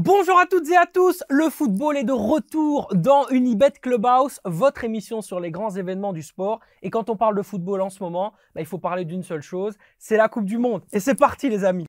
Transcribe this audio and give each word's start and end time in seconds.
Bonjour 0.00 0.36
à 0.40 0.46
toutes 0.46 0.68
et 0.70 0.76
à 0.76 0.86
tous, 0.86 1.22
le 1.30 1.48
football 1.48 1.96
est 1.96 2.02
de 2.02 2.10
retour 2.10 2.88
dans 2.94 3.28
Unibet 3.28 3.70
Clubhouse, 3.80 4.40
votre 4.44 4.82
émission 4.82 5.22
sur 5.22 5.38
les 5.38 5.52
grands 5.52 5.70
événements 5.70 6.12
du 6.12 6.24
sport. 6.24 6.58
Et 6.82 6.90
quand 6.90 7.10
on 7.10 7.16
parle 7.16 7.36
de 7.36 7.42
football 7.42 7.80
en 7.80 7.90
ce 7.90 8.02
moment, 8.02 8.32
bah, 8.56 8.60
il 8.60 8.66
faut 8.66 8.78
parler 8.78 9.04
d'une 9.04 9.22
seule 9.22 9.40
chose, 9.40 9.76
c'est 10.00 10.16
la 10.16 10.28
Coupe 10.28 10.46
du 10.46 10.58
Monde. 10.58 10.82
Et 10.92 10.98
c'est 10.98 11.14
parti 11.14 11.48
les 11.48 11.64
amis. 11.64 11.86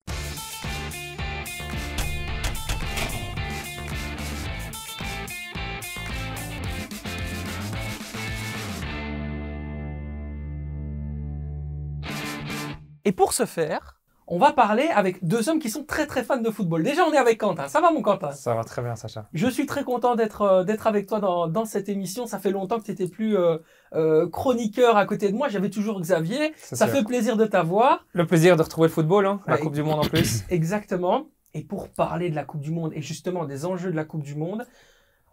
Et 13.03 13.11
pour 13.11 13.33
ce 13.33 13.47
faire, 13.47 13.99
on 14.27 14.39
va 14.39 14.51
parler 14.53 14.87
avec 14.93 15.23
deux 15.23 15.49
hommes 15.49 15.59
qui 15.59 15.69
sont 15.69 15.83
très 15.83 16.07
très 16.07 16.23
fans 16.23 16.37
de 16.41 16.49
football. 16.49 16.81
Déjà, 16.83 17.03
on 17.05 17.13
est 17.13 17.17
avec 17.17 17.39
Quentin. 17.39 17.67
Ça 17.67 17.79
va 17.81 17.91
mon 17.91 18.01
Quentin? 18.01 18.31
Ça 18.31 18.55
va 18.55 18.63
très 18.63 18.81
bien, 18.81 18.95
Sacha. 18.95 19.27
Je 19.33 19.47
suis 19.47 19.65
très 19.65 19.83
content 19.83 20.15
d'être 20.15 20.41
euh, 20.41 20.63
d'être 20.63 20.87
avec 20.87 21.07
toi 21.07 21.19
dans, 21.19 21.47
dans 21.47 21.65
cette 21.65 21.89
émission. 21.89 22.25
Ça 22.25 22.39
fait 22.39 22.51
longtemps 22.51 22.79
que 22.79 22.85
tu 22.85 22.91
n'étais 22.91 23.07
plus 23.07 23.37
euh, 23.37 23.57
euh, 23.93 24.27
chroniqueur 24.29 24.97
à 24.97 25.05
côté 25.05 25.31
de 25.31 25.35
moi. 25.35 25.47
J'avais 25.49 25.69
toujours 25.69 25.99
Xavier. 26.01 26.53
Ça 26.57 26.87
fait 26.87 27.03
plaisir 27.03 27.37
de 27.37 27.45
t'avoir. 27.45 28.05
Le 28.13 28.25
plaisir 28.25 28.57
de 28.57 28.63
retrouver 28.63 28.87
le 28.87 28.93
football, 28.93 29.25
hein, 29.25 29.41
la 29.47 29.55
Ouais. 29.55 29.59
Coupe 29.61 29.73
du 29.73 29.83
Monde 29.83 29.99
en 29.99 30.09
plus. 30.09 30.43
Exactement. 30.49 31.27
Et 31.53 31.63
pour 31.63 31.89
parler 31.89 32.29
de 32.29 32.35
la 32.35 32.43
Coupe 32.43 32.61
du 32.61 32.71
Monde 32.71 32.91
et 32.95 33.01
justement 33.01 33.45
des 33.45 33.65
enjeux 33.65 33.91
de 33.91 33.95
la 33.95 34.03
Coupe 34.05 34.23
du 34.23 34.35
Monde, 34.35 34.65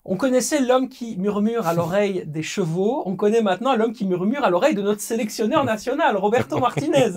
on 0.05 0.17
connaissait 0.17 0.61
l'homme 0.61 0.89
qui 0.89 1.17
murmure 1.17 1.67
à 1.67 1.75
l'oreille 1.75 2.25
des 2.27 2.43
chevaux. 2.43 3.03
On 3.07 3.17
connaît 3.17 3.43
maintenant 3.43 3.77
l'homme 3.77 3.93
qui 3.93 4.05
murmure 4.07 4.45
à 4.45 4.51
l'oreille 4.51 4.75
de 4.75 4.83
notre 4.83 5.01
sélectionneur 5.01 5.65
national, 5.65 6.17
Roberto 6.17 6.59
Martinez. 6.61 7.11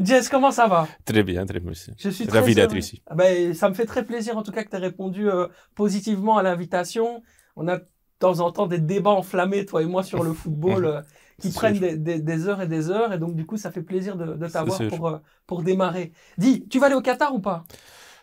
Jess, 0.00 0.28
comment 0.28 0.50
ça 0.50 0.66
va? 0.66 0.88
Très 1.04 1.22
bien, 1.22 1.46
très 1.46 1.60
bien. 1.60 1.72
Je 1.98 2.08
suis 2.10 2.26
très 2.26 2.40
Ravi 2.40 2.54
d'être 2.54 2.74
ici. 2.76 3.02
Ah 3.06 3.14
ben, 3.14 3.54
ça 3.54 3.68
me 3.68 3.74
fait 3.74 3.86
très 3.86 4.04
plaisir 4.04 4.36
en 4.36 4.42
tout 4.42 4.50
cas 4.52 4.64
que 4.64 4.70
tu 4.70 4.76
aies 4.76 4.78
répondu 4.80 5.28
euh, 5.30 5.46
positivement 5.74 6.36
à 6.36 6.42
l'invitation. 6.42 7.22
On 7.56 7.68
a 7.68 7.76
de 7.78 7.86
temps 8.18 8.40
en 8.40 8.50
temps 8.52 8.66
des 8.66 8.78
débats 8.78 9.10
enflammés, 9.10 9.64
toi 9.66 9.82
et 9.82 9.86
moi, 9.86 10.02
sur 10.02 10.22
le 10.24 10.32
football 10.32 10.84
euh, 10.86 11.02
qui 11.38 11.50
prennent 11.52 11.78
des, 11.78 11.96
des- 11.96 12.20
des 12.20 12.48
heures 12.48 12.60
et 12.60 12.66
des 12.68 12.90
heures. 12.90 13.12
Et 13.12 13.18
donc, 13.18 13.34
du 13.36 13.46
coup, 13.46 13.56
ça 13.56 13.70
fait 13.70 13.82
plaisir 13.82 14.16
de, 14.16 14.34
de 14.34 14.46
t'avoir 14.48 14.86
pour, 14.86 15.08
euh, 15.08 15.18
pour 15.46 15.62
démarrer. 15.62 16.12
Dis, 16.38 16.66
tu 16.68 16.78
vas 16.78 16.86
aller 16.86 16.94
au 16.94 17.02
Qatar 17.02 17.34
ou 17.34 17.40
pas? 17.40 17.66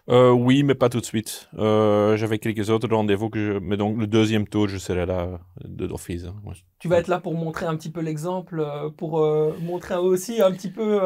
Euh, 0.09 0.31
oui, 0.31 0.63
mais 0.63 0.75
pas 0.75 0.89
tout 0.89 0.99
de 0.99 1.05
suite. 1.05 1.49
Euh, 1.59 2.15
J'avais 2.17 2.39
quelques 2.39 2.69
autres 2.69 2.87
rendez-vous 2.93 3.29
que 3.29 3.39
je... 3.39 3.59
Mais 3.59 3.77
donc, 3.77 3.97
le 3.97 4.07
deuxième 4.07 4.47
tour, 4.47 4.67
je 4.67 4.77
serai 4.77 5.05
là 5.05 5.39
de 5.63 5.85
d'office. 5.87 6.25
hein, 6.25 6.35
ouais. 6.45 6.55
Tu 6.79 6.87
vas 6.87 6.97
être 6.97 7.07
là 7.09 7.19
pour 7.19 7.35
montrer 7.35 7.65
un 7.67 7.75
petit 7.75 7.91
peu 7.91 8.01
l'exemple, 8.01 8.59
euh, 8.59 8.89
pour 8.89 9.19
euh, 9.19 9.55
montrer 9.61 9.95
aussi 9.95 10.41
un 10.41 10.51
petit 10.51 10.71
peu 10.71 10.99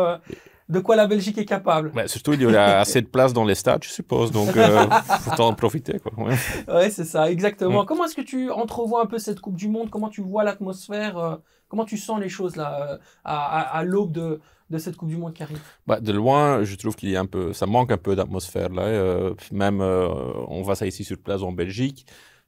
de 0.69 0.79
quoi 0.79 0.95
la 0.95 1.07
Belgique 1.07 1.37
est 1.37 1.45
capable. 1.45 1.91
Surtout, 2.07 2.33
il 2.33 2.41
y 2.41 2.45
aura 2.45 2.63
assez 2.79 3.01
de 3.01 3.07
place 3.07 3.33
dans 3.33 3.43
les 3.43 3.55
stades, 3.55 3.83
je 3.83 3.89
suppose. 3.89 4.31
Donc, 4.31 4.49
faut 5.21 5.41
en 5.41 5.53
profiter. 5.53 5.99
Quoi. 5.99 6.13
ouais. 6.25 6.35
Ouais, 6.69 6.89
c'est 6.89 7.03
ça, 7.03 7.29
exactement. 7.29 7.83
Mm. 7.83 7.85
Comment 7.85 8.05
est-ce 8.05 8.15
que 8.15 8.21
tu 8.21 8.49
entrevois 8.51 9.01
un 9.01 9.05
peu 9.07 9.17
cette 9.19 9.41
Coupe 9.41 9.55
du 9.57 9.67
Monde? 9.67 9.89
Comment 9.89 10.09
tu 10.09 10.21
vois 10.21 10.43
l'atmosphère 10.45 11.39
Comment 11.67 11.85
tu 11.85 11.97
sens 11.97 12.19
les 12.21 12.29
choses 12.29 12.55
là 12.55 12.99
à, 13.25 13.35
à- 13.35 13.77
à 13.79 13.83
l'aube 13.83 14.11
de, 14.11 14.39
de 14.69 14.77
cette 14.77 14.95
Coupe 14.97 15.09
du 15.09 15.17
Monde 15.17 15.33
qui 15.33 15.43
arrive 15.43 15.61
Bah, 15.87 15.99
de 15.99 16.11
loin, 16.13 16.63
je 16.63 16.75
trouve 16.75 16.95
qu'il 16.95 17.09
y 17.09 17.15
a 17.15 17.21
un 17.21 17.25
peu, 17.25 17.53
ça 17.53 17.65
manque 17.65 17.91
un 17.91 17.97
peu 17.97 18.15
d'atmosphère 18.15 18.69
là. 18.69 18.83
euh, 18.83 19.35
même, 19.51 19.81
euh, 19.81 20.07
on 20.47 20.61
voit 20.61 20.75
ça 20.75 20.85
ici 20.87 21.03
sur 21.03 21.17
place 21.17 21.41
en 21.41 21.51
Belgique, 21.51 22.05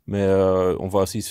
mais 0.08 0.22
euh, 0.22 0.76
on 0.80 0.88
voit 0.88 1.04
aussi 1.04 1.24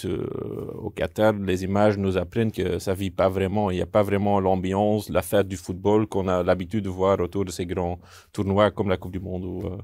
au 0.75 0.91
Qatar, 0.91 1.33
les 1.35 1.65
images 1.65 1.97
nous 1.97 2.17
apprennent 2.19 2.53
que 2.53 2.79
ça 2.79 2.93
vit 2.95 3.11
pas 3.11 3.29
vraiment. 3.29 3.71
Il 3.71 3.77
n'y 3.77 3.83
a 3.83 3.87
pas 3.87 4.03
vraiment 4.03 4.41
l'ambiance, 4.41 5.09
la 5.11 5.23
fête 5.23 5.49
du 5.49 5.57
football 5.57 6.07
qu'on 6.09 6.29
a 6.29 6.43
l'habitude 6.43 6.85
de 6.85 6.89
voir 6.91 7.21
autour 7.21 7.45
de 7.45 7.51
ces 7.53 7.67
grands 7.67 8.01
tournois 8.33 8.71
comme 8.71 8.89
la 8.89 8.97
Coupe 8.97 9.12
du 9.12 9.21
Monde. 9.21 9.79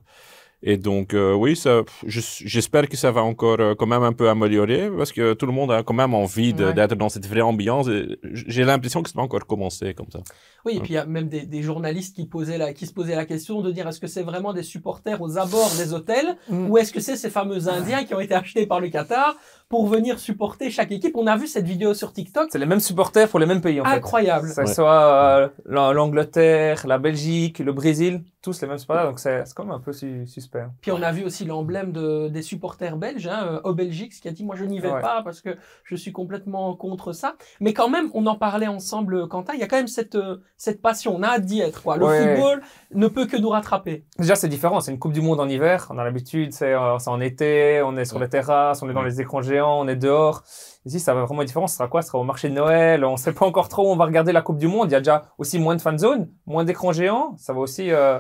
Et 0.63 0.77
donc, 0.77 1.15
euh, 1.15 1.33
oui, 1.35 1.57
ça, 1.57 1.83
j'espère 2.07 2.89
que 2.89 2.97
ça 2.97 3.11
va 3.11 3.23
encore 3.23 3.59
euh, 3.61 3.75
quand 3.75 3.87
même 3.87 4.03
un 4.03 4.13
peu 4.13 4.29
améliorer 4.29 4.91
parce 4.97 5.11
que 5.13 5.33
tout 5.35 5.47
le 5.47 5.53
monde 5.53 5.73
a 5.73 5.83
quand 5.83 5.95
même 5.95 6.13
envie 6.15 6.53
Ouais. 6.53 6.73
d'être 6.75 6.95
dans 6.97 7.09
cette 7.09 7.27
vraie 7.27 7.41
ambiance. 7.41 7.89
et 7.89 8.19
J'ai 8.33 8.65
l'impression 8.65 9.03
que 9.03 9.09
ça 9.09 9.15
va 9.17 9.23
encore 9.23 9.47
commencer 9.47 9.95
comme 9.95 10.11
ça. 10.11 10.21
Oui, 10.67 10.73
et 10.73 10.77
Ouais. 10.77 10.83
puis 10.83 10.93
il 10.93 10.97
y 10.97 10.99
a 10.99 11.07
même 11.07 11.29
des, 11.29 11.47
des 11.47 11.63
journalistes 11.63 12.15
qui, 12.15 12.27
posaient 12.27 12.59
la, 12.59 12.75
qui 12.75 12.87
se 12.87 12.93
posaient 12.93 13.17
la 13.17 13.25
question 13.25 13.63
de 13.63 13.71
dire 13.71 13.89
est-ce 13.89 14.01
que 14.01 14.07
c'est 14.07 14.23
vraiment 14.23 14.53
des 14.53 14.63
supporters 14.63 15.21
aux 15.23 15.39
abords 15.39 15.73
des 15.79 15.95
hôtels 15.95 16.37
Mm. 16.51 16.69
ou 16.71 16.79
est-ce 16.79 16.93
que 16.93 17.01
c'est 17.01 17.17
ces 17.17 17.31
fameux 17.31 17.69
Indiens 17.69 18.05
qui 18.05 18.15
ont 18.15 18.21
été 18.21 18.35
achetés 18.35 18.67
par 18.67 18.81
le 18.81 18.89
Qatar 18.89 19.37
pour 19.71 19.87
venir 19.87 20.19
supporter 20.19 20.69
chaque 20.69 20.91
équipe 20.93 21.17
On 21.17 21.27
a 21.29 21.37
vu 21.37 21.47
cette 21.47 21.65
vidéo 21.65 21.95
sur 21.95 22.13
TikTok. 22.13 22.49
C'est 22.53 22.59
les 22.59 22.67
mêmes 22.67 22.81
supporters 22.81 23.29
pour 23.29 23.39
les 23.39 23.47
mêmes 23.47 23.61
pays, 23.63 23.81
en 23.81 23.85
fait. 23.85 23.93
Incroyable. 23.97 24.49
Que 24.49 24.55
ce 24.55 24.61
Ouais. 24.63 24.67
soit 24.67 25.03
euh, 25.03 25.49
l'A- 25.65 25.93
l'Angleterre, 25.93 26.87
la 26.87 26.99
Belgique, 26.99 27.61
le 27.61 27.73
Brésil, 27.73 28.23
tous 28.43 28.61
les 28.63 28.69
mêmes 28.69 28.79
supporters, 28.79 29.05
donc 29.07 29.19
c'est 29.21 29.45
c'est 29.45 29.55
quand 29.55 29.65
même 29.65 29.75
un 29.75 29.81
peu 29.81 29.93
su- 29.93 30.27
suspect. 30.27 30.65
Puis 30.81 30.91
on 30.93 31.03
a 31.03 31.13
vu 31.13 31.25
aussi 31.25 31.45
l'emblème 31.45 31.93
de, 31.93 32.29
des 32.29 32.41
supporters 32.43 32.97
belges, 32.97 33.27
hein, 33.29 33.47
euh, 33.47 33.61
au 33.65 33.75
Belgique, 33.75 34.13
qui 34.21 34.27
a 34.29 34.33
dit 34.33 34.45
moi 34.45 34.57
je 34.57 34.65
n'y 34.65 34.81
vais 34.81 34.91
Ouais. 34.91 35.01
pas 35.01 35.23
parce 35.23 35.41
que 35.41 35.51
je 35.85 35.95
suis 35.95 36.11
complètement 36.11 36.75
contre 36.75 37.13
ça. 37.13 37.37
Mais 37.61 37.73
quand 37.75 37.89
même, 37.91 38.09
on 38.15 38.27
en 38.27 38.37
parlait 38.37 38.67
ensemble, 38.67 39.29
Quentin. 39.29 39.53
Il 39.55 39.61
y 39.61 39.63
a 39.63 39.69
quand 39.69 39.77
même 39.77 39.89
cette 39.89 40.15
euh, 40.17 40.39
cette 40.57 40.81
passion. 40.83 41.15
On 41.17 41.23
a 41.23 41.29
hâte 41.29 41.45
d'y 41.45 41.61
être. 41.61 41.83
Quoi. 41.83 41.97
Le 41.97 42.07
Ouais. 42.07 42.35
football 42.35 42.63
ne 42.95 43.07
peut 43.09 43.27
que 43.27 43.37
nous 43.37 43.51
rattraper. 43.51 44.05
Déjà, 44.19 44.35
c'est 44.35 44.49
différent. 44.49 44.81
C'est 44.81 44.91
une 44.91 44.99
Coupe 44.99 45.13
du 45.13 45.21
Monde 45.21 45.39
en 45.41 45.49
hiver. 45.49 45.87
On 45.91 45.99
a 45.99 46.05
l'habitude, 46.05 46.53
c'est 46.55 46.73
euh, 46.73 46.99
c'est 46.99 47.11
en 47.11 47.21
été, 47.21 47.83
on 47.85 47.97
est 47.97 48.05
sur 48.07 48.17
Ouais. 48.17 48.25
les 48.25 48.31
terrasses, 48.31 48.83
on 48.83 48.89
est 48.89 48.95
dans 48.95 49.01
Ouais. 49.03 49.11
les 49.11 49.21
écrans 49.21 49.43
géants, 49.43 49.60
on 49.67 49.87
est 49.89 49.97
dehors. 49.97 50.43
Ici, 50.87 50.99
ça 50.99 51.13
va 51.13 51.25
vraiment 51.27 51.43
être 51.43 51.49
différent. 51.49 51.67
Ce 51.67 51.77
sera 51.77 51.89
quoi? 51.89 52.01
Ce 52.01 52.09
sera 52.09 52.19
au 52.19 52.25
marché 52.25 52.49
de 52.49 52.55
Noël? 52.55 53.05
On 53.05 53.19
sait 53.19 53.33
pas 53.35 53.45
encore 53.45 53.69
trop 53.69 53.87
où 53.89 53.93
on 53.93 53.97
va 53.97 54.07
regarder 54.07 54.33
la 54.33 54.41
Coupe 54.41 54.57
du 54.57 54.67
Monde. 54.67 54.89
Il 54.89 54.93
y 54.93 54.95
a 54.95 55.01
déjà 55.01 55.27
aussi 55.37 55.59
moins 55.59 55.77
de 55.77 55.83
fan 55.83 55.99
zone, 55.99 56.31
moins 56.47 56.65
d'écrans 56.65 56.93
géants. 56.93 57.35
Ça 57.37 57.53
va 57.53 57.61
aussi 57.61 57.91
euh, 57.91 58.19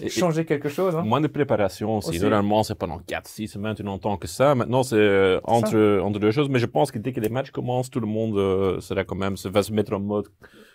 Et- 0.00 0.06
et- 0.06 0.08
changer 0.08 0.46
quelque 0.46 0.70
chose. 0.70 0.96
hein. 0.96 1.02
Moins 1.02 1.20
de 1.20 1.26
préparation 1.26 1.98
aussi. 1.98 2.08
Aussi. 2.10 2.20
Normalement, 2.20 2.62
c'est 2.62 2.74
pendant 2.76 2.98
4-6 2.98 3.48
semaines, 3.48 3.74
tu 3.74 3.84
n'entends 3.84 4.16
que 4.16 4.26
ça. 4.26 4.54
Maintenant, 4.54 4.82
c'est 4.82 4.96
euh, 4.96 5.38
entre, 5.44 6.00
entre 6.02 6.18
deux 6.18 6.30
choses. 6.30 6.48
Mais 6.48 6.58
je 6.60 6.66
pense 6.66 6.90
que 6.90 6.98
dès 6.98 7.12
que 7.12 7.20
les 7.20 7.28
matchs 7.28 7.50
commencent, 7.50 7.90
tout 7.90 8.00
le 8.00 8.06
monde 8.06 8.38
euh, 8.38 8.80
sera 8.80 9.04
quand 9.04 9.16
même, 9.16 9.36
se- 9.36 9.48
va 9.48 9.62
se 9.62 9.72
mettre 9.72 9.92
en 9.92 10.00
mode 10.00 10.28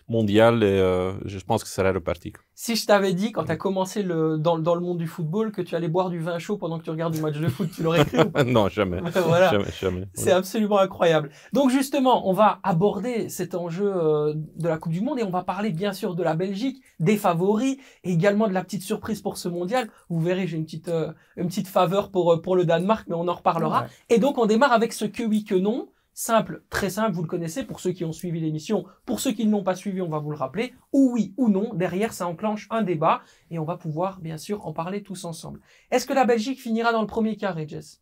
mondial 0.07 0.63
et 0.63 0.65
euh, 0.65 1.13
je 1.25 1.39
pense 1.39 1.63
que 1.63 1.69
ça 1.69 1.75
sera 1.75 1.91
reparti. 1.91 2.33
Si 2.55 2.75
je 2.75 2.85
t'avais 2.85 3.13
dit 3.13 3.31
quand 3.31 3.45
tu 3.45 3.51
as 3.51 3.55
commencé 3.55 4.03
le, 4.03 4.37
dans, 4.37 4.59
dans 4.59 4.75
le 4.75 4.81
monde 4.81 4.97
du 4.97 5.07
football 5.07 5.51
que 5.51 5.61
tu 5.61 5.75
allais 5.75 5.87
boire 5.87 6.09
du 6.09 6.19
vin 6.19 6.39
chaud 6.39 6.57
pendant 6.57 6.77
que 6.77 6.83
tu 6.83 6.89
regardes 6.89 7.13
du 7.13 7.21
match 7.21 7.37
de 7.37 7.47
foot, 7.47 7.69
tu 7.73 7.83
l'aurais 7.83 8.05
cru 8.05 8.17
non, 8.45 8.67
jamais. 8.69 9.01
Voilà. 9.25 9.51
Jamais, 9.51 9.71
jamais. 9.79 10.07
C'est 10.13 10.31
absolument 10.31 10.79
incroyable. 10.79 11.29
Donc 11.53 11.69
justement, 11.69 12.29
on 12.29 12.33
va 12.33 12.59
aborder 12.63 13.29
cet 13.29 13.55
enjeu 13.55 13.91
euh, 13.95 14.33
de 14.35 14.67
la 14.67 14.77
Coupe 14.77 14.91
du 14.91 15.01
Monde 15.01 15.19
et 15.19 15.23
on 15.23 15.29
va 15.29 15.43
parler 15.43 15.71
bien 15.71 15.93
sûr 15.93 16.15
de 16.15 16.23
la 16.23 16.35
Belgique, 16.35 16.83
des 16.99 17.17
favoris 17.17 17.77
et 18.03 18.11
également 18.11 18.47
de 18.47 18.53
la 18.53 18.63
petite 18.63 18.83
surprise 18.83 19.21
pour 19.21 19.37
ce 19.37 19.47
mondial. 19.47 19.89
Vous 20.09 20.19
verrez, 20.19 20.47
j'ai 20.47 20.57
une 20.57 20.65
petite 20.65 20.89
euh, 20.89 21.11
une 21.37 21.47
petite 21.47 21.67
faveur 21.67 22.11
pour 22.11 22.33
euh, 22.33 22.41
pour 22.41 22.55
le 22.55 22.65
Danemark, 22.65 23.07
mais 23.07 23.15
on 23.15 23.27
en 23.27 23.33
reparlera. 23.33 23.83
Ouais. 23.83 23.87
Et 24.09 24.19
donc 24.19 24.37
on 24.37 24.45
démarre 24.45 24.73
avec 24.73 24.93
ce 24.93 25.05
que 25.05 25.23
oui 25.23 25.43
que 25.43 25.55
non. 25.55 25.89
Simple, 26.15 26.63
très 26.69 26.91
simple, 26.91 27.15
vous 27.15 27.23
le 27.23 27.27
connaissez 27.27 27.63
pour 27.63 27.79
ceux 27.79 27.91
qui 27.91 28.05
ont 28.05 28.11
suivi 28.11 28.39
l'émission. 28.39 28.85
Pour 29.05 29.19
ceux 29.19 29.31
qui 29.31 29.45
ne 29.47 29.51
l'ont 29.51 29.63
pas 29.63 29.75
suivi, 29.75 29.99
on 30.01 30.09
va 30.09 30.19
vous 30.19 30.29
le 30.29 30.37
rappeler. 30.37 30.73
Ou 30.91 31.11
oui 31.11 31.33
ou 31.37 31.49
non, 31.49 31.73
derrière 31.73 32.13
ça 32.13 32.27
enclenche 32.27 32.67
un 32.69 32.83
débat 32.83 33.21
et 33.49 33.57
on 33.57 33.65
va 33.65 33.77
pouvoir 33.77 34.19
bien 34.19 34.37
sûr 34.37 34.67
en 34.67 34.73
parler 34.73 35.01
tous 35.01 35.25
ensemble. 35.25 35.59
Est-ce 35.89 36.05
que 36.05 36.13
la 36.13 36.25
Belgique 36.25 36.61
finira 36.61 36.91
dans 36.91 37.01
le 37.01 37.07
premier 37.07 37.35
carré, 37.35 37.67
Jess 37.67 38.01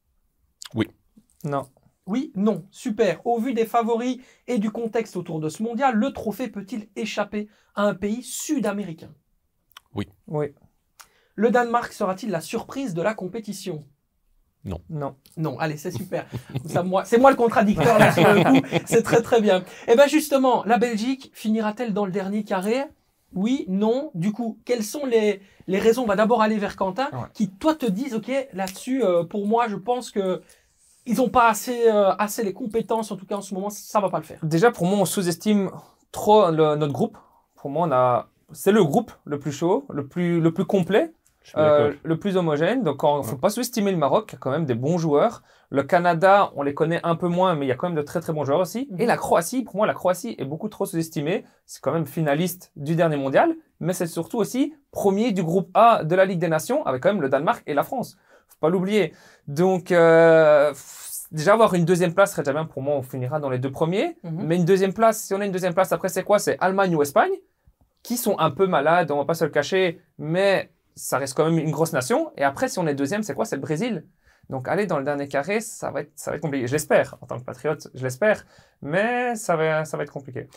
Non. 1.46 1.70
oui, 2.06 2.34
non, 2.36 2.68
super. 2.72 3.26
Au 3.26 3.40
vu 3.40 3.54
des 3.54 3.66
favoris 3.66 4.20
et 4.48 4.60
du 4.60 4.72
contexte 4.72 5.16
autour 5.16 5.40
de 5.40 5.48
ce 5.48 5.64
mondial, 5.64 5.96
le 5.96 6.12
trophée 6.12 6.50
peut-il 6.50 6.90
échapper 6.98 7.48
à 7.76 7.84
un 7.84 7.96
pays 7.96 8.24
sud-américain? 8.24 9.14
Oui. 10.28 10.48
Le 11.36 11.50
Danemark 11.50 11.94
sera-t-il 11.94 12.32
la 12.32 12.42
surprise 12.42 12.94
de 12.94 13.02
la 13.02 13.14
compétition? 13.14 13.86
Non. 14.64 14.80
Non, 15.38 15.58
allez, 15.60 15.78
c'est 15.78 15.92
super. 15.92 16.26
Ça, 16.66 16.84
moi, 16.84 17.04
c'est 17.06 17.18
moi 17.18 17.32
le 17.32 17.36
contradicteur 17.38 17.98
là 17.98 18.12
sur 18.12 18.32
le 18.32 18.44
coup. 18.44 18.66
C'est 18.86 19.02
très 19.02 19.22
très 19.22 19.42
bien. 19.42 19.64
Et 19.88 19.96
ben 19.96 20.08
justement, 20.08 20.64
la 20.66 20.78
Belgique 20.78 21.32
finira-t-elle 21.34 21.94
dans 21.94 22.06
le 22.06 22.12
dernier 22.12 22.44
carré? 22.44 22.84
Oui, 23.34 23.66
non. 23.70 24.12
Du 24.14 24.32
coup, 24.34 24.60
quelles 24.66 24.84
sont 24.84 25.06
les, 25.06 25.42
les 25.68 25.80
raisons? 25.80 26.04
On 26.04 26.06
va 26.06 26.16
d'abord 26.16 26.42
aller 26.42 26.58
vers 26.58 26.76
Quentin, 26.76 27.10
Ouais. 27.14 27.20
qui 27.34 27.50
toi 27.50 27.74
te 27.76 27.86
disent, 27.86 28.14
ok, 28.14 28.30
là-dessus, 28.54 29.04
euh, 29.04 29.24
pour 29.24 29.48
moi, 29.48 29.68
je 29.68 29.78
pense 29.78 30.12
que 30.12 30.42
ils 31.08 31.16
n'ont 31.18 31.30
pas 31.30 31.48
assez, 31.50 31.88
euh, 31.88 32.12
assez 32.20 32.44
les 32.44 32.54
compétences. 32.54 33.10
En 33.12 33.16
tout 33.18 33.26
cas, 33.26 33.36
en 33.38 33.42
ce 33.42 33.56
moment, 33.56 33.70
ça 33.72 34.00
va 34.00 34.10
pas 34.10 34.20
le 34.20 34.26
faire. 34.26 34.40
Déjà, 34.44 34.70
pour 34.70 34.86
moi, 34.86 35.00
on 35.00 35.06
sous-estime 35.06 35.72
trop 36.12 36.52
le- 36.52 36.76
notre 36.76 36.94
groupe. 36.94 37.18
Pour 37.56 37.72
moi, 37.72 37.88
on 37.88 37.92
a, 37.92 38.28
c'est 38.52 38.72
le 38.72 38.84
groupe 38.84 39.12
le 39.26 39.40
plus 39.40 39.52
chaud, 39.52 39.86
le 39.90 40.06
plus, 40.08 40.40
le 40.42 40.54
plus 40.54 40.66
complet, 40.66 41.14
euh, 41.58 41.94
le 42.04 42.18
plus 42.18 42.38
homogène. 42.38 42.84
Donc, 42.84 43.02
il 43.04 43.18
ne 43.18 43.24
faut 43.24 43.38
pas 43.38 43.50
sous-estimer 43.50 43.92
le 43.92 43.98
Maroc, 43.98 44.26
il 44.30 44.34
y 44.34 44.36
a 44.36 44.40
quand 44.40 44.52
même 44.52 44.66
des 44.66 44.76
bons 44.76 44.98
joueurs. 44.98 45.44
Le 45.70 45.84
Canada, 45.84 46.52
on 46.56 46.64
les 46.64 46.74
connaît 46.74 47.00
un 47.04 47.16
peu 47.16 47.28
moins, 47.28 47.56
mais 47.56 47.66
il 47.66 47.70
y 47.70 47.72
a 47.72 47.76
quand 47.76 47.88
même 47.88 47.96
de 47.96 48.02
très 48.02 48.20
très 48.20 48.34
bons 48.34 48.44
joueurs 48.44 48.60
aussi. 48.60 48.88
Mhm. 48.92 49.02
Et 49.02 49.06
la 49.06 49.18
Croatie, 49.18 49.64
pour 49.64 49.78
moi, 49.78 49.88
la 49.88 49.94
Croatie 49.94 50.36
est 50.38 50.46
beaucoup 50.46 50.70
trop 50.70 50.86
sous-estimée. 50.86 51.46
C'est 51.66 51.82
quand 51.82 51.94
même 51.94 52.06
finaliste 52.06 52.72
du 52.76 52.96
dernier 52.96 53.18
mondial, 53.18 53.56
mais 53.80 53.94
c'est 53.94 54.08
surtout 54.08 54.38
aussi 54.38 54.76
premier 54.92 55.32
du 55.32 55.44
groupe 55.44 55.70
A 55.74 56.04
de 56.04 56.16
la 56.16 56.26
Ligue 56.26 56.40
des 56.40 56.50
Nations, 56.50 56.86
avec 56.86 57.02
quand 57.02 57.10
même 57.10 57.22
le 57.22 57.30
Danemark 57.30 57.64
et 57.68 57.74
la 57.74 57.84
France. 57.84 58.18
Faut 58.50 58.58
pas 58.60 58.70
l'oublier. 58.70 59.14
Donc, 59.48 59.92
euh, 59.92 60.74
déjà 61.32 61.54
avoir 61.54 61.74
une 61.74 61.86
deuxième 61.86 62.14
place 62.14 62.32
serait 62.32 62.44
déjà 62.44 62.54
bien. 62.54 62.66
Pour 62.66 62.82
moi, 62.82 62.96
on 62.96 63.02
finira 63.02 63.40
dans 63.40 63.50
les 63.50 63.60
deux 63.60 63.72
premiers. 63.72 64.18
Mhm. 64.24 64.44
Mais 64.46 64.58
une 64.58 64.66
deuxième 64.66 64.94
place, 64.94 65.22
si 65.22 65.34
on 65.34 65.42
a 65.42 65.46
une 65.46 65.52
deuxième 65.52 65.74
place, 65.74 65.92
après, 65.92 66.10
c'est 66.10 66.24
quoi? 66.24 66.38
C'est 66.38 66.58
Allemagne 66.60 66.96
ou 66.96 67.02
Espagne, 67.02 67.32
qui 68.04 68.18
sont 68.18 68.38
un 68.40 68.52
peu 68.52 68.68
malades, 68.68 69.12
on 69.12 69.18
va 69.18 69.26
pas 69.26 69.36
se 69.36 69.46
le 69.46 69.52
cacher, 69.52 70.02
mais 70.18 70.70
ça 70.96 71.18
reste 71.18 71.36
quand 71.36 71.46
même 71.50 71.60
une 71.60 71.72
grosse 71.72 71.94
nation. 71.94 72.32
Et 72.38 72.44
après, 72.44 72.70
si 72.70 72.80
on 72.80 72.88
est 72.88 72.96
deuxième, 72.96 73.24
c'est 73.24 73.34
quoi? 73.34 73.46
C'est 73.46 73.56
le 73.56 73.62
Brésil. 73.62 74.06
Donc 74.50 74.68
aller 74.68 74.86
dans 74.86 74.98
le 74.98 75.06
dernier 75.06 75.28
carré, 75.28 75.62
ça 75.62 75.92
va 75.92 76.02
être, 76.02 76.12
ça 76.16 76.32
va 76.32 76.38
être 76.38 76.44
compliqué. 76.44 76.68
Je 76.68 76.74
l'espère, 76.74 77.18
en 77.22 77.28
tant 77.28 77.40
que 77.40 77.46
patriote, 77.46 77.88
je 77.94 78.04
l'espère, 78.04 78.46
mais 78.82 79.36
ça 79.36 79.56
va, 79.56 79.86
ça 79.86 79.98
va 79.98 80.04
être 80.04 80.12
compliqué. 80.12 80.48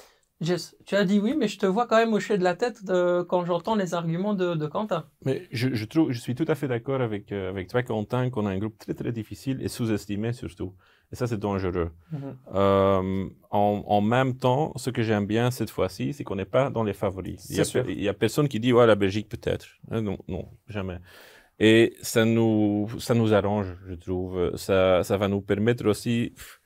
Tu 0.42 0.94
as 0.96 1.04
dit 1.04 1.20
oui, 1.20 1.34
mais 1.38 1.48
je 1.48 1.58
te 1.58 1.66
vois 1.66 1.86
quand 1.86 1.96
même 1.96 2.12
hocher 2.12 2.38
de 2.38 2.44
la 2.44 2.54
tête 2.54 2.84
de, 2.84 3.22
quand 3.22 3.44
j'entends 3.44 3.76
les 3.76 3.94
arguments 3.94 4.34
de, 4.34 4.54
de 4.54 4.66
Quentin. 4.66 5.06
Mais 5.24 5.46
je, 5.52 5.74
je, 5.74 5.84
trouve, 5.84 6.10
je 6.10 6.18
suis 6.18 6.34
tout 6.34 6.44
à 6.48 6.54
fait 6.54 6.68
d'accord 6.68 7.00
avec, 7.00 7.30
euh, 7.32 7.48
avec 7.48 7.68
toi, 7.68 7.82
Quentin, 7.82 8.30
qu'on 8.30 8.46
a 8.46 8.50
un 8.50 8.58
groupe 8.58 8.76
très 8.78 8.94
très 8.94 9.12
difficile 9.12 9.62
et 9.62 9.68
sous-estimé 9.68 10.32
surtout. 10.32 10.74
Et 11.12 11.16
ça, 11.16 11.26
c'est 11.26 11.38
dangereux. 11.38 11.90
Mhm. 12.10 12.36
Euh, 12.54 13.28
en, 13.50 13.84
en 13.86 14.00
même 14.00 14.36
temps, 14.36 14.72
ce 14.76 14.90
que 14.90 15.02
j'aime 15.02 15.26
bien 15.26 15.50
cette 15.50 15.70
fois-ci, 15.70 16.12
c'est 16.12 16.24
qu'on 16.24 16.36
n'est 16.36 16.44
pas 16.44 16.70
dans 16.70 16.82
les 16.82 16.94
favoris. 16.94 17.48
Il 17.50 18.02
y, 18.02 18.08
a, 18.08 18.14
personne 18.14 18.48
qui 18.48 18.58
dit, 18.58 18.72
ouais, 18.72 18.86
la 18.86 18.96
Belgique 18.96 19.28
peut-être. 19.28 19.66
Hein, 19.90 20.02
Non, 20.02 20.18
non, 20.26 20.48
jamais. 20.68 20.98
Et 21.60 21.94
ça 22.02 22.24
nous, 22.24 22.88
ça 22.98 23.14
nous 23.14 23.32
arrange, 23.32 23.76
je 23.86 23.94
trouve. 23.94 24.56
Ça, 24.56 25.04
ça 25.04 25.16
va 25.16 25.28
nous 25.28 25.40
permettre 25.40 25.86
aussi 25.86 26.32
pff, 26.34 26.60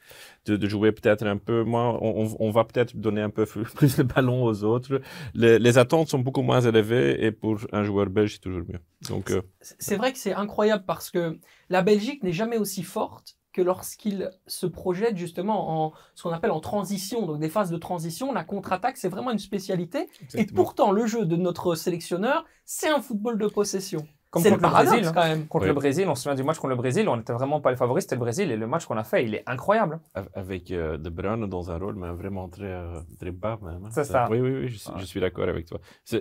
de, 0.49 0.57
de 0.57 0.69
jouer 0.69 0.93
peut-être 0.93 1.27
un 1.27 1.37
peu 1.37 1.63
moins. 1.63 1.99
On, 2.01 2.51
va 2.51 2.65
peut-être 2.65 2.97
donner 2.97 3.21
un 3.21 3.31
peu 3.31 3.47
plus 3.77 3.99
le 3.99 4.05
ballon 4.05 4.45
aux 4.45 4.65
autres. 4.65 5.01
Les, 5.35 5.59
les 5.59 5.79
attentes 5.79 6.09
sont 6.09 6.19
beaucoup 6.19 6.43
moins 6.43 6.61
élevées 6.61 7.25
et 7.25 7.33
pour 7.33 7.59
un 7.73 7.85
joueur 7.85 8.07
belge, 8.07 8.35
c'est 8.35 8.41
toujours 8.41 8.63
mieux. 8.69 8.81
Donc, 9.09 9.31
euh, 9.31 9.43
C'est 9.61 9.97
vrai 9.97 10.13
que 10.13 10.19
c'est 10.19 10.35
incroyable 10.35 10.85
parce 10.87 11.11
que 11.11 11.39
la 11.69 11.83
Belgique 11.83 12.23
n'est 12.23 12.33
jamais 12.33 12.59
aussi 12.59 12.83
forte 12.83 13.39
que 13.53 13.63
lorsqu'il 13.63 14.31
se 14.47 14.67
projette 14.67 15.17
justement 15.17 15.87
en 15.87 15.93
ce 16.15 16.23
qu'on 16.23 16.31
appelle 16.31 16.51
en 16.51 16.61
transition, 16.61 17.27
donc 17.27 17.41
des 17.41 17.49
phases 17.49 17.71
de 17.71 17.77
transition. 17.77 18.33
La 18.33 18.45
contre-attaque, 18.45 18.97
c'est 18.97 19.09
vraiment 19.09 19.31
une 19.31 19.39
spécialité. 19.39 20.09
Et 20.35 20.47
pourtant, 20.47 20.93
le 20.93 21.07
jeu 21.07 21.25
de 21.25 21.37
notre 21.37 21.75
sélectionneur, 21.75 22.45
c'est 22.65 22.89
un 22.89 23.01
football 23.01 23.39
de 23.39 23.47
possession. 23.47 24.07
Comme 24.31 24.45
le 24.45 24.51
contre 24.51 24.63
le 24.63 24.71
Brésil. 24.71 25.07
hein. 25.07 25.13
quand 25.15 25.25
même. 25.25 25.47
Contre 25.47 25.63
Oui. 25.65 25.69
le 25.69 25.75
Brésil, 25.75 26.07
on 26.09 26.15
se 26.15 26.23
souvient 26.23 26.35
du 26.37 26.43
match 26.43 26.57
contre 26.59 26.69
le 26.71 26.77
Brésil, 26.77 27.09
on 27.09 27.17
n'était 27.17 27.33
vraiment 27.33 27.61
pas 27.61 27.71
les 27.71 27.77
favoris, 27.77 28.05
c'était 28.05 28.17
le 28.17 28.21
Brésil, 28.21 28.51
et 28.51 28.57
le 28.57 28.67
match 28.67 28.85
qu'on 28.87 28.97
a 28.99 29.05
fait, 29.05 29.25
il 29.25 29.35
est 29.35 29.43
incroyable. 29.47 30.01
Av- 30.15 30.29
avec 30.35 30.71
euh, 30.71 30.99
De 30.99 31.09
Bruyne 31.09 31.47
dans 31.47 31.71
un 31.71 31.79
rôle 31.79 31.95
mais 31.97 32.11
vraiment 32.13 32.49
très, 32.49 32.65
euh, 32.67 33.01
très 33.19 33.31
bas 33.31 33.59
même. 33.63 33.85
hein. 33.87 33.89
C'est 33.91 34.05
ça. 34.05 34.27
Oui, 34.31 34.41
oui, 34.41 34.51
oui, 34.53 34.69
je, 34.69 34.77
suis- 34.77 35.07
suis 35.07 35.21
d'accord 35.21 35.49
avec 35.49 35.67
toi. 35.67 35.79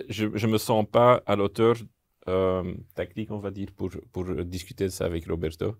Je 0.08 0.24
ne 0.26 0.52
me 0.52 0.58
sens 0.58 0.84
pas 0.90 1.22
à 1.26 1.36
l'auteur 1.36 1.74
euh, 2.28 2.62
technique, 2.94 3.30
on 3.30 3.38
va 3.38 3.50
dire, 3.50 3.68
pour, 3.76 3.90
pour 4.12 4.24
discuter 4.44 4.84
de 4.84 4.90
ça 4.90 5.04
avec 5.06 5.26
Roberto. 5.26 5.74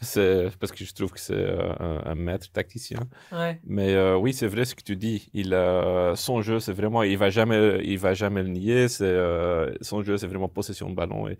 Parce 0.00 0.72
que 0.72 0.84
je 0.84 0.92
trouve 0.94 1.12
que 1.12 1.20
c'est 1.20 1.34
euh, 1.34 1.72
un, 1.78 2.02
un 2.12 2.14
maître 2.16 2.50
tacticien. 2.50 3.00
Ouais. 3.30 3.60
Mais 3.64 3.94
euh, 3.94 4.16
oui, 4.16 4.32
c'est 4.32 4.48
vrai 4.48 4.64
ce 4.64 4.74
que 4.74 4.82
tu 4.82 4.96
dis. 4.96 5.28
Il 5.32 5.54
a, 5.54 6.14
son 6.16 6.42
jeu, 6.42 6.58
c'est 6.58 6.72
vraiment, 6.72 7.02
il 7.04 7.16
va 7.18 7.30
jamais, 7.30 7.80
il 7.84 7.98
va 7.98 8.14
jamais 8.14 8.42
le 8.42 8.48
nier. 8.48 8.88
Son 8.88 10.02
jeu, 10.02 10.16
c'est 10.18 10.26
vraiment 10.26 10.48
possession 10.48 10.90
de 10.90 10.94
ballon. 10.96 11.28
Et, 11.28 11.38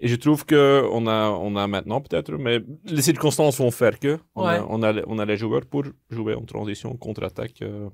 et 0.00 0.08
je 0.08 0.16
trouve 0.16 0.44
que 0.44 0.84
on 0.92 1.06
a, 1.06 1.30
on 1.30 1.56
a 1.56 1.66
maintenant 1.66 2.00
peut-être, 2.00 2.32
mais 2.32 2.60
les 2.84 3.00
circonstances 3.02 3.58
vont 3.58 3.70
faire 3.70 3.98
que 3.98 4.18
on, 4.34 4.44
Ouais. 4.44 4.56
a, 4.56 4.66
on, 4.68 4.82
a, 4.82 4.92
les- 4.92 5.04
on 5.06 5.18
a 5.18 5.24
les 5.24 5.36
joueurs 5.36 5.64
pour 5.66 5.84
jouer 6.10 6.34
en 6.34 6.42
transition, 6.44 6.94
contre-attaque. 6.96 7.62
euh, 7.62 7.88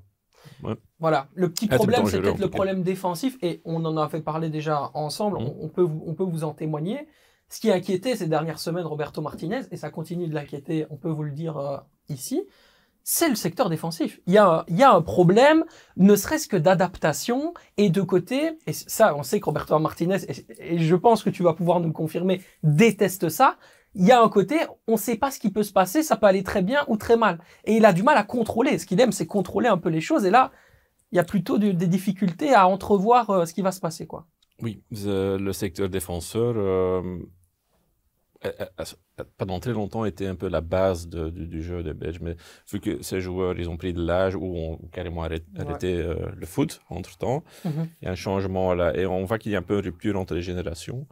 Voilà. 0.99 1.27
Le 1.33 1.49
petit 1.49 1.67
Ah, 1.71 1.75
problème, 1.75 2.05
c'est 2.05 2.21
peut-être 2.21 2.39
le 2.39 2.49
problème 2.49 2.83
défensif, 2.83 3.37
et 3.41 3.61
on 3.65 3.83
en 3.85 3.97
avait 3.97 4.21
parlé 4.21 4.49
déjà 4.49 4.91
ensemble, 4.93 5.39
Mhm. 5.39 5.45
on, 5.45 5.65
on 5.65 5.69
peut 5.69 5.81
vous, 5.81 6.03
on 6.05 6.13
peut 6.13 6.23
vous 6.23 6.43
en 6.43 6.53
témoigner. 6.53 7.07
Ce 7.49 7.59
qui 7.59 7.69
a 7.69 7.73
inquiété 7.75 8.15
ces 8.15 8.27
dernières 8.27 8.59
semaines 8.59 8.85
Roberto 8.85 9.21
Martinez, 9.21 9.61
et 9.71 9.77
ça 9.77 9.89
continue 9.89 10.27
de 10.27 10.33
l'inquiéter, 10.33 10.85
on 10.89 10.95
peut 10.95 11.09
vous 11.09 11.23
le 11.23 11.31
dire 11.31 11.57
euh, 11.57 11.77
ici, 12.07 12.43
c'est 13.03 13.27
le 13.29 13.35
secteur 13.35 13.67
défensif. 13.69 14.21
Il 14.27 14.33
y, 14.33 14.37
a, 14.37 14.63
il 14.67 14.77
y 14.77 14.83
a 14.83 14.93
un 14.93 15.01
problème, 15.01 15.65
ne 15.97 16.15
serait-ce 16.15 16.47
que 16.47 16.55
d'adaptation, 16.55 17.53
et 17.77 17.89
de 17.89 18.01
côté, 18.01 18.57
et 18.67 18.73
ça, 18.73 19.15
on 19.15 19.23
sait 19.23 19.39
que 19.39 19.45
Roberto 19.45 19.77
Martinez, 19.79 20.17
et, 20.29 20.75
et 20.75 20.79
je 20.79 20.95
pense 20.95 21.23
que 21.23 21.29
tu 21.31 21.41
vas 21.43 21.53
pouvoir 21.53 21.79
nous 21.79 21.87
le 21.87 21.93
confirmer, 21.93 22.41
déteste 22.63 23.27
ça. 23.29 23.57
Il 23.93 24.05
y 24.05 24.11
a 24.11 24.21
un 24.21 24.29
côté, 24.29 24.59
on 24.87 24.93
ne 24.93 24.97
sait 24.97 25.17
pas 25.17 25.31
ce 25.31 25.39
qui 25.39 25.51
peut 25.51 25.63
se 25.63 25.73
passer, 25.73 26.01
ça 26.03 26.15
peut 26.15 26.25
aller 26.27 26.43
très 26.43 26.61
bien 26.61 26.85
ou 26.87 26.95
très 26.97 27.17
mal. 27.17 27.39
Et 27.65 27.75
il 27.75 27.85
a 27.85 27.91
du 27.93 28.03
mal 28.03 28.17
à 28.17 28.23
contrôler. 28.23 28.77
Ce 28.77 28.85
qu'il 28.85 28.99
aime, 29.01 29.11
c'est 29.11 29.25
contrôler 29.27 29.67
un 29.67 29.77
peu 29.77 29.89
les 29.89 29.99
choses. 30.01 30.25
Et 30.25 30.29
là, 30.31 30.51
il 31.11 31.17
y 31.17 31.19
a 31.19 31.23
plutôt 31.25 31.57
des 31.57 31.73
difficultés 31.73 32.53
à 32.53 32.67
entrevoir 32.67 33.29
euh, 33.29 33.45
ce 33.45 33.53
qui 33.53 33.61
va 33.61 33.71
se 33.73 33.81
passer, 33.81 34.07
quoi. 34.07 34.27
Oui, 34.61 34.81
euh, 35.05 35.37
le 35.37 35.51
secteur 35.53 35.89
défenseur, 35.89 36.53
euh, 36.55 37.19
pendant 39.37 39.59
très 39.59 39.73
longtemps, 39.73 40.05
était 40.05 40.25
un 40.25 40.35
peu 40.35 40.47
la 40.47 40.61
base 40.61 41.07
de- 41.07 41.29
du, 41.29 41.45
du 41.47 41.61
jeu 41.61 41.83
des 41.83 41.93
Belges. 41.93 42.19
Mais 42.21 42.35
vu 42.71 42.79
que 42.79 43.01
ces 43.03 43.21
joueurs, 43.21 43.59
ils 43.59 43.69
ont 43.69 43.77
pris 43.77 43.93
de 43.93 44.01
l'âge 44.01 44.35
ou 44.35 44.55
ont 44.55 44.77
carrément 44.91 45.23
arrêté, 45.23 45.45
Ouais. 45.55 45.61
arrêté, 45.65 45.97
euh, 45.97 46.15
le 46.35 46.45
foot 46.45 46.81
entre-temps, 46.89 47.43
Mhm. 47.65 47.89
il 48.01 48.05
y 48.05 48.07
a 48.07 48.11
un 48.11 48.15
changement 48.15 48.73
là. 48.73 48.95
Et 48.97 49.05
on 49.05 49.25
voit 49.25 49.37
qu'il 49.37 49.51
y 49.51 49.55
a 49.55 49.59
un 49.59 49.63
peu 49.63 49.75
une 49.79 49.85
rupture 49.85 50.17
entre 50.17 50.33
les 50.33 50.41
générations. 50.41 51.07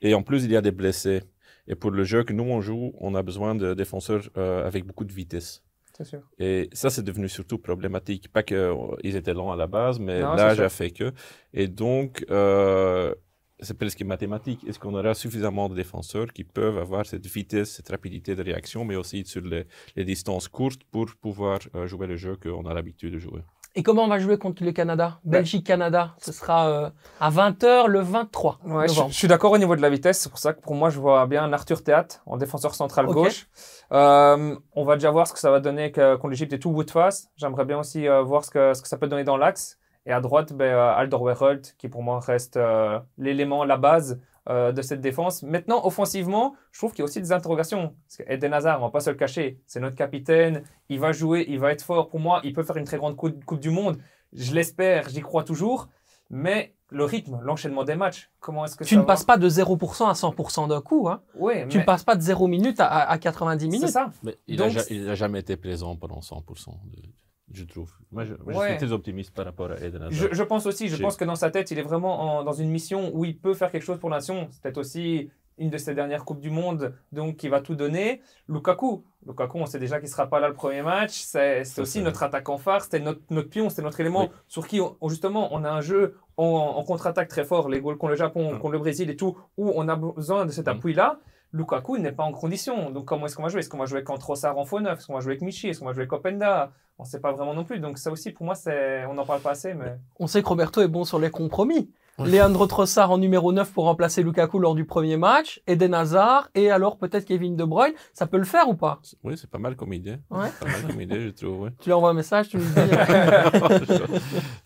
Et 0.00 0.14
en 0.14 0.22
plus, 0.22 0.44
il 0.44 0.50
y 0.50 0.56
a 0.56 0.60
des 0.62 0.72
blessés. 0.72 1.22
Et 1.68 1.74
pour 1.74 1.90
le 1.90 2.04
jeu 2.04 2.24
que 2.24 2.32
nous, 2.32 2.44
on 2.44 2.60
joue, 2.60 2.92
on 2.98 3.14
a 3.14 3.22
besoin 3.22 3.54
de 3.54 3.74
défenseurs 3.74 4.28
euh, 4.36 4.66
avec 4.66 4.84
beaucoup 4.84 5.04
de 5.04 5.12
vitesse. 5.12 5.62
C'est 5.96 6.04
sûr. 6.04 6.22
Et 6.38 6.68
ça, 6.72 6.88
c'est 6.90 7.02
devenu 7.02 7.28
surtout 7.28 7.58
problématique. 7.58 8.32
Pas 8.32 8.42
qu'ils 8.42 9.16
étaient 9.16 9.34
lents 9.34 9.52
à 9.52 9.56
la 9.56 9.66
base, 9.66 9.98
mais 9.98 10.20
l'âge 10.20 10.60
a 10.60 10.68
fait 10.68 10.90
que. 10.90 11.12
Et 11.52 11.68
donc, 11.68 12.24
euh, 12.30 13.14
c'est 13.60 13.76
presque 13.76 14.02
mathématique. 14.02 14.64
Est-ce 14.66 14.78
qu'on 14.78 14.94
aura 14.94 15.14
suffisamment 15.14 15.68
de 15.68 15.74
défenseurs 15.74 16.32
qui 16.32 16.44
peuvent 16.44 16.78
avoir 16.78 17.04
cette 17.06 17.26
vitesse, 17.26 17.74
cette 17.76 17.90
rapidité 17.90 18.34
de 18.34 18.42
réaction, 18.42 18.84
mais 18.84 18.96
aussi 18.96 19.24
sur 19.24 19.42
les, 19.42 19.66
les 19.94 20.04
distances 20.04 20.48
courtes 20.48 20.82
pour 20.90 21.14
pouvoir 21.20 21.58
euh, 21.74 21.86
jouer 21.86 22.06
le 22.06 22.16
jeu 22.16 22.36
qu'on 22.36 22.66
a 22.66 22.74
l'habitude 22.74 23.12
de 23.12 23.18
jouer? 23.18 23.42
Et 23.74 23.82
comment 23.82 24.04
on 24.04 24.08
va 24.08 24.18
jouer 24.18 24.36
contre 24.36 24.62
le 24.64 24.72
Canada? 24.72 25.18
Belgique-Canada, 25.24 26.14
ce 26.18 26.30
sera 26.30 26.68
euh, 26.68 26.90
à 27.20 27.30
20h 27.30 27.86
le 27.86 28.00
23 28.00 28.58
Ouais, 28.64 28.86
je, 28.88 28.92
novembre. 28.94 29.10
je 29.10 29.16
suis 29.16 29.28
d'accord 29.28 29.52
au 29.52 29.58
niveau 29.58 29.76
de 29.76 29.80
la 29.80 29.88
vitesse. 29.88 30.20
C'est 30.20 30.28
pour 30.28 30.38
ça 30.38 30.52
que 30.52 30.60
pour 30.60 30.74
moi, 30.74 30.90
je 30.90 31.00
vois 31.00 31.26
bien 31.26 31.50
Arthur 31.52 31.82
Théâtre 31.82 32.20
en 32.26 32.36
défenseur 32.36 32.74
central 32.74 33.06
gauche. 33.06 33.48
Euh, 33.92 34.54
on 34.74 34.84
va 34.84 34.94
déjà 34.96 35.10
voir 35.10 35.26
ce 35.26 35.32
que 35.32 35.38
ça 35.38 35.50
va 35.50 35.60
donner 35.60 35.90
contre 35.90 36.28
l'Égypte 36.28 36.52
et 36.52 36.58
tout 36.58 36.70
Woodface. 36.70 37.28
J'aimerais 37.36 37.64
bien 37.64 37.78
aussi 37.78 38.06
euh, 38.06 38.22
voir 38.22 38.44
ce 38.44 38.50
que, 38.50 38.74
ce 38.74 38.82
que 38.82 38.88
ça 38.88 38.98
peut 38.98 39.08
donner 39.08 39.24
dans 39.24 39.36
l'axe. 39.38 39.78
Et 40.04 40.12
à 40.12 40.20
droite, 40.20 40.52
ben, 40.52 40.64
euh, 40.74 40.94
Alderweireld, 40.96 41.64
qui 41.78 41.88
pour 41.88 42.02
moi 42.02 42.18
reste 42.20 42.56
euh, 42.56 42.98
l'élément, 43.18 43.64
la 43.64 43.76
base 43.76 44.20
euh, 44.48 44.72
de 44.72 44.82
cette 44.82 45.00
défense. 45.00 45.42
Maintenant, 45.42 45.84
offensivement, 45.84 46.54
je 46.72 46.80
trouve 46.80 46.90
qu'il 46.92 47.00
y 47.00 47.02
a 47.02 47.04
aussi 47.04 47.20
des 47.20 47.32
interrogations. 47.32 47.94
Parce 48.08 48.16
que 48.16 48.32
Eden 48.32 48.52
Hazard, 48.52 48.80
on 48.80 48.86
va 48.86 48.90
pas 48.90 49.00
se 49.00 49.10
le 49.10 49.16
cacher, 49.16 49.60
c'est 49.66 49.78
notre 49.80 49.96
capitaine. 49.96 50.62
Il 50.88 50.98
va 51.00 51.12
jouer, 51.12 51.44
il 51.48 51.58
va 51.60 51.70
être 51.72 51.82
fort. 51.82 52.08
Pour 52.08 52.18
moi, 52.20 52.40
il 52.44 52.52
peut 52.52 52.62
faire 52.64 52.76
une 52.76 52.84
très 52.84 52.96
grande 52.96 53.14
coupe, 53.16 53.44
coupe 53.44 53.60
du 53.60 53.70
Monde. 53.70 53.98
Je 54.32 54.52
l'espère, 54.54 55.08
j'y 55.08 55.20
crois 55.20 55.44
toujours. 55.44 55.88
Mais 56.30 56.74
le 56.88 57.04
rythme, 57.04 57.38
l'enchaînement 57.42 57.84
des 57.84 57.94
matchs, 57.94 58.30
comment 58.40 58.64
est-ce 58.64 58.74
que 58.76 58.84
Tu 58.84 58.94
ça 58.94 59.00
ne 59.00 59.06
passes 59.06 59.24
pas 59.24 59.36
de 59.36 59.48
0% 59.48 60.08
à 60.08 60.12
100% 60.14 60.68
d'un 60.68 60.80
coup. 60.80 61.08
Hein. 61.08 61.22
Ouais, 61.34 61.66
Tu 61.68 61.76
mais 61.76 61.82
ne 61.82 61.86
passes 61.86 62.04
pas 62.04 62.16
de 62.16 62.22
0 62.22 62.48
minutes 62.48 62.80
à, 62.80 62.86
à 63.08 63.18
90 63.18 63.64
c'est 63.64 63.70
minutes. 63.70 63.88
ça. 63.90 64.10
Mais 64.22 64.36
il 64.46 64.56
Donc, 64.56 64.72
n'a 64.90 65.14
jamais 65.14 65.40
été 65.40 65.56
présent 65.56 65.94
pendant 65.96 66.20
100%, 66.20 66.70
de- 66.90 67.02
je 67.50 67.64
trouve. 67.64 67.90
Moi, 68.10 68.24
je, 68.24 68.34
moi, 68.34 68.52
je 68.52 68.58
Ouais. 68.58 68.68
suis 68.70 68.76
très 68.78 68.92
optimiste 68.92 69.34
par 69.34 69.44
rapport 69.44 69.70
à 69.70 69.76
Eden 69.78 70.02
Hazard. 70.02 70.10
Je, 70.12 70.28
je 70.34 70.42
pense 70.42 70.66
aussi, 70.66 70.88
je 70.88 70.96
pense 71.02 71.16
que 71.16 71.24
dans 71.24 71.34
sa 71.34 71.50
tête, 71.50 71.70
il 71.70 71.78
est 71.78 71.82
vraiment 71.82 72.38
en- 72.38 72.44
dans 72.44 72.52
une 72.52 72.70
mission 72.70 73.10
où 73.14 73.24
il 73.24 73.36
peut 73.38 73.54
faire 73.54 73.70
quelque 73.70 73.82
chose 73.84 73.98
pour 73.98 74.10
la 74.10 74.16
nation. 74.18 74.48
C'est 74.50 74.62
peut-être 74.62 74.78
aussi 74.78 75.30
une 75.58 75.68
de 75.68 75.76
ses 75.76 75.94
dernières 75.94 76.24
Coupes 76.24 76.40
du 76.40 76.48
Monde, 76.50 76.94
donc 77.12 77.42
il 77.44 77.50
va 77.50 77.60
tout 77.60 77.74
donner. 77.74 78.22
Lukaku, 78.48 79.04
Lukaku, 79.26 79.58
on 79.58 79.66
sait 79.66 79.78
déjà 79.78 80.00
qu'il 80.00 80.08
sera 80.08 80.26
pas 80.26 80.40
là 80.40 80.48
le 80.48 80.54
premier 80.54 80.80
match. 80.82 81.10
C'est 81.12 81.64
c'est 81.64 81.74
Ça, 81.76 81.82
aussi 81.82 81.92
c'est- 81.98 82.00
notre 82.02 82.22
attaquant 82.22 82.56
phare, 82.56 82.80
c'était 82.82 83.00
notre, 83.00 83.20
notre 83.30 83.50
pion, 83.50 83.68
c'était 83.68 83.82
notre 83.82 84.00
élément 84.00 84.22
Oui. 84.22 84.30
sur 84.48 84.66
qui, 84.66 84.80
on- 84.80 84.96
justement, 85.08 85.48
on 85.52 85.62
a 85.64 85.70
un 85.70 85.82
jeu 85.82 86.16
en, 86.38 86.44
en 86.46 86.82
contre-attaque 86.84 87.28
très 87.28 87.44
fort, 87.44 87.68
les 87.68 87.80
goals 87.82 87.98
contre 87.98 88.12
le 88.12 88.16
Japon, 88.16 88.54
Mm. 88.54 88.58
contre 88.60 88.72
le 88.72 88.78
Brésil 88.78 89.10
et 89.10 89.16
tout, 89.16 89.36
où 89.58 89.70
on 89.74 89.86
a 89.88 89.96
besoin 89.96 90.46
de 90.46 90.50
cet 90.50 90.66
Mm. 90.66 90.70
appui-là. 90.70 91.20
Lukaku, 91.52 91.98
n'est 91.98 92.12
pas 92.12 92.24
en 92.24 92.32
condition. 92.32 92.90
Donc, 92.90 93.04
comment 93.04 93.26
est-ce 93.26 93.36
qu'on 93.36 93.42
va 93.42 93.48
jouer? 93.48 93.60
Est-ce 93.60 93.68
qu'on 93.68 93.78
va 93.78 93.86
jouer 93.86 94.02
avec 94.06 94.18
Trossard 94.18 94.58
en 94.58 94.64
faux 94.64 94.80
neuf? 94.80 94.98
Est-ce 94.98 95.06
qu'on 95.06 95.14
va 95.14 95.20
jouer 95.20 95.32
avec 95.32 95.42
Michi? 95.42 95.68
Est-ce 95.68 95.80
qu'on 95.80 95.86
va 95.86 95.92
jouer 95.92 96.02
avec 96.02 96.12
Openda? 96.12 96.72
On 96.98 97.04
ne 97.04 97.08
sait 97.08 97.20
pas 97.20 97.32
vraiment 97.32 97.54
non 97.54 97.64
plus. 97.64 97.78
Donc, 97.78 97.98
ça 97.98 98.10
aussi, 98.10 98.30
pour 98.30 98.46
moi, 98.46 98.54
c'est... 98.54 99.04
on 99.06 99.14
n'en 99.14 99.26
parle 99.26 99.40
pas 99.40 99.50
assez. 99.50 99.74
Mais... 99.74 99.96
On 100.18 100.26
sait 100.26 100.42
que 100.42 100.48
Roberto 100.48 100.80
est 100.80 100.88
bon 100.88 101.04
sur 101.04 101.18
les 101.18 101.30
compromis. 101.30 101.90
Leandro 102.18 102.66
Trossard 102.66 103.10
en 103.10 103.18
numéro 103.18 103.52
9 103.52 103.72
pour 103.72 103.84
remplacer 103.84 104.22
Lukaku 104.22 104.58
lors 104.58 104.74
du 104.74 104.84
premier 104.84 105.16
match, 105.16 105.60
Eden 105.66 105.94
Hazard, 105.94 106.48
et 106.54 106.70
alors 106.70 106.98
peut-être 106.98 107.24
Kevin 107.24 107.56
De 107.56 107.64
Bruyne. 107.64 107.94
Ça 108.12 108.26
peut 108.26 108.36
le 108.38 108.44
faire 108.44 108.68
ou 108.68 108.74
pas? 108.74 109.00
Oui, 109.24 109.36
c'est 109.36 109.50
pas 109.50 109.58
mal 109.58 109.74
comme 109.76 109.92
idée. 109.92 110.16
Ouais. 110.30 110.48
Pas 110.60 110.66
mal 110.66 110.86
comme 110.88 111.00
idée, 111.00 111.20
je 111.20 111.28
trouve. 111.30 111.60
Ouais. 111.62 111.70
Tu 111.80 111.88
lui 111.88 111.92
envoies 111.94 112.10
un 112.10 112.14
message, 112.14 112.48
tu 112.50 112.58
lui 112.58 112.64
dis... 112.64 112.72
euh, 112.78 113.50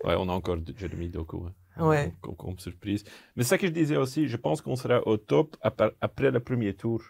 ouais, 0.05 0.15
on 0.19 0.29
a 0.29 0.33
encore 0.33 0.57
Jeremy 0.77 1.09
Doku. 1.09 1.47
hein. 1.47 1.85
Ouais. 1.85 2.13
Comme, 2.21 2.37
comme 2.37 2.59
surprise. 2.59 3.05
Mais 3.37 3.43
c'est 3.43 3.51
ça 3.51 3.59
que 3.59 3.67
je 3.67 3.73
disais 3.73 3.97
aussi, 3.97 4.29
je 4.29 4.37
pense 4.37 4.61
qu'on 4.63 4.77
sera 4.77 5.07
au 5.07 5.17
top 5.17 5.57
ap- 5.63 5.95
après 6.01 6.31
le 6.31 6.41
premier 6.41 6.75
tour. 6.75 7.03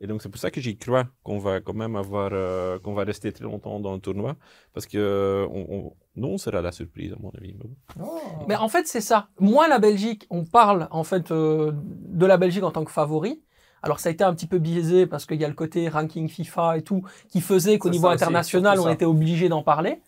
Et 0.00 0.06
donc 0.06 0.22
c'est 0.22 0.28
pour 0.28 0.40
ça 0.40 0.50
que 0.50 0.60
j'y 0.60 0.76
crois 0.76 1.04
qu'on 1.22 1.38
va 1.38 1.60
quand 1.60 1.72
même 1.74 1.94
avoir, 1.96 2.30
euh, 2.32 2.78
qu'on 2.80 2.94
va 2.94 3.04
rester 3.04 3.32
très 3.32 3.44
longtemps 3.44 3.78
dans 3.80 3.94
le 3.94 4.00
tournoi, 4.00 4.34
parce 4.72 4.86
que 4.86 4.98
euh, 4.98 5.46
on, 5.50 5.66
on- 5.70 5.92
nous 6.16 6.28
on 6.28 6.38
sera 6.38 6.60
la 6.60 6.72
surprise 6.72 7.12
à 7.12 7.16
mon 7.20 7.30
avis. 7.30 7.54
mais 7.54 7.64
bon. 7.64 8.10
Mais 8.48 8.56
en 8.56 8.68
fait, 8.68 8.86
c'est 8.86 9.00
ça. 9.00 9.28
Moi, 9.40 9.68
la 9.68 9.78
Belgique, 9.78 10.26
on 10.30 10.44
parle 10.44 10.88
en 10.90 11.04
fait 11.04 11.30
euh, 11.30 11.72
de 11.74 12.26
la 12.26 12.36
Belgique 12.36 12.62
en 12.62 12.70
tant 12.70 12.84
que 12.84 12.92
favori. 12.92 13.42
Alors 13.82 14.00
ça 14.00 14.08
a 14.08 14.12
été 14.12 14.24
un 14.24 14.32
petit 14.34 14.46
peu 14.46 14.58
biaisé 14.58 15.06
parce 15.06 15.26
qu'il 15.26 15.38
y 15.38 15.44
a 15.44 15.48
le 15.48 15.54
côté 15.54 15.88
ranking 15.88 16.28
FIFA 16.28 16.78
et 16.78 16.82
tout 16.82 17.02
qui 17.28 17.42
faisait 17.42 17.78
qu'au 17.78 17.90
niveau 17.90 18.06
aussi, 18.06 18.14
international, 18.14 18.76
surtout 18.76 18.88
on 18.88 18.92
était 18.92 19.04
obligé 19.04 19.50
d'en 19.50 19.62
parler. 19.62 20.00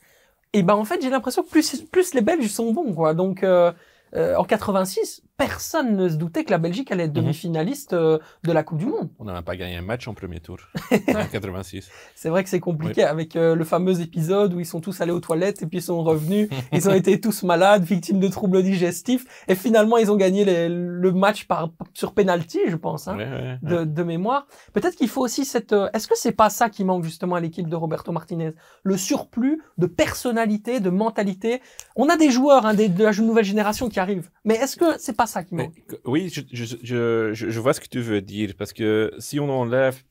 Et 0.54 0.62
ben 0.62 0.74
en 0.74 0.84
fait, 0.84 1.02
j'ai 1.02 1.10
l'impression 1.10 1.42
que 1.42 1.50
plus, 1.50 1.82
plus 1.82 2.14
les 2.14 2.22
Belges 2.22 2.48
sont 2.48 2.72
bons, 2.72 2.94
quoi. 2.94 3.12
Donc 3.12 3.42
euh, 3.42 3.72
euh, 4.14 4.34
en 4.36 4.44
86, 4.44 5.22
personne 5.36 5.96
ne 5.96 6.08
se 6.08 6.14
doutait 6.16 6.44
que 6.44 6.50
la 6.50 6.58
Belgique 6.58 6.90
allait 6.90 7.04
être 7.04 7.10
Mhm. 7.16 7.22
demi-finaliste 7.22 7.92
euh, 7.92 8.18
de 8.44 8.52
la 8.52 8.62
Coupe 8.62 8.78
du 8.78 8.86
Monde. 8.86 9.10
On 9.18 9.24
n'a 9.24 9.34
même 9.34 9.42
pas 9.42 9.56
gagné 9.56 9.76
un 9.76 9.82
match 9.82 10.08
en 10.08 10.14
premier 10.14 10.40
tour. 10.40 10.56
en 11.08 11.26
86. 11.30 11.88
C'est 12.14 12.28
vrai 12.28 12.42
que 12.42 12.48
c'est 12.50 12.60
compliqué 12.60 13.02
avec 13.04 13.36
euh, 13.36 13.54
le 13.54 13.64
fameux 13.64 14.00
épisode 14.00 14.54
où 14.54 14.60
ils 14.60 14.66
sont 14.66 14.80
tous 14.80 15.00
allés 15.00 15.12
aux 15.12 15.20
toilettes 15.20 15.62
et 15.62 15.66
puis 15.66 15.78
ils 15.78 15.82
sont 15.82 16.02
revenus. 16.02 16.48
ils 16.72 16.88
ont 16.88 16.94
été 17.02 17.20
tous 17.20 17.42
malades, 17.42 17.82
victimes 17.84 18.20
de 18.20 18.28
troubles 18.28 18.62
digestifs. 18.62 19.26
Et 19.48 19.54
finalement, 19.54 19.98
ils 19.98 20.10
ont 20.10 20.16
gagné 20.16 20.44
les- 20.44 20.68
le 20.68 21.12
match 21.12 21.46
par, 21.46 21.70
sur 21.94 22.14
penalty, 22.14 22.60
je 22.68 22.76
pense, 22.76 23.06
hein, 23.08 23.16
Ouais, 23.16 23.24
ouais, 23.26 23.30
ouais. 23.32 23.58
de, 23.62 23.84
de 23.84 24.02
mémoire. 24.02 24.46
Peut-être 24.72 24.96
qu'il 24.96 25.08
faut 25.08 25.22
aussi 25.22 25.44
cette... 25.44 25.72
euh, 25.72 25.88
Est-ce 25.92 26.08
que 26.08 26.14
c'est 26.16 26.32
pas 26.32 26.50
ça 26.50 26.70
qui 26.70 26.84
manque 26.84 27.04
justement 27.04 27.34
à 27.36 27.40
l'équipe 27.40 27.68
de 27.68 27.76
Roberto 27.76 28.10
Martinez? 28.12 28.52
Le 28.82 28.96
surplus 28.96 29.62
de 29.78 29.86
personnalité, 29.86 30.80
de 30.80 30.90
mentalité. 30.90 31.60
On 31.94 32.08
a 32.08 32.16
des 32.16 32.30
joueurs 32.30 32.64
hein, 32.66 32.74
des- 32.74 32.88
de 32.88 33.04
la 33.04 33.12
nouvelle 33.12 33.44
génération 33.44 33.88
qui 33.88 34.00
arrivent. 34.00 34.30
Mais 34.44 34.54
est-ce 34.54 34.76
que 34.76 34.84
c'est 34.98 35.12
pas 35.16 35.25
ça 35.26 35.44
qui 35.44 35.54
Mais, 35.54 35.64
manque 35.64 35.84
que- 35.86 35.96
oui, 36.04 36.28
je, 36.34 36.40
je, 36.52 36.64
je, 36.82 37.34
je, 37.34 37.50
je 37.50 37.60
vois 37.60 37.72
ce 37.74 37.80
que 37.80 37.88
tu 37.88 38.00
veux 38.00 38.20
dire, 38.20 38.54
parce 38.58 38.72
que 38.72 39.12
si 39.18 39.38
on 39.40 39.48
enlève, 39.50 40.02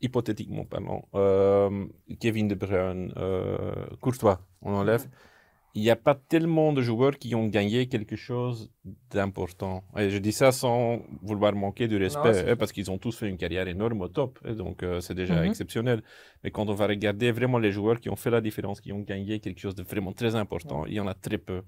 hypothétiquement 0.00 0.64
parlant, 0.64 1.08
euh, 1.14 1.86
Kevin 2.20 2.48
De 2.48 2.54
Bruyne, 2.54 3.12
euh, 3.16 3.74
Courtois, 4.00 4.46
on 4.62 4.74
enlève, 4.74 5.06
il 5.76 5.82
n'y 5.82 5.90
a 5.90 5.96
pas 5.96 6.14
tellement 6.14 6.72
de 6.72 6.82
joueurs 6.82 7.18
qui 7.18 7.34
ont 7.34 7.48
gagné 7.48 7.88
quelque 7.88 8.16
chose 8.16 8.70
d'important. 9.10 9.82
Et 9.96 10.08
je 10.10 10.18
dis 10.18 10.32
ça 10.32 10.52
sans 10.52 11.00
vouloir 11.22 11.52
manquer 11.54 11.88
de 11.88 11.96
respect, 11.98 12.44
hein, 12.50 12.56
parce 12.56 12.72
qu'ils 12.72 12.90
ont 12.92 12.98
tous 12.98 13.16
fait 13.18 13.28
une 13.28 13.36
carrière 13.38 13.66
énorme 13.66 14.00
au 14.02 14.08
top, 14.08 14.38
et 14.46 14.54
donc 14.54 14.82
euh, 14.84 15.00
c'est 15.00 15.14
déjà 15.14 15.36
Mhm. 15.40 15.46
exceptionnel. 15.46 16.02
Mais 16.42 16.50
quand 16.52 16.68
on 16.68 16.74
va 16.74 16.86
regarder 16.86 17.32
vraiment 17.32 17.58
les 17.58 17.72
joueurs 17.72 17.98
qui 18.00 18.08
ont 18.10 18.16
fait 18.16 18.30
la 18.30 18.40
différence, 18.40 18.80
qui 18.80 18.92
ont 18.92 19.00
gagné 19.00 19.40
quelque 19.40 19.58
chose 19.60 19.74
de 19.74 19.82
vraiment 19.82 20.12
très 20.12 20.34
important, 20.36 20.86
il 20.86 20.94
y 20.94 21.00
en 21.00 21.08
a 21.08 21.14
très 21.14 21.38
peu. 21.38 21.62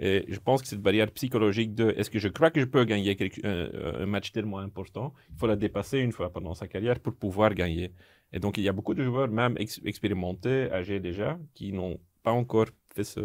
Et 0.00 0.24
je 0.28 0.40
pense 0.40 0.60
que 0.62 0.68
cette 0.68 0.80
barrière 0.82 1.10
psychologique 1.12 1.74
de 1.74 1.90
est-ce 1.96 2.10
que 2.10 2.18
je 2.18 2.28
crois 2.28 2.50
que 2.50 2.60
je 2.60 2.64
peux 2.66 2.84
gagner 2.84 3.14
quelque- 3.14 3.40
euh, 3.44 4.02
un 4.02 4.06
match 4.06 4.32
tellement 4.32 4.58
important, 4.58 5.14
il 5.30 5.36
faut 5.38 5.46
la 5.46 5.56
dépasser 5.56 5.98
une 6.00 6.10
fois 6.12 6.30
pendant 6.32 6.54
sa 6.54 6.66
carrière 6.66 6.98
pour 6.98 7.14
pouvoir 7.14 7.54
gagner. 7.54 7.92
Et 8.32 8.40
donc 8.40 8.58
il 8.58 8.64
y 8.64 8.68
a 8.68 8.72
beaucoup 8.72 8.94
de 8.94 9.04
joueurs, 9.04 9.28
même 9.28 9.54
ex- 9.58 9.80
expérimentés, 9.84 10.70
âgés 10.72 10.98
déjà, 10.98 11.38
qui 11.54 11.72
n'ont 11.72 11.98
pas 12.24 12.32
encore 12.32 12.66
fait 12.94 13.04
ce, 13.04 13.20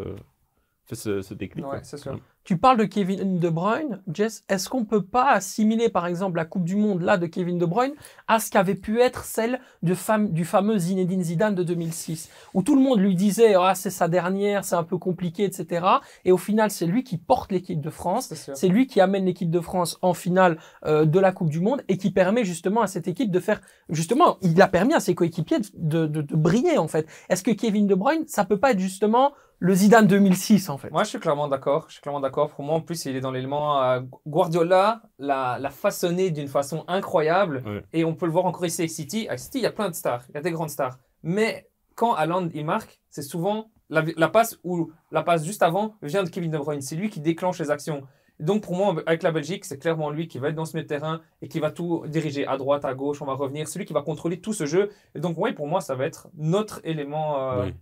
fait 0.85 0.95
ce, 0.95 1.21
ce 1.23 1.33
déclic. 1.33 1.65
Ouais, 1.65 1.79
c'est 1.83 1.97
sûr. 1.97 2.19
Tu 2.45 2.57
parles 2.57 2.77
de 2.77 2.85
Kevin 2.85 3.37
De 3.37 3.49
Bruyne, 3.49 4.01
Jess. 4.11 4.43
Est-ce 4.49 4.69
qu'on 4.69 4.83
peut 4.83 5.03
pas 5.03 5.29
assimiler, 5.29 5.87
par 5.89 6.07
exemple, 6.07 6.37
la 6.37 6.45
Coupe 6.45 6.63
du 6.63 6.75
Monde 6.75 7.01
là 7.03 7.17
de 7.17 7.27
Kevin 7.27 7.59
De 7.59 7.65
Bruyne 7.65 7.93
à 8.27 8.39
ce 8.39 8.49
qu'avait 8.49 8.73
pu 8.75 9.01
être 9.01 9.23
celle 9.23 9.59
de 9.83 9.93
fam- 9.93 10.31
du 10.31 10.45
fameux 10.45 10.79
Zinedine 10.79 11.21
Zidane 11.21 11.53
de 11.53 11.61
2006, 11.61 12.29
où 12.55 12.63
tout 12.63 12.75
le 12.75 12.81
monde 12.81 12.99
lui 12.99 13.13
disait 13.15 13.53
ah 13.55 13.75
c'est 13.75 13.91
sa 13.91 14.07
dernière, 14.07 14.65
c'est 14.65 14.75
un 14.75 14.83
peu 14.83 14.97
compliqué, 14.97 15.43
etc. 15.43 15.85
Et 16.25 16.31
au 16.31 16.37
final, 16.37 16.71
c'est 16.71 16.87
lui 16.87 17.03
qui 17.03 17.17
porte 17.19 17.51
l'équipe 17.51 17.81
de 17.81 17.89
France. 17.91 18.29
C'est 18.55 18.67
lui 18.67 18.87
qui 18.87 18.99
amène 18.99 19.25
l'équipe 19.25 19.51
de 19.51 19.59
France 19.59 19.99
en 20.01 20.15
finale 20.15 20.57
euh, 20.85 21.05
de 21.05 21.19
la 21.19 21.31
Coupe 21.31 21.49
du 21.49 21.59
Monde 21.59 21.83
et 21.87 21.97
qui 21.97 22.09
permet 22.09 22.45
justement 22.45 22.81
à 22.81 22.87
cette 22.87 23.07
équipe 23.07 23.29
de 23.29 23.39
faire 23.39 23.61
justement, 23.89 24.37
il 24.41 24.59
a 24.59 24.67
permis 24.67 24.95
à 24.95 24.99
ses 24.99 25.13
coéquipiers 25.13 25.59
de, 25.75 26.07
de, 26.07 26.21
de 26.21 26.35
briller 26.35 26.79
en 26.79 26.87
fait. 26.87 27.05
Est-ce 27.29 27.43
que 27.43 27.51
Kevin 27.51 27.85
De 27.85 27.93
Bruyne, 27.93 28.23
ça 28.27 28.43
peut 28.43 28.57
pas 28.59 28.71
être 28.71 28.79
justement 28.79 29.33
le 29.61 29.73
Zidane 29.75 30.07
2006 30.07 30.69
en 30.69 30.77
fait? 30.77 30.89
Moi, 30.89 31.03
je 31.03 31.09
suis 31.09 31.19
clairement 31.19 31.49
d'accord. 31.49 31.85
Je 31.89 31.93
suis 31.95 32.01
clairement 32.01 32.21
d'accord. 32.21 32.38
Pour 32.47 32.63
moi, 32.63 32.75
en 32.75 32.81
plus, 32.81 33.05
il 33.05 33.15
est 33.15 33.21
dans 33.21 33.31
l'élément. 33.31 33.81
euh, 33.83 34.01
Guardiola 34.27 35.01
l'a 35.19 35.69
façonné 35.69 36.31
d'une 36.31 36.47
façon 36.47 36.83
incroyable. 36.87 37.63
Et 37.93 38.05
on 38.05 38.15
peut 38.15 38.25
le 38.25 38.31
voir 38.31 38.45
encore 38.45 38.65
ici 38.65 38.81
avec 38.81 38.91
City. 38.91 39.27
À 39.29 39.37
City, 39.37 39.59
il 39.59 39.63
y 39.63 39.67
a 39.67 39.71
plein 39.71 39.89
de 39.89 39.95
stars. 39.95 40.23
Il 40.29 40.35
y 40.35 40.37
a 40.37 40.41
des 40.41 40.51
grandes 40.51 40.69
stars. 40.69 40.97
Mais 41.23 41.69
quand 41.95 42.13
Haaland, 42.13 42.47
il 42.53 42.65
marque, 42.65 43.01
c'est 43.09 43.21
souvent 43.21 43.69
la, 43.89 44.03
la 44.17 44.29
passe 44.29 44.57
ou 44.63 44.91
la 45.11 45.23
passe 45.23 45.43
juste 45.43 45.63
avant 45.63 45.95
vient 46.01 46.23
de 46.23 46.29
Kevin 46.29 46.51
De 46.51 46.57
Bruyne. 46.57 46.81
C'est 46.81 46.95
lui 46.95 47.09
qui 47.09 47.19
déclenche 47.19 47.59
les 47.59 47.71
actions. 47.71 48.03
Donc, 48.39 48.63
pour 48.63 48.73
moi, 48.75 48.95
avec 49.05 49.21
la 49.23 49.31
Belgique, 49.31 49.65
c'est 49.65 49.77
clairement 49.79 50.09
lui 50.11 50.29
qui 50.29 50.39
va 50.39 50.47
être 50.47 50.55
dans 50.55 50.63
ce 50.63 50.77
milieu 50.77 50.83
de 50.83 50.87
terrain 50.87 51.19
et 51.41 51.49
qui 51.49 51.59
va 51.59 51.71
tout 51.71 52.05
diriger 52.07 52.47
à 52.47 52.55
droite, 52.55 52.85
à 52.85 52.93
gauche. 52.93 53.21
On 53.21 53.25
va 53.25 53.33
revenir. 53.33 53.67
C'est 53.67 53.79
lui 53.79 53.85
qui 53.85 53.91
va 53.91 54.01
contrôler 54.01 54.39
tout 54.39 54.53
ce 54.53 54.65
jeu. 54.65 54.91
Et 55.13 55.19
donc, 55.19 55.35
oui, 55.37 55.51
pour 55.51 55.67
moi, 55.67 55.81
ça 55.81 55.95
va 55.95 56.05
être 56.05 56.29
notre 56.35 56.79
élément 56.85 57.37
euh, 57.51 57.65
Oui. 57.65 57.73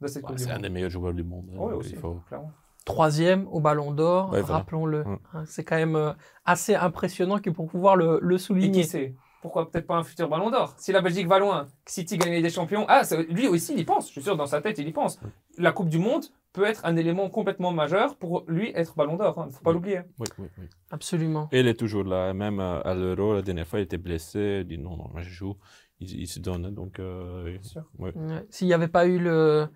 de 0.00 0.06
cette 0.08 0.24
Ouais, 0.24 0.32
c'est 0.38 0.50
un 0.50 0.58
des 0.58 0.70
meilleurs 0.70 0.90
joueurs 0.90 1.14
du 1.14 1.22
monde. 1.22 1.46
hein, 1.52 1.56
Oui, 1.58 1.74
aussi, 1.74 1.90
il 1.90 1.98
faut- 1.98 2.20
clairement. 2.26 2.50
Troisième 2.86 3.46
au 3.48 3.60
Ballon 3.60 3.90
d'Or, 3.92 4.30
Ouais, 4.32 4.40
rappelons-le. 4.40 5.02
Ouais. 5.02 5.18
Hein, 5.34 5.42
C'est 5.44 5.64
quand 5.64 5.76
même 5.76 5.96
euh, 5.96 6.12
assez 6.46 6.74
impressionnant 6.74 7.38
que 7.38 7.50
pour 7.50 7.66
pouvoir 7.68 7.96
le, 7.96 8.18
le 8.22 8.36
Et 8.36 8.38
souligner. 8.38 8.70
qui 8.82 8.84
sait? 8.88 9.14
Pourquoi 9.42 9.70
peut-être 9.70 9.86
pas 9.86 9.96
un 9.96 10.02
futur 10.02 10.28
ballon 10.28 10.50
d'or? 10.50 10.74
Si 10.76 10.90
la 10.90 11.00
Belgique 11.02 11.28
va 11.28 11.38
loin, 11.38 11.68
City 11.84 12.16
gagne 12.18 12.42
des 12.42 12.50
champions, 12.50 12.84
ah, 12.88 13.04
ça- 13.04 13.22
lui 13.22 13.46
aussi 13.46 13.74
il 13.74 13.78
y 13.80 13.84
pense, 13.84 14.06
je 14.08 14.12
suis 14.12 14.22
sûr 14.22 14.36
dans 14.36 14.46
sa 14.46 14.60
tête 14.60 14.78
il 14.78 14.88
y 14.88 14.92
pense. 14.92 15.20
La 15.58 15.70
Coupe 15.70 15.88
du 15.88 15.98
Monde 15.98 16.24
peut 16.52 16.64
être 16.64 16.84
un 16.84 16.96
élément 16.96 17.28
complètement 17.28 17.70
majeur 17.70 18.16
pour 18.16 18.44
lui 18.48 18.72
être 18.74 18.96
ballon 18.96 19.16
d'or, 19.16 19.34
il 19.44 19.46
ne 19.48 19.52
faut 19.52 19.62
pas 19.62 19.70
Oui. 19.70 19.74
l'oublier. 19.74 20.00
Oui, 20.18 20.26
oui, 20.38 20.48
oui. 20.58 20.64
Absolument. 20.90 21.48
Et 21.52 21.60
il 21.60 21.68
est 21.68 21.78
toujours 21.78 22.02
là. 22.02 22.32
Même 22.34 22.58
à 22.60 22.94
l'Euro, 22.94 23.34
la 23.34 23.42
dernière 23.42 23.66
fois, 23.68 23.78
il 23.78 23.82
était 23.82 23.98
blessé. 23.98 24.60
Il 24.62 24.66
dit 24.66 24.78
non, 24.78 24.96
non, 24.96 25.10
je 25.18 25.28
joue. 25.28 25.54
Il, 26.00 26.10
il 26.22 26.26
se 26.26 26.40
donne. 26.40 26.74
Donc, 26.74 26.98
euh, 26.98 27.44
Bien 27.52 27.62
sûr. 27.62 27.82
Ouais. 27.98 28.12
S'il 28.50 28.66
n'y 28.66 28.74
avait 28.74 28.88
pas 28.88 29.06
eu 29.06 29.18
le, 29.18 29.68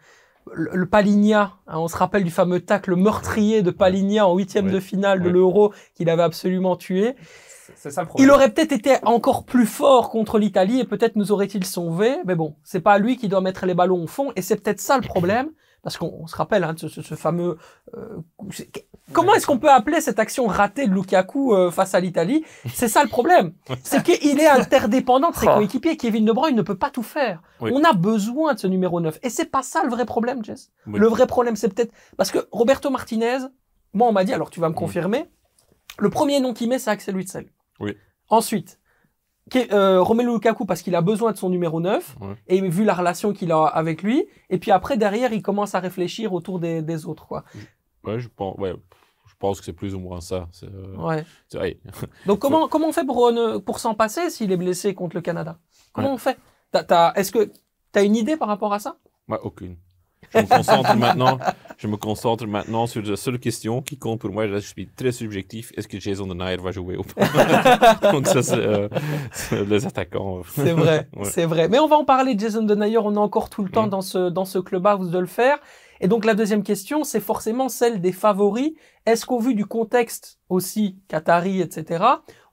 le, 0.52 0.70
le 0.74 0.86
Paligna, 0.86 1.54
hein, 1.66 1.78
on 1.78 1.88
se 1.88 1.96
rappelle 1.96 2.24
du 2.24 2.30
fameux 2.30 2.60
tacle 2.60 2.96
meurtrier 2.96 3.62
de 3.62 3.70
Paligna 3.70 4.26
en 4.26 4.36
huitième 4.36 4.66
Ouais. 4.66 4.72
de 4.72 4.80
finale 4.80 5.22
de 5.22 5.28
l'Euro 5.28 5.72
qu'il 5.94 6.08
avait 6.10 6.22
absolument 6.22 6.76
tué. 6.76 7.14
Ça 7.76 7.88
le 8.02 8.06
problème. 8.08 8.28
Il 8.28 8.30
aurait 8.32 8.50
peut-être 8.50 8.72
été 8.72 8.96
encore 9.04 9.44
plus 9.44 9.66
fort 9.66 10.10
contre 10.10 10.38
l'Italie 10.38 10.80
et 10.80 10.84
peut-être 10.84 11.14
nous 11.16 11.30
aurait-il 11.30 11.64
sauvé. 11.64 12.16
Mais 12.24 12.34
bon, 12.34 12.56
c'est 12.64 12.80
pas 12.80 12.98
lui 12.98 13.16
qui 13.16 13.28
doit 13.28 13.40
mettre 13.40 13.64
les 13.64 13.74
ballons 13.74 14.02
au 14.02 14.06
fond 14.08 14.32
et 14.34 14.42
c'est 14.42 14.56
peut-être 14.56 14.80
ça 14.80 14.96
le 14.96 15.02
problème. 15.06 15.50
Parce 15.82 15.96
qu'on 15.96 16.12
on 16.20 16.26
se 16.26 16.36
rappelle 16.36 16.62
hein, 16.64 16.74
de 16.74 16.78
ce, 16.78 16.88
ce- 16.88 17.02
ce 17.02 17.14
fameux. 17.14 17.56
euh, 17.96 18.18
comment 19.12 19.34
est-ce 19.34 19.46
qu'on 19.46 19.58
peut 19.58 19.70
appeler 19.70 20.00
cette 20.00 20.18
action 20.18 20.46
ratée 20.46 20.86
de 20.86 20.92
Lukaku 20.94 21.54
euh, 21.54 21.70
face 21.70 21.94
à 21.94 22.00
l'Italie? 22.00 22.44
C'est 22.74 22.88
ça 22.88 23.02
le 23.02 23.08
problème. 23.08 23.52
C'est 23.82 24.02
qu'il 24.02 24.38
est 24.40 24.46
interdépendant 24.48 25.30
de 25.30 25.36
ses 25.36 25.46
Oh. 25.48 25.54
coéquipiers. 25.54 25.96
Kevin 25.96 26.24
De 26.24 26.32
Bruyne 26.32 26.56
ne 26.56 26.62
peut 26.62 26.76
pas 26.76 26.90
tout 26.90 27.02
faire. 27.02 27.42
Oui. 27.60 27.70
On 27.74 27.82
a 27.84 27.92
besoin 27.92 28.54
de 28.54 28.58
ce 28.58 28.66
numéro 28.66 29.00
9. 29.00 29.18
Et 29.22 29.30
c'est 29.30 29.46
pas 29.50 29.62
ça 29.62 29.82
le 29.82 29.90
vrai 29.90 30.04
problème, 30.04 30.44
Jess. 30.44 30.70
Oui. 30.86 30.98
Le 30.98 31.06
vrai 31.08 31.26
problème, 31.26 31.56
c'est 31.56 31.72
peut-être 31.72 31.92
parce 32.16 32.30
que 32.30 32.46
Roberto 32.52 32.90
Martinez, 32.90 33.38
moi 33.94 34.08
on 34.08 34.12
m'a 34.12 34.24
dit, 34.24 34.32
alors 34.34 34.50
tu 34.50 34.60
vas 34.60 34.68
me 34.68 34.74
confirmer, 34.74 35.30
le 35.98 36.10
premier 36.10 36.40
nom 36.40 36.52
qu'il 36.54 36.68
met, 36.68 36.78
c'est 36.78 36.90
Axel 36.90 37.16
Witsel. 37.16 37.46
Oui. 37.80 37.96
Ensuite, 38.28 38.78
euh, 39.72 40.00
Romelu 40.02 40.32
Lukaku 40.32 40.64
parce 40.64 40.82
qu'il 40.82 40.94
a 40.94 41.00
besoin 41.00 41.32
de 41.32 41.36
son 41.36 41.50
numéro 41.50 41.80
9 41.80 42.16
Ouais. 42.20 42.34
et 42.46 42.60
vu 42.60 42.84
la 42.84 42.94
relation 42.94 43.32
qu'il 43.32 43.52
a 43.52 43.64
avec 43.64 44.02
lui. 44.02 44.26
Et 44.48 44.58
puis 44.58 44.70
après, 44.70 44.96
derrière, 44.96 45.32
il 45.32 45.42
commence 45.42 45.74
à 45.74 45.80
réfléchir 45.80 46.32
autour 46.32 46.58
des, 46.60 46.82
des 46.82 47.06
autres. 47.06 47.26
Quoi. 47.26 47.44
ouais, 48.04 48.18
je 48.20 48.28
pense, 48.28 48.56
ouais, 48.58 48.74
je 49.26 49.34
pense 49.38 49.58
que 49.60 49.64
c'est 49.64 49.72
plus 49.72 49.94
ou 49.94 50.00
moins 50.00 50.20
ça. 50.20 50.48
Euh, 50.64 50.96
Ouais. 51.54 51.78
Donc 52.26 52.38
comment, 52.38 52.68
comment 52.68 52.88
on 52.88 52.92
fait 52.92 53.04
pour, 53.06 53.26
euh, 53.26 53.32
ne- 53.32 53.58
pour 53.58 53.78
s'en 53.78 53.94
passer 53.94 54.30
s'il 54.30 54.52
est 54.52 54.56
blessé 54.56 54.94
contre 54.94 55.16
le 55.16 55.22
Canada? 55.22 55.58
Comment 55.92 56.14
on 56.14 56.18
fait? 56.18 56.38
Est-ce 56.72 57.32
que 57.32 57.44
tu 57.44 57.98
as 57.98 58.02
une 58.02 58.14
idée 58.16 58.36
par 58.36 58.48
rapport 58.48 58.72
à 58.72 58.78
ça? 58.78 58.96
Ouais, 59.28 59.38
aucune. 59.42 59.76
Je 60.32 60.38
me 60.38 60.46
concentre 60.46 60.96
maintenant. 60.96 61.38
Je 61.78 61.86
me 61.86 61.96
concentre 61.96 62.46
maintenant 62.46 62.86
sur 62.86 63.02
la 63.02 63.16
seule 63.16 63.38
question 63.38 63.80
qui 63.82 63.96
compte 63.98 64.20
pour 64.20 64.30
moi. 64.30 64.46
Je 64.46 64.58
suis 64.58 64.86
très 64.88 65.12
subjectif. 65.12 65.72
Est-ce 65.76 65.88
que 65.88 65.98
Jason 65.98 66.26
Denayer 66.26 66.56
va 66.58 66.72
jouer 66.72 66.96
ou 66.96 67.02
pas? 67.02 67.94
Donc 68.12 68.26
ça, 68.26 68.42
c'est 68.42 68.56
euh, 68.56 68.88
les 69.66 69.86
attaquants. 69.86 70.42
C'est 70.54 70.72
vrai, 70.72 71.08
Ouais. 71.16 71.24
c'est 71.24 71.46
vrai. 71.46 71.68
Mais 71.68 71.78
on 71.78 71.88
va 71.88 71.96
en 71.96 72.04
parler 72.04 72.34
Jason 72.38 72.62
Denayer, 72.62 72.98
on 72.98 73.16
a 73.16 73.20
encore 73.20 73.48
tout 73.50 73.62
le 73.64 73.70
temps 73.70 73.86
Mm. 73.86 73.90
dans 73.90 74.02
ce, 74.02 74.28
dans 74.28 74.44
ce 74.44 74.58
clubhouse 74.58 75.10
de 75.10 75.18
le 75.18 75.26
faire. 75.26 75.58
Et 76.02 76.08
donc 76.08 76.24
la 76.24 76.34
deuxième 76.34 76.62
question, 76.62 77.04
c'est 77.04 77.20
forcément 77.20 77.68
celle 77.68 78.00
des 78.00 78.12
favoris. 78.12 78.72
Est-ce 79.06 79.26
qu'au 79.26 79.38
vu 79.38 79.54
du 79.54 79.66
contexte 79.66 80.38
aussi, 80.48 80.96
Qatari, 81.08 81.60
etc., 81.60 82.04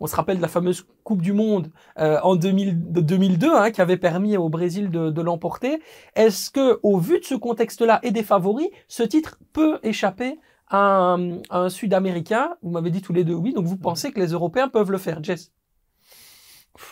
on 0.01 0.07
se 0.07 0.15
rappelle 0.15 0.37
de 0.37 0.41
la 0.41 0.47
fameuse 0.49 0.85
Coupe 1.07 1.21
du 1.21 1.31
Monde 1.31 1.71
euh, 1.99 2.19
en 2.21 2.35
2000, 2.35 2.91
de 2.91 2.99
2002, 2.99 3.55
hein, 3.55 3.71
qui 3.71 3.79
avait 3.79 3.95
permis 3.95 4.35
au 4.35 4.49
Brésil 4.49 4.89
de, 4.89 5.21
l'emporter, 5.21 5.79
est-ce 6.17 6.51
que 6.51 6.81
au 6.83 6.97
vu 6.97 7.21
de 7.21 7.23
ce 7.23 7.33
contexte-là 7.33 8.01
et 8.03 8.11
des 8.11 8.23
favoris, 8.23 8.67
ce 8.89 9.03
titre 9.03 9.39
peut 9.53 9.79
échapper 9.83 10.37
à 10.67 11.15
un, 11.49 11.69
Sud-Américain? 11.69 12.57
Vous 12.61 12.71
m'avez 12.71 12.89
dit 12.89 13.01
tous 13.01 13.13
les 13.13 13.23
deux 13.23 13.35
oui, 13.35 13.53
donc 13.53 13.63
vous 13.63 13.77
pensez 13.77 14.11
que 14.11 14.19
les 14.19 14.33
Européens 14.33 14.67
peuvent 14.67 14.91
le 14.91 14.97
faire, 14.97 15.23
Jess? 15.23 15.53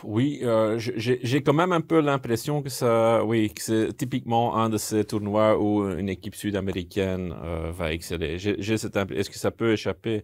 Oui, 0.05 0.39
euh, 0.43 0.79
j'ai 0.79 1.43
quand 1.43 1.53
même 1.53 1.73
un 1.73 1.81
peu 1.81 1.99
l'impression 1.99 2.63
que 2.63 2.69
ça, 2.69 3.21
oui, 3.25 3.49
que 3.49 3.61
c'est 3.61 3.97
typiquement 3.97 4.55
un 4.55 4.69
de 4.69 4.77
ces 4.77 5.03
tournois 5.03 5.59
où 5.59 5.89
une 5.89 6.07
équipe 6.07 6.35
sud-américaine 6.35 7.35
euh, 7.43 7.69
va 7.73 7.91
exceller. 7.91 8.37
J'ai 8.37 8.55
Est-ce 8.61 9.29
que 9.29 9.37
ça 9.37 9.51
peut 9.51 9.73
échapper? 9.73 10.23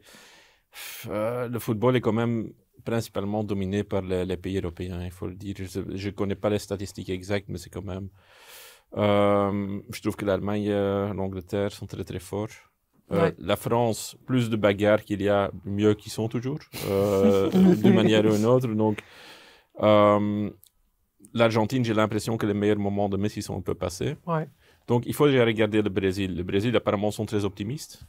Le 1.09 1.59
football 1.59 1.97
est 1.97 2.01
quand 2.01 2.13
même 2.13 2.53
principalement 2.83 3.43
dominé 3.43 3.83
par 3.83 4.01
les, 4.01 4.25
les 4.25 4.37
pays 4.37 4.57
européens, 4.57 5.01
il 5.03 5.11
faut 5.11 5.27
le 5.27 5.35
dire. 5.35 5.55
Je 5.59 6.07
ne 6.09 6.11
connais 6.13 6.35
pas 6.35 6.49
les 6.49 6.59
statistiques 6.59 7.09
exactes, 7.09 7.47
mais 7.49 7.57
c'est 7.57 7.69
quand 7.69 7.83
même. 7.85 8.09
Euh, 8.97 9.79
je 9.91 10.01
trouve 10.01 10.15
que 10.15 10.25
l'Allemagne 10.25 10.65
et 10.65 11.13
l'Angleterre 11.13 11.71
sont 11.71 11.87
très 11.87 12.03
très 12.03 12.19
forts. 12.19 12.49
Euh, 13.11 13.21
Ouais. 13.23 13.35
La 13.39 13.55
France, 13.57 14.15
plus 14.25 14.49
de 14.49 14.55
bagarres 14.55 15.03
qu'il 15.03 15.21
y 15.21 15.27
a, 15.29 15.51
mieux 15.65 15.93
qu'ils 15.95 16.11
sont 16.11 16.29
toujours, 16.29 16.59
euh, 16.87 17.49
d'une 17.83 17.93
manière 17.93 18.25
ou 18.25 18.35
d'une 18.35 18.45
autre. 18.45 18.67
Donc, 18.67 19.01
euh, 19.81 20.49
l'Argentine, 21.33 21.83
j'ai 21.83 21.93
l'impression 21.93 22.37
que 22.37 22.45
les 22.45 22.53
meilleurs 22.53 22.79
moments 22.79 23.09
de 23.09 23.17
Messi 23.17 23.41
sont 23.41 23.57
un 23.57 23.61
peu 23.61 23.75
passés. 23.75 24.15
Ouais. 24.25 24.47
Donc, 24.87 25.03
il 25.05 25.13
faut 25.13 25.27
déjà 25.27 25.43
regarder 25.45 25.81
le 25.81 25.89
Brésil. 25.89 26.35
Le 26.35 26.43
Brésil, 26.43 26.75
apparemment, 26.75 27.11
sont 27.11 27.25
très 27.25 27.43
optimistes. 27.43 28.03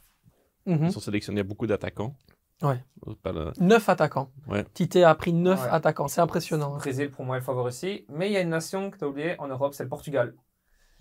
Mhm. 0.65 0.87
Ils 0.89 0.97
ont 0.97 1.01
sélectionné 1.01 1.43
beaucoup 1.43 1.67
d'attaquants. 1.67 2.15
Ouais. 2.63 2.79
Pas 3.21 3.31
le- 3.33 3.51
Neuf 3.59 3.89
attaquants. 3.89 4.29
Ouais. 4.47 4.63
Tite 4.73 4.95
a 4.97 5.13
pris 5.15 5.33
neuf 5.33 5.61
Ouais. 5.63 5.69
attaquants. 5.71 6.07
C'est 6.07 6.21
impressionnant. 6.21 6.75
hein. 6.75 6.77
Brésil, 6.77 7.11
pour 7.11 7.25
moi, 7.25 7.35
est 7.35 7.39
le 7.39 7.45
favori 7.45 7.67
aussi. 7.67 8.05
Mais 8.09 8.29
il 8.29 8.33
y 8.33 8.37
a 8.37 8.41
une 8.41 8.49
nation 8.49 8.89
que 8.89 8.97
tu 8.97 9.03
as 9.03 9.07
oublié 9.07 9.35
en 9.39 9.47
Europe, 9.47 9.73
c'est 9.73 9.83
le 9.83 9.89
Portugal. 9.89 10.33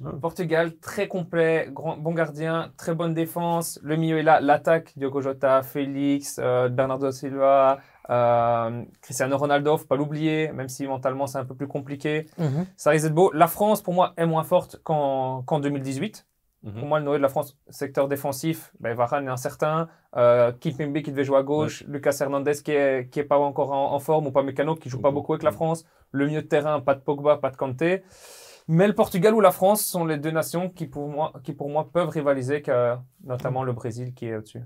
Ah. 0.04 0.09
Le 0.12 0.19
Portugal, 0.19 0.76
très 0.81 1.07
complet, 1.07 1.69
grand, 1.71 1.97
bon 1.97 2.12
gardien, 2.12 2.73
très 2.76 2.92
bonne 2.95 3.14
défense. 3.14 3.78
Le 3.85 3.95
milieu 3.97 4.19
est 4.19 4.23
là. 4.25 4.40
L'attaque, 4.40 4.92
Diogo 4.97 5.21
Jota, 5.21 5.62
Félix, 5.62 6.40
euh, 6.42 6.69
Bernardo 6.69 7.12
Silva, 7.12 7.78
euh, 8.11 8.83
Cristiano 9.00 9.38
Ronaldo, 9.38 9.76
faut 9.76 9.87
pas 9.87 9.95
l'oublier, 9.97 10.50
même 10.50 10.69
si 10.69 10.88
mentalement 10.88 11.28
c'est 11.28 11.38
un 11.38 11.45
peu 11.45 11.54
plus 11.54 11.69
compliqué. 11.69 12.26
Ça 12.76 12.90
risque 12.90 13.04
d'être 13.04 13.14
beau. 13.14 13.31
La 13.33 13.47
France, 13.47 13.81
pour 13.81 13.95
moi, 13.95 14.12
est 14.16 14.26
moins 14.26 14.42
forte 14.42 14.81
qu'en 14.83 15.42
qu'en 15.42 15.61
2018. 15.61 16.26
Mhm. 16.62 16.75
Pour 16.75 16.87
moi, 16.87 16.99
le 17.00 17.04
Noé 17.04 17.16
de 17.19 17.23
la 17.23 17.28
France, 17.28 17.57
secteur 17.71 18.07
défensif, 18.09 18.73
ben, 18.78 18.95
Varane 18.95 19.26
est 19.26 19.31
incertain. 19.31 19.88
Euh, 20.16 20.52
Kimpembe 20.52 21.00
qui 21.02 21.11
devait 21.11 21.25
jouer 21.25 21.38
à 21.38 21.42
gauche. 21.42 21.83
Lucas 21.88 22.16
Hernandez 22.21 22.52
qui 22.64 22.71
est, 22.71 23.11
qui 23.11 23.19
est 23.21 23.25
pas 23.25 23.38
encore 23.38 23.73
en, 23.73 23.92
en 23.92 23.99
forme. 23.99 24.28
Ou 24.28 24.31
pas 24.31 24.42
Mécano 24.45 24.76
qui 24.76 24.88
joue 24.88 25.00
pas 25.00 25.11
beaucoup 25.11 25.33
avec 25.33 25.42
la 25.42 25.50
Mhm. 25.50 25.57
France. 25.57 25.85
Le 26.12 26.26
milieu 26.26 26.42
de 26.42 26.47
terrain, 26.47 26.81
pas 26.81 26.95
de 26.95 27.00
Pogba, 27.00 27.37
pas 27.38 27.50
de 27.50 27.57
Kanté. 27.57 28.02
Mais 28.69 28.87
le 28.87 28.95
Portugal 28.95 29.35
ou 29.35 29.40
la 29.40 29.50
France 29.50 29.85
sont 29.85 30.04
les 30.04 30.19
deux 30.19 30.31
nations 30.31 30.71
qui, 30.71 30.87
pour 30.87 31.09
moi, 31.09 31.33
qui 31.42 31.52
pour 31.52 31.69
moi 31.69 31.90
peuvent 31.92 32.09
rivaliser, 32.11 32.62
que, 32.62 32.95
notamment 33.25 33.64
le 33.64 33.73
Brésil 33.73 34.14
qui 34.14 34.26
est 34.26 34.37
au-dessus. 34.37 34.62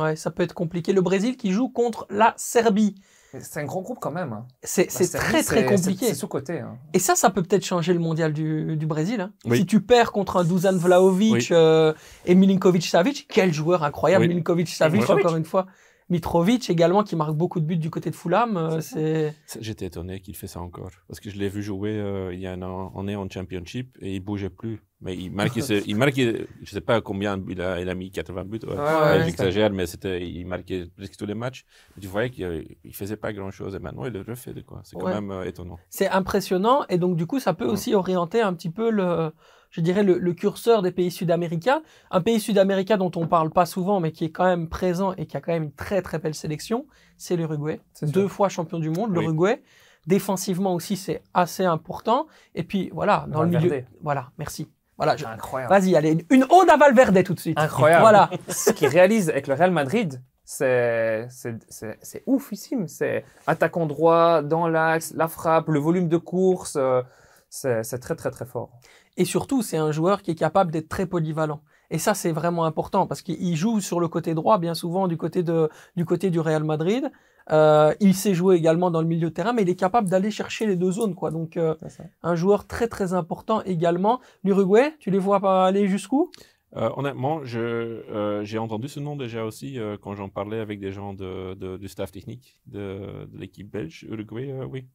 Ouais, 0.00 0.16
ça 0.16 0.32
peut 0.32 0.42
être 0.42 0.52
compliqué. 0.52 0.92
Le 0.92 1.00
Brésil 1.00 1.36
qui 1.36 1.52
joue 1.52 1.68
contre 1.68 2.06
la 2.10 2.34
Serbie. 2.36 2.96
C'est 3.38 3.60
un 3.60 3.64
grand 3.64 3.82
groupe 3.82 3.98
quand 4.00 4.10
même. 4.10 4.32
hein. 4.32 4.46
C'est 4.62 4.90
Serbie, 4.90 5.08
très 5.16 5.42
très 5.42 5.66
compliqué. 5.66 6.06
C'est 6.06 6.14
sous-côté. 6.14 6.60
hein. 6.60 6.78
Et 6.94 6.98
ça, 6.98 7.14
ça 7.16 7.30
peut 7.30 7.42
peut-être 7.42 7.64
changer 7.64 7.92
le 7.92 7.98
mondial 7.98 8.32
du, 8.32 8.76
du 8.76 8.86
Brésil. 8.86 9.20
hein. 9.20 9.32
Oui. 9.44 9.58
Si 9.58 9.66
tu 9.66 9.80
perds 9.80 10.12
contre 10.12 10.36
un 10.38 10.44
Dusan 10.44 10.76
Vlahovic 10.76 11.32
Oui. 11.34 11.48
euh, 11.50 11.92
et 12.24 12.34
Milinkovic-Savic, 12.34 13.26
quel 13.28 13.52
joueur 13.52 13.82
incroyable, 13.84 14.24
Oui. 14.26 14.28
Milinkovic-Savic, 14.34 15.02
encore 15.10 15.36
une 15.36 15.44
fois. 15.44 15.66
Mitrovic 16.08 16.70
également, 16.70 17.02
qui 17.02 17.16
marque 17.16 17.34
beaucoup 17.34 17.58
de 17.60 17.64
buts 17.66 17.76
du 17.76 17.90
côté 17.90 18.10
de 18.10 18.14
Fulham. 18.14 18.56
euh, 18.56 18.80
c'est 18.80 19.34
J'étais 19.60 19.86
étonné 19.86 20.20
qu'il 20.20 20.36
fait 20.36 20.46
ça 20.46 20.60
encore. 20.60 20.90
Parce 21.08 21.18
que 21.20 21.30
je 21.30 21.36
l'ai 21.38 21.48
vu 21.48 21.62
jouer 21.62 21.98
euh, 21.98 22.32
il 22.32 22.40
y 22.40 22.46
a 22.46 22.52
un 22.52 22.62
an, 22.62 22.92
on 22.94 23.08
est 23.08 23.16
en 23.16 23.28
championship 23.28 23.96
et 24.00 24.14
il 24.14 24.20
bougeait 24.20 24.50
plus. 24.50 24.80
Mais 25.00 25.14
il 25.16 25.30
marquait, 25.30 25.60
il 25.86 25.96
marquait 25.96 26.46
je 26.62 26.70
sais 26.70 26.80
pas 26.80 27.00
combien, 27.00 27.42
il 27.48 27.60
a, 27.60 27.80
il 27.80 27.88
a 27.88 27.94
mis 27.94 28.10
80 28.10 28.44
buts. 28.44 28.60
ouais. 28.62 28.70
Ouais, 28.70 28.76
ouais, 28.78 28.84
Ouais, 28.84 29.18
c'est- 29.18 29.24
J'exagère, 29.26 29.70
mais 29.70 29.86
c'était, 29.86 30.26
il 30.26 30.46
marquait 30.46 30.86
presque 30.96 31.16
tous 31.16 31.26
les 31.26 31.34
matchs. 31.34 31.64
Mais 31.96 32.02
tu 32.02 32.08
voyais 32.08 32.30
qu'il 32.30 32.46
ne 32.84 32.92
faisait 32.92 33.16
pas 33.16 33.32
grand 33.32 33.50
chose 33.50 33.74
et 33.74 33.78
maintenant 33.80 34.06
il 34.06 34.12
le 34.12 34.22
refait. 34.22 34.54
de 34.54 34.60
Quoi. 34.60 34.80
C'est 34.84 34.96
quand 34.96 35.06
Ouais. 35.06 35.14
même 35.14 35.30
euh, 35.32 35.44
étonnant. 35.44 35.78
c'est 35.90 36.08
impressionnant. 36.08 36.84
Et 36.88 36.98
donc, 36.98 37.16
du 37.16 37.26
coup, 37.26 37.40
ça 37.40 37.52
peut 37.52 37.66
Ouais. 37.66 37.72
aussi 37.72 37.94
orienter 37.94 38.40
un 38.40 38.54
petit 38.54 38.70
peu 38.70 38.90
le, 38.90 39.32
je 39.76 39.80
dirais, 39.82 40.02
le, 40.02 40.18
le 40.18 40.32
curseur 40.32 40.80
des 40.82 40.90
pays 40.90 41.10
sud-américains. 41.10 41.82
Un 42.10 42.20
pays 42.22 42.40
sud-américain 42.40 42.96
dont 42.96 43.10
on 43.16 43.26
parle 43.26 43.50
pas 43.50 43.66
souvent, 43.66 44.00
mais 44.00 44.10
qui 44.10 44.24
est 44.24 44.30
quand 44.30 44.46
même 44.46 44.68
présent 44.68 45.12
et 45.18 45.26
qui 45.26 45.36
a 45.36 45.40
quand 45.42 45.52
même 45.52 45.64
une 45.64 45.72
très 45.72 46.00
très 46.02 46.18
belle 46.18 46.34
sélection, 46.34 46.86
c'est 47.18 47.36
l'Uruguay. 47.36 47.80
Deux 48.02 48.28
fois 48.28 48.48
champion 48.48 48.78
du 48.78 48.88
monde, 48.90 49.10
Oui. 49.10 49.20
l'Uruguay. 49.20 49.62
Défensivement 50.06 50.72
aussi, 50.74 50.96
c'est 50.96 51.22
assez 51.34 51.64
important. 51.64 52.26
Et 52.54 52.62
puis, 52.62 52.90
voilà, 52.94 53.26
dans 53.28 53.42
le 53.42 53.48
milieu. 53.50 53.84
Voilà, 54.02 54.30
merci. 54.38 54.68
Voilà, 54.96 55.16
je- 55.16 55.26
Incroyable. 55.26 55.74
Vas-y, 55.74 55.94
allez, 55.94 56.24
une 56.30 56.44
ode 56.44 56.70
à 56.70 56.76
Valverde 56.78 57.22
tout 57.22 57.34
de 57.34 57.40
suite. 57.40 57.58
Incroyable. 57.58 58.00
Voilà. 58.02 58.30
ce 58.48 58.70
qu'il 58.70 58.88
réalise 58.88 59.28
avec 59.28 59.46
le 59.46 59.54
Real 59.54 59.70
Madrid, 59.72 60.22
c'est 60.44 61.26
c'est- 61.28 62.22
oufissime. 62.26 62.88
C'est 62.88 63.24
attaquant 63.46 63.84
droit, 63.86 64.42
dans 64.42 64.68
l'axe, 64.68 65.12
la 65.14 65.28
frappe, 65.28 65.68
le 65.68 65.80
volume 65.80 66.08
de 66.08 66.16
course. 66.16 66.76
euh, 66.76 67.02
c'est 67.50 67.98
très, 68.00 68.14
très, 68.16 68.30
très 68.30 68.44
fort. 68.46 68.70
Et 69.16 69.24
surtout, 69.24 69.62
c'est 69.62 69.76
un 69.78 69.92
joueur 69.92 70.22
qui 70.22 70.30
est 70.32 70.34
capable 70.34 70.70
d'être 70.72 70.88
très 70.88 71.06
polyvalent. 71.06 71.60
Et 71.90 71.98
ça, 71.98 72.14
c'est 72.14 72.32
vraiment 72.32 72.64
important 72.64 73.06
parce 73.06 73.22
qu'il 73.22 73.56
joue 73.56 73.80
sur 73.80 74.00
le 74.00 74.08
côté 74.08 74.34
droit, 74.34 74.58
bien 74.58 74.74
souvent 74.74 75.06
du 75.08 75.16
côté, 75.16 75.42
de, 75.42 75.68
du, 75.96 76.04
côté 76.04 76.30
du 76.30 76.40
Real 76.40 76.64
Madrid. 76.64 77.10
Euh, 77.52 77.94
il 78.00 78.14
sait 78.14 78.34
jouer 78.34 78.56
également 78.56 78.90
dans 78.90 79.00
le 79.00 79.06
milieu 79.06 79.28
de 79.28 79.34
terrain, 79.34 79.52
mais 79.52 79.62
il 79.62 79.68
est 79.68 79.76
capable 79.76 80.08
d'aller 80.08 80.32
chercher 80.32 80.66
les 80.66 80.74
deux 80.76 80.90
zones. 80.90 81.14
Quoi. 81.14 81.30
Donc, 81.30 81.56
euh, 81.56 81.76
un 82.22 82.34
joueur 82.34 82.66
très, 82.66 82.88
très 82.88 83.12
important 83.14 83.62
également. 83.62 84.20
L'Uruguay, 84.42 84.94
tu 84.98 85.10
les 85.10 85.18
vois 85.20 85.38
pas 85.40 85.64
aller 85.64 85.86
jusqu'où? 85.86 86.30
Euh, 86.76 86.90
honnêtement, 86.96 87.44
je, 87.44 87.60
euh, 87.60 88.44
j'ai 88.44 88.58
entendu 88.58 88.88
ce 88.88 88.98
nom 88.98 89.14
déjà 89.16 89.44
aussi 89.44 89.78
euh, 89.78 89.96
quand 89.98 90.14
j'en 90.14 90.28
parlais 90.28 90.58
avec 90.58 90.80
des 90.80 90.90
gens 90.92 91.14
de, 91.14 91.54
de- 91.54 91.76
du 91.76 91.88
staff 91.88 92.10
technique 92.10 92.60
de, 92.66 93.26
de 93.32 93.38
l'équipe 93.38 93.70
belge. 93.70 94.04
Uruguay, 94.10 94.50
euh, 94.50 94.66
oui. 94.66 94.86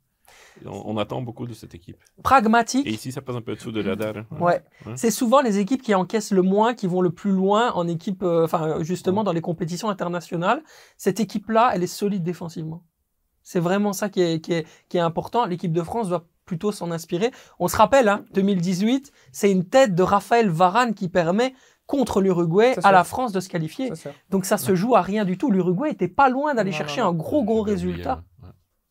On, 0.65 0.84
on 0.86 0.98
attend 0.98 1.22
beaucoup 1.22 1.46
de 1.48 1.54
cette 1.54 1.74
équipe. 1.76 1.98
Pragmatique. 2.24 2.86
Et 2.88 2.91
ici, 2.91 3.12
ça 3.12 3.22
passe 3.22 3.36
un 3.36 3.41
peu 3.41 3.56
dessous 3.56 3.72
de 3.72 3.82
la 3.82 3.91
radar. 3.91 4.17
hein. 4.17 4.26
Ouais. 4.39 4.62
Ouais. 4.86 4.94
C'est 4.96 5.12
souvent 5.12 5.41
les 5.41 5.60
équipes 5.60 5.82
qui 5.82 5.96
encaissent 5.96 6.32
le 6.32 6.41
moins, 6.41 6.74
qui 6.74 6.88
vont 6.88 7.02
le 7.02 7.12
plus 7.12 7.32
loin 7.32 7.72
en 7.74 7.88
équipe, 7.88 8.24
euh, 8.24 8.44
enfin 8.46 8.82
justement 8.84 9.24
dans 9.24 9.34
les 9.34 9.41
compétitions 9.41 9.89
internationales. 9.89 10.62
Cette 10.98 11.20
équipe-là, 11.20 11.72
elle 11.74 11.84
est 11.84 11.88
solide 11.88 12.24
défensivement. 12.24 12.84
C'est 13.44 13.60
vraiment 13.60 13.94
ça 13.94 14.10
qui 14.10 14.22
est, 14.22 14.39
qui 14.39 14.54
est, 14.54 14.67
qui 14.89 14.98
est 14.98 15.02
important. 15.02 15.46
L'équipe 15.46 15.74
de 15.74 15.82
France 15.82 16.10
doit 16.10 16.28
plutôt 16.46 16.72
s'en 16.72 16.91
inspirer. 16.91 17.32
On 17.60 17.67
se 17.67 17.76
rappelle, 17.78 18.08
hein, 18.10 18.26
2018, 18.34 19.12
c'est 19.32 19.52
une 19.52 19.65
tête 19.65 19.96
de 19.96 20.04
Raphaël 20.04 20.50
Varane 20.50 20.94
qui 20.94 21.10
permet 21.10 21.54
contre 21.88 22.22
l'Uruguay 22.22 22.74
à 22.84 22.91
la 22.91 23.04
France 23.04 23.32
de 23.34 23.39
se 23.39 23.50
qualifier. 23.50 23.91
Donc 24.30 24.46
ça 24.46 24.58
se 24.58 24.76
joue 24.76 24.96
à 24.96 25.02
rien 25.02 25.26
du 25.26 25.38
tout. 25.38 25.52
L'Uruguay 25.52 25.89
était 25.91 26.08
pas 26.08 26.30
loin 26.30 26.54
d'aller 26.54 26.72
chercher 26.72 27.02
non, 27.02 27.08
un 27.08 27.13
gros 27.13 27.44
gros 27.44 27.63
résultat. 27.63 28.24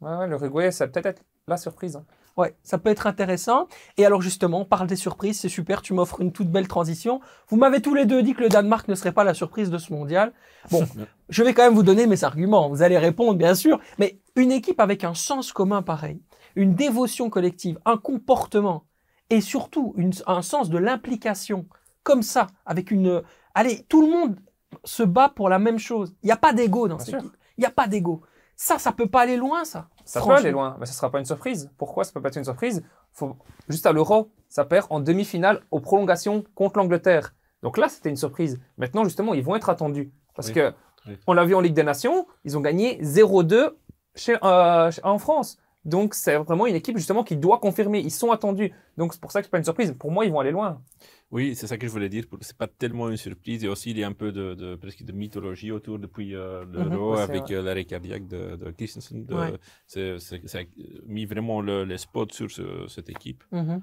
Ouais. 0.00 0.16
Ouais, 0.16 0.28
l'Uruguay, 0.28 0.70
ça 0.70 0.86
peut 0.88 1.00
être 1.04 1.22
la 1.46 1.56
surprise. 1.56 1.96
hein. 1.96 2.04
Ouais, 2.36 2.56
ça 2.62 2.78
peut 2.78 2.90
être 2.90 3.06
intéressant. 3.06 3.66
Et 3.98 4.06
alors 4.06 4.22
justement, 4.22 4.60
on 4.60 4.64
parle 4.64 4.86
des 4.86 4.96
surprises, 4.96 5.40
c'est 5.40 5.48
super, 5.48 5.82
tu 5.82 5.92
m'offres 5.92 6.20
une 6.20 6.32
toute 6.32 6.48
belle 6.48 6.68
transition. 6.68 7.20
Vous 7.48 7.56
m'avez 7.56 7.82
tous 7.82 7.94
les 7.94 8.06
deux 8.06 8.22
dit 8.22 8.34
que 8.34 8.40
le 8.40 8.48
Danemark 8.48 8.86
ne 8.88 8.94
serait 8.94 9.12
pas 9.12 9.24
la 9.24 9.34
surprise 9.34 9.68
de 9.68 9.78
ce 9.78 9.92
mondial. 9.92 10.32
Bon, 10.70 10.84
je 11.28 11.42
vais 11.42 11.52
quand 11.52 11.64
même 11.64 11.74
vous 11.74 11.82
donner 11.82 12.06
mes 12.06 12.22
arguments, 12.24 12.68
vous 12.68 12.82
allez 12.82 12.98
répondre 12.98 13.34
bien 13.36 13.54
sûr, 13.54 13.80
mais 13.98 14.20
une 14.36 14.52
équipe 14.52 14.80
avec 14.80 15.02
un 15.04 15.12
sens 15.14 15.52
commun 15.52 15.82
pareil, 15.82 16.22
une 16.54 16.74
dévotion 16.74 17.28
collective, 17.30 17.78
un 17.84 17.96
comportement 17.96 18.84
et 19.28 19.40
surtout 19.40 19.92
une- 19.96 20.12
un 20.26 20.42
sens 20.42 20.70
de 20.70 20.78
l'implication 20.78 21.66
comme 22.04 22.22
ça, 22.22 22.46
avec 22.64 22.90
une... 22.90 23.22
Allez, 23.54 23.84
tout 23.88 24.02
le 24.02 24.10
monde 24.10 24.36
se 24.84 25.02
bat 25.02 25.28
pour 25.28 25.48
la 25.48 25.58
même 25.58 25.78
chose. 25.78 26.14
Il 26.22 26.26
n'y 26.26 26.32
a 26.32 26.36
pas 26.36 26.52
d'ego 26.52 26.86
dans 26.88 26.96
Bien 26.96 27.04
cette 27.04 27.14
sûr. 27.14 27.18
équipe. 27.20 27.36
Il 27.58 27.60
n'y 27.62 27.66
a 27.66 27.70
pas 27.70 27.88
d'ego. 27.88 28.22
Ça, 28.62 28.78
ça 28.78 28.92
peut 28.92 29.08
pas 29.08 29.22
aller 29.22 29.38
loin, 29.38 29.64
ça. 29.64 29.88
Ça 30.04 30.20
peut 30.20 30.32
aller 30.32 30.50
loin, 30.50 30.76
mais 30.78 30.84
ça 30.84 30.92
sera 30.92 31.10
pas 31.10 31.18
une 31.18 31.24
surprise. 31.24 31.70
Pourquoi 31.78 32.04
ça 32.04 32.12
peut 32.12 32.20
pas 32.20 32.28
être 32.28 32.36
une 32.36 32.44
surprise? 32.44 32.84
Faut 33.10 33.34
juste 33.70 33.86
à 33.86 33.92
l'Euro, 33.92 34.28
ça 34.50 34.66
perd 34.66 34.86
en 34.90 35.00
demi-finale 35.00 35.62
aux 35.70 35.80
prolongations 35.80 36.44
contre 36.54 36.76
l'Angleterre. 36.76 37.34
Donc 37.62 37.78
là, 37.78 37.88
c'était 37.88 38.10
une 38.10 38.16
surprise. 38.16 38.60
Maintenant, 38.76 39.04
justement, 39.04 39.32
ils 39.32 39.42
vont 39.42 39.56
être 39.56 39.70
attendus 39.70 40.12
parce 40.34 40.48
Oui. 40.48 40.54
que 40.54 40.74
Oui. 41.06 41.16
on 41.26 41.32
l'a 41.32 41.46
vu 41.46 41.54
en 41.54 41.60
Ligue 41.62 41.72
des 41.72 41.82
Nations, 41.84 42.26
ils 42.44 42.58
ont 42.58 42.60
gagné 42.60 42.98
0-2 43.02 43.78
chez, 44.14 44.36
euh, 44.44 44.90
en 45.04 45.18
France. 45.18 45.56
Donc 45.84 46.14
c'est 46.14 46.36
vraiment 46.36 46.66
une 46.66 46.74
équipe 46.74 46.96
justement 46.98 47.24
qui 47.24 47.36
doit 47.36 47.58
confirmer. 47.58 48.00
Ils 48.00 48.10
sont 48.10 48.30
attendus. 48.32 48.72
Donc 48.98 49.14
c'est 49.14 49.20
pour 49.20 49.32
ça 49.32 49.40
que 49.40 49.46
c'est 49.46 49.50
pas 49.50 49.58
une 49.58 49.64
surprise. 49.64 49.94
Pour 49.98 50.10
moi, 50.10 50.24
ils 50.26 50.32
vont 50.32 50.40
aller 50.40 50.50
loin. 50.50 50.82
Oui, 51.30 51.54
c'est 51.54 51.66
ça 51.68 51.78
que 51.78 51.86
je 51.86 51.92
voulais 51.92 52.08
dire. 52.08 52.24
C'est 52.40 52.56
pas 52.56 52.66
tellement 52.66 53.08
une 53.08 53.16
surprise. 53.16 53.64
Et 53.64 53.68
aussi, 53.68 53.92
il 53.92 53.98
y 53.98 54.04
a 54.04 54.08
un 54.08 54.12
peu 54.12 54.32
de, 54.32 54.54
de 54.54 54.74
presque 54.74 55.04
de 55.04 55.12
mythologie 55.12 55.70
autour 55.70 55.98
depuis 55.98 56.34
euh, 56.34 56.64
l'Euro 56.72 57.12
Mhm, 57.14 57.18
avec 57.18 57.50
euh, 57.52 57.62
l'arrêt 57.62 57.84
cardiaque 57.84 58.26
de, 58.26 58.56
de 58.56 58.70
Christensen. 58.72 59.24
De- 59.24 59.34
Ouais. 59.34 59.52
c'est, 59.86 60.18
c'est- 60.18 60.46
ça 60.48 60.58
a 60.58 60.62
mis 61.06 61.24
vraiment 61.26 61.60
le, 61.62 61.84
les 61.84 61.98
spots 61.98 62.26
sur 62.32 62.50
ce- 62.50 62.86
cette 62.88 63.08
équipe. 63.08 63.42
Mhm. 63.52 63.80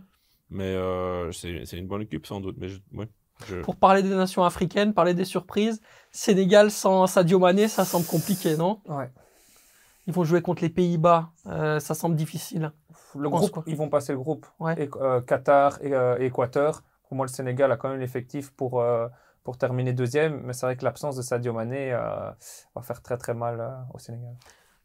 Mais 0.49 0.75
euh, 0.75 1.31
c'est, 1.31 1.65
c'est 1.65 1.77
une 1.77 1.87
bonne 1.87 2.01
équipe 2.03 2.25
sans 2.27 2.41
doute. 2.41 2.57
Mais 2.59 2.67
je, 2.67 2.79
ouais, 2.93 3.07
je- 3.47 3.61
Pour 3.61 3.77
parler 3.77 4.03
des 4.03 4.09
nations 4.13 4.43
africaines, 4.43 4.93
parler 4.93 5.13
des 5.13 5.25
surprises, 5.25 5.81
Sénégal 6.11 6.69
sans 6.69 7.07
Sadio 7.07 7.39
Mané, 7.39 7.67
ça 7.69 7.85
semble 7.85 8.05
compliqué, 8.05 8.55
non? 8.57 8.81
Ouais. 8.87 9.09
Ils 10.07 10.13
vont 10.13 10.23
jouer 10.23 10.41
contre 10.41 10.61
les 10.63 10.69
Pays-Bas, 10.69 11.29
euh, 11.47 11.79
ça 11.79 11.93
semble 11.93 12.15
difficile. 12.15 12.71
Le 13.15 13.29
groupe, 13.29 13.61
ils 13.67 13.75
vont 13.75 13.89
passer 13.89 14.13
le 14.13 14.19
groupe. 14.19 14.45
Ouais. 14.59 14.81
Et, 14.81 14.89
euh, 15.01 15.21
Qatar 15.21 15.79
et 15.83 15.93
euh, 15.93 16.17
Équateur. 16.19 16.81
Pour 17.07 17.15
moi, 17.17 17.25
le 17.25 17.31
Sénégal 17.31 17.71
a 17.71 17.77
quand 17.77 17.89
même 17.89 17.99
l'effectif 17.99 18.51
pour, 18.51 18.81
euh, 18.81 19.07
pour 19.43 19.57
terminer 19.57 19.91
deuxième. 19.93 20.41
Mais 20.43 20.53
c'est 20.53 20.65
vrai 20.65 20.77
que 20.77 20.83
l'absence 20.85 21.15
de 21.17 21.21
Sadio 21.21 21.51
Mané 21.53 21.91
euh, 21.93 22.31
va 22.75 22.81
faire 22.81 23.01
très 23.01 23.17
très 23.17 23.33
mal 23.33 23.59
euh, 23.59 23.69
au 23.93 23.99
Sénégal. 23.99 24.33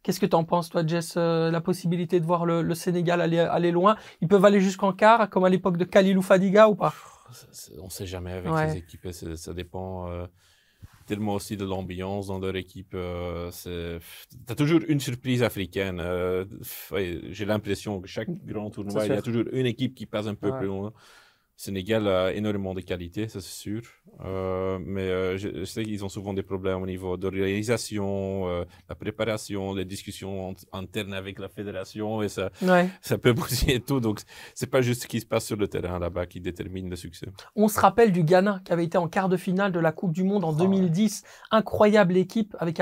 Qu'est-ce 0.03 0.19
que 0.19 0.27
tu 0.27 0.35
en 0.35 0.43
penses, 0.43 0.69
toi, 0.71 0.85
Jess 0.85 1.15
euh, 1.17 1.51
La 1.53 1.61
possibilité 1.61 2.19
de 2.19 2.27
voir 2.27 2.45
le, 2.45 2.61
le 2.63 2.75
Sénégal 2.75 3.21
aller, 3.21 3.39
aller 3.39 3.71
loin? 3.71 3.97
Ils 4.21 4.27
peuvent 4.29 4.45
aller 4.45 4.61
jusqu'en 4.61 4.93
quart, 4.93 5.31
comme 5.31 5.45
à 5.45 5.49
l'époque 5.49 5.77
de 5.77 5.85
Kalilou 5.85 6.23
Fadiga 6.23 6.69
ou 6.69 6.75
pas? 6.75 6.93
On 7.81 7.89
sait 7.89 8.07
jamais 8.07 8.33
avec 8.33 8.53
Ouais. 8.53 8.71
ces 8.71 8.79
équipes. 8.79 9.09
Ça 9.13 9.55
dépend 9.55 10.09
euh, 10.09 10.27
tellement 11.13 11.35
aussi 11.35 11.57
de 11.59 11.65
l'ambiance 11.73 12.29
dans 12.29 12.39
leur 12.39 12.57
équipe. 12.57 12.95
Euh, 12.95 13.51
toujours 14.57 14.81
une 14.89 15.01
surprise 15.01 15.43
africaine. 15.43 15.99
Euh, 16.01 16.45
ouais, 16.91 17.21
J'ai 17.31 17.45
l'impression 17.45 18.01
que 18.01 18.09
chaque 18.09 18.31
grand 18.53 18.71
tournoi, 18.71 19.05
il 19.07 19.13
y 19.13 19.17
a 19.17 19.23
toujours 19.23 19.45
une 19.53 19.67
équipe 19.67 19.95
qui 19.95 20.07
passe 20.07 20.27
un 20.27 20.35
peu 20.35 20.51
Ouais. 20.51 20.59
plus 20.59 20.69
loin. 20.69 20.93
Sénégal 21.67 22.09
a 22.09 22.33
énormément 22.33 22.75
de 22.75 22.81
qualité, 22.81 23.29
ça 23.29 23.41
c'est 23.41 23.59
sûr. 23.69 23.83
Euh, 24.25 24.81
mais 24.85 25.03
euh, 25.03 25.37
je, 25.39 25.49
je 25.61 25.65
sais 25.65 25.85
qu'ils 25.85 26.05
ont 26.05 26.09
souvent 26.09 26.35
des 26.35 26.43
problèmes 26.43 26.83
au 26.83 26.87
niveau 26.87 27.17
de 27.17 27.29
l'organisation, 27.29 28.49
euh, 28.49 28.65
la 28.89 28.97
préparation, 28.97 29.73
les 29.73 29.85
discussions 29.85 30.55
internes 30.73 31.15
avec 31.15 31.39
la 31.39 31.49
fédération 31.49 32.21
et 32.21 32.29
ça, 32.29 32.51
Ouais. 32.63 32.89
ça 33.01 33.17
peut 33.17 33.33
bousiller 33.41 33.79
tout. 33.79 34.01
Donc 34.01 34.19
c'est 34.55 34.67
pas 34.75 34.81
juste 34.83 35.03
ce 35.05 35.07
qui 35.07 35.21
se 35.21 35.27
passe 35.27 35.45
sur 35.47 35.57
le 35.57 35.69
terrain 35.69 36.01
là-bas 36.01 36.27
qui 36.27 36.41
détermine 36.41 36.91
le 36.91 36.97
succès. 36.97 37.29
On 37.55 37.69
se 37.69 37.79
rappelle 37.79 38.11
du 38.11 38.25
Ghana 38.25 38.61
qui 38.65 38.73
avait 38.73 38.85
été 38.85 38.99
en 38.99 39.07
quart 39.07 39.29
de 39.29 39.37
finale 39.37 39.71
de 39.71 39.79
la 39.79 39.93
Coupe 39.93 40.13
du 40.13 40.25
Monde 40.25 40.45
en 40.45 40.51
Oh, 40.51 40.57
2010. 40.59 41.23
Incroyable 41.53 42.17
équipe 42.17 42.57
avec 42.59 42.77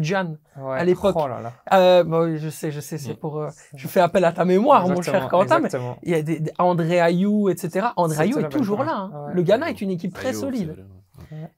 Gyan. 0.00 0.36
Ouais. 0.56 0.78
À 0.78 0.84
l'époque. 0.84 1.14
Oh 1.18 1.28
là 1.28 1.40
là. 1.40 1.52
Euh, 1.74 2.04
bon, 2.04 2.24
oui, 2.24 2.38
je 2.38 2.48
sais, 2.48 2.70
je 2.72 2.80
sais, 2.80 2.96
c'est 2.98 3.12
Mm. 3.12 3.16
pour. 3.16 3.38
euh, 3.38 3.48
je 3.74 3.86
fais 3.86 4.00
appel 4.00 4.24
à 4.24 4.32
ta 4.32 4.44
mémoire, 4.46 4.88
mon 4.88 5.02
cher 5.02 5.28
Quentin. 5.28 5.60
Mais 5.60 5.68
il 6.02 6.10
y 6.10 6.14
a 6.14 6.22
des, 6.22 6.40
des- 6.40 6.52
André 6.58 7.00
Ayou, 7.00 7.48
etc. 7.48 7.88
La 8.06 8.24
est 8.26 8.42
belle 8.42 8.48
toujours 8.50 8.84
là. 8.84 8.96
hein. 9.12 9.26
Ouais. 9.28 9.34
Le 9.34 9.42
Ghana 9.42 9.70
est 9.70 9.80
une 9.80 9.90
équipe 9.90 10.14
très 10.14 10.28
Ayo, 10.30 10.40
solide. 10.40 10.86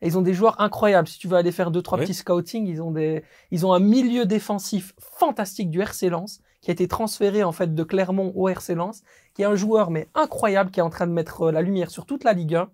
Et 0.03 0.09
ils 0.09 0.19
ont 0.19 0.23
des 0.23 0.35
joueurs 0.35 0.61
incroyables. 0.61 1.07
Si 1.07 1.19
tu 1.19 1.29
veux 1.29 1.37
aller 1.37 1.53
faire 1.53 1.71
deux 1.71 1.83
trois 1.83 1.99
Ouais. 1.99 2.05
petits 2.05 2.15
scouting, 2.15 2.67
ils 2.67 2.83
ont 2.83 2.91
des, 2.91 3.23
ils 3.51 3.67
ont 3.67 3.73
un 3.73 3.79
milieu 3.79 4.25
défensif 4.27 4.95
fantastique 4.99 5.71
du 5.71 5.81
RC 5.81 6.09
Lens 6.09 6.41
qui 6.61 6.71
a 6.71 6.73
été 6.73 6.89
transféré 6.89 7.45
en 7.45 7.53
fait 7.53 7.75
de 7.75 7.83
Clermont 7.85 8.33
au 8.35 8.49
RC 8.49 8.75
Lens, 8.75 9.03
qui 9.35 9.43
est 9.43 9.45
un 9.47 9.55
joueur 9.55 9.91
mais 9.91 10.09
incroyable 10.15 10.71
qui 10.71 10.81
est 10.81 10.83
en 10.83 10.91
train 10.91 11.07
de 11.07 11.13
mettre 11.13 11.43
euh, 11.43 11.53
la 11.53 11.63
lumière 11.63 11.91
sur 11.91 12.05
toute 12.07 12.25
la 12.25 12.33
Ligue 12.33 12.55
1. 12.57 12.69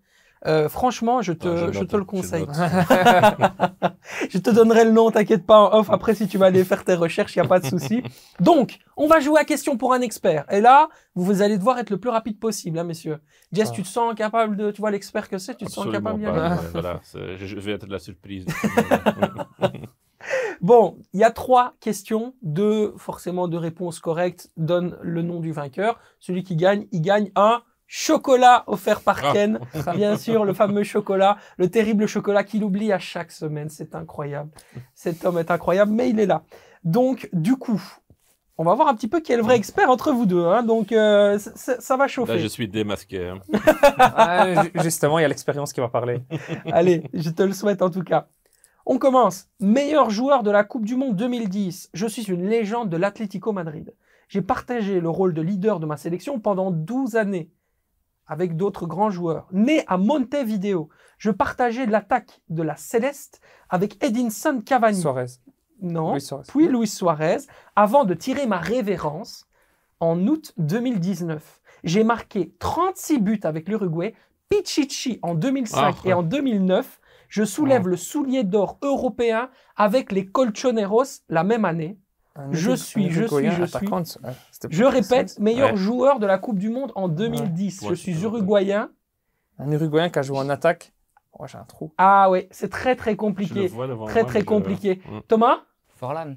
Euh, 0.45 0.69
franchement, 0.69 1.23
je 1.23 1.33
te, 1.33 1.49
Ah, 1.49 1.73
je 1.73 1.79
note, 1.81 1.89
te 1.89 1.97
le 1.97 2.03
je 2.03 2.07
conseille. 2.07 2.47
note. 2.47 2.57
Je 4.31 4.39
te 4.39 4.51
donnerai 4.51 4.85
le 4.85 4.93
nom, 4.93 5.11
t'inquiète 5.11 5.45
pas 5.47 5.59
en 5.59 5.79
off. 5.81 5.91
Après, 5.91 6.15
si 6.15 6.29
tu 6.29 6.39
vas 6.39 6.47
aller 6.47 6.63
faire 6.65 6.85
tes 6.85 6.95
recherches, 6.95 7.35
il 7.35 7.41
n'y 7.41 7.47
a 7.47 7.49
pas 7.49 7.59
de 7.59 7.67
souci. 7.67 8.03
Donc, 8.41 8.79
on 8.97 9.09
va 9.09 9.19
jouer 9.21 9.41
à 9.41 9.45
question 9.45 9.77
pour 9.77 9.93
un 9.93 10.01
expert. 10.01 10.45
Et 10.51 10.61
là, 10.61 10.89
vous 11.17 11.43
allez 11.43 11.59
devoir 11.59 11.79
être 11.79 11.91
le 11.91 11.99
plus 11.99 12.11
rapide 12.11 12.39
possible, 12.39 12.79
hein, 12.79 12.85
messieurs. 12.85 13.19
Jess, 13.53 13.71
Ah. 13.71 13.75
tu 13.75 13.83
te 13.83 13.89
sens 13.89 14.15
capable 14.15 14.57
de, 14.57 14.71
tu 14.71 14.81
vois 14.81 14.91
l'expert 14.93 15.29
que 15.29 15.39
c'est, 15.39 15.57
tu 15.57 15.65
te 15.65 15.71
sens 15.71 15.87
capable 15.91 16.23
pas. 16.23 16.51
ouais, 16.51 16.57
voilà, 16.73 17.01
je 17.15 17.57
vais 17.59 17.73
être 17.73 17.87
de 17.87 17.93
la 17.93 17.99
surprise. 17.99 18.47
Bon, 20.63 20.99
il 21.13 21.21
y 21.21 21.25
a 21.25 21.31
trois 21.31 21.75
questions, 21.81 22.35
deux 22.43 22.95
forcément 22.97 23.47
de 23.49 23.57
réponses 23.57 24.01
correctes 24.01 24.51
donnent 24.57 24.97
le 25.03 25.23
nom 25.23 25.41
du 25.41 25.53
vainqueur. 25.53 25.99
Celui 26.19 26.43
qui 26.43 26.57
gagne, 26.57 26.87
il 26.93 27.03
gagne 27.03 27.31
un 27.37 27.63
chocolat 27.87 28.65
offert 28.67 29.01
par 29.01 29.21
Ah. 29.25 29.33
Ken. 29.33 29.61
Bien 29.95 30.17
sûr, 30.17 30.45
le 30.45 30.53
fameux 30.53 30.83
chocolat, 30.83 31.37
le 31.57 31.71
terrible 31.71 32.07
chocolat 32.07 32.45
qu'il 32.45 32.65
oublie 32.65 32.93
à 32.93 32.99
chaque 32.99 33.31
semaine. 33.33 33.69
C'est 33.69 33.95
incroyable. 33.95 34.51
Cet 34.95 35.25
homme 35.25 35.39
est 35.39 35.51
incroyable, 35.51 35.93
mais 35.93 36.11
il 36.11 36.19
est 36.21 36.27
là. 36.27 36.43
Donc, 36.85 37.29
du 37.33 37.57
coup, 37.57 37.81
on 38.59 38.65
va 38.65 38.75
voir 38.75 38.89
un 38.89 38.95
petit 38.95 39.09
peu 39.09 39.21
qui 39.21 39.33
est 39.33 39.37
le 39.37 39.43
vrai 39.43 39.57
expert 39.57 39.91
entre 39.91 40.13
vous 40.13 40.27
deux. 40.27 40.45
hein. 40.45 40.63
Donc, 40.63 40.91
euh, 40.93 41.39
ça 41.39 41.97
va 41.97 42.09
chauffer. 42.09 42.35
Là, 42.35 42.39
je 42.39 42.47
suis 42.47 42.69
démasqué. 42.69 43.29
hein. 43.29 43.39
Ah, 43.99 44.63
ju- 44.65 44.71
justement, 44.83 45.19
il 45.19 45.23
y 45.23 45.25
a 45.25 45.29
l'expérience 45.29 45.73
qui 45.73 45.81
va 45.81 45.89
parler. 45.89 46.21
Allez, 46.73 47.05
je 47.13 47.31
te 47.31 47.43
le 47.43 47.53
souhaite 47.53 47.83
en 47.83 47.91
tout 47.91 48.03
cas. 48.03 48.29
On 48.89 48.99
commence. 48.99 49.49
Meilleur 49.61 50.11
joueur 50.11 50.43
de 50.45 50.51
la 50.51 50.63
Coupe 50.65 50.85
du 50.87 50.95
Monde 50.97 51.17
2010. 51.17 51.91
Je 51.93 52.07
suis 52.07 52.23
une 52.31 52.49
légende 52.49 52.89
de 52.89 52.97
l'Atlético 52.97 53.53
Madrid. 53.53 53.93
J'ai 54.29 54.43
partagé 54.43 55.01
le 55.01 55.09
rôle 55.11 55.35
de 55.35 55.43
leader 55.43 55.79
de 55.81 55.87
ma 55.87 55.97
sélection 55.97 56.39
pendant 56.41 56.71
12 56.71 57.17
années 57.17 57.51
avec 58.27 58.57
d'autres 58.57 58.87
grands 58.87 59.11
joueurs. 59.11 59.47
Né 59.53 59.85
à 59.87 59.97
Montevideo, 59.99 60.89
je 61.19 61.31
partageais 61.31 61.87
l'attaque 61.87 62.41
de 62.49 62.63
la 62.63 62.77
Céleste 62.77 63.41
avec 63.69 64.03
Edinson 64.05 64.63
Cavani. 64.65 65.01
Suarez. 65.01 65.27
non, 65.81 66.13
Luis 66.15 66.21
Suarez. 66.23 66.45
puis 66.49 66.69
Luis 66.69 66.87
Suarez, 66.89 67.39
avant 67.75 68.05
de 68.05 68.15
tirer 68.15 68.47
ma 68.47 68.59
révérence 68.59 69.47
en 70.01 70.27
août 70.27 70.53
2019. 70.59 71.61
J'ai 71.85 72.05
marqué 72.05 72.53
36 72.59 73.19
buts 73.21 73.41
avec 73.45 73.69
l'Uruguay, 73.69 74.15
Pichichi 74.49 75.19
en 75.23 75.35
2005 75.35 75.97
Ah. 76.05 76.09
et 76.09 76.13
en 76.13 76.23
2009. 76.23 77.01
Je 77.29 77.45
soulève 77.45 77.89
le 77.89 77.97
soulier 77.97 78.45
d'or 78.45 78.79
européen 78.83 79.51
avec 79.77 80.13
les 80.13 80.27
Colchoneros 80.27 81.23
la 81.29 81.43
même 81.45 81.65
année. 81.65 81.99
Un 82.37 82.53
Je 82.53 82.71
suis, 82.73 83.11
je 83.11 83.25
suis, 83.27 83.51
je 83.51 83.65
suis. 83.65 83.87
Je 84.71 84.85
répète, 84.85 85.39
meilleur 85.39 85.71
Ouais. 85.71 85.77
joueur 85.77 86.19
de 86.19 86.27
la 86.27 86.39
Coupe 86.39 86.59
du 86.59 86.71
Monde 86.71 86.93
en 86.95 87.09
2010. 87.09 87.83
Ouais, 87.83 87.89
je 87.91 87.95
suis 87.95 88.23
uruguayen. 88.23 88.91
Un 89.59 89.71
Uruguayen 89.73 90.11
qui 90.11 90.19
a 90.19 90.23
joué 90.23 90.39
en 90.39 90.49
attaque. 90.49 90.93
Oh, 91.39 91.45
j'ai 91.47 91.59
un 91.59 91.65
trou. 91.65 91.93
Ah 91.99 92.31
ouais, 92.31 92.49
c'est 92.51 92.71
très 92.71 92.97
très 92.97 93.11
Je 93.11 93.15
le 93.15 93.19
compliqué. 93.19 93.67
vois 93.69 93.87
devant 93.87 94.07
Très 94.07 94.23
moi, 94.23 94.29
très 94.31 94.43
compliqué. 94.43 95.01
Mm. 95.07 95.19
Thomas? 95.29 95.59
Forlan. 95.97 96.35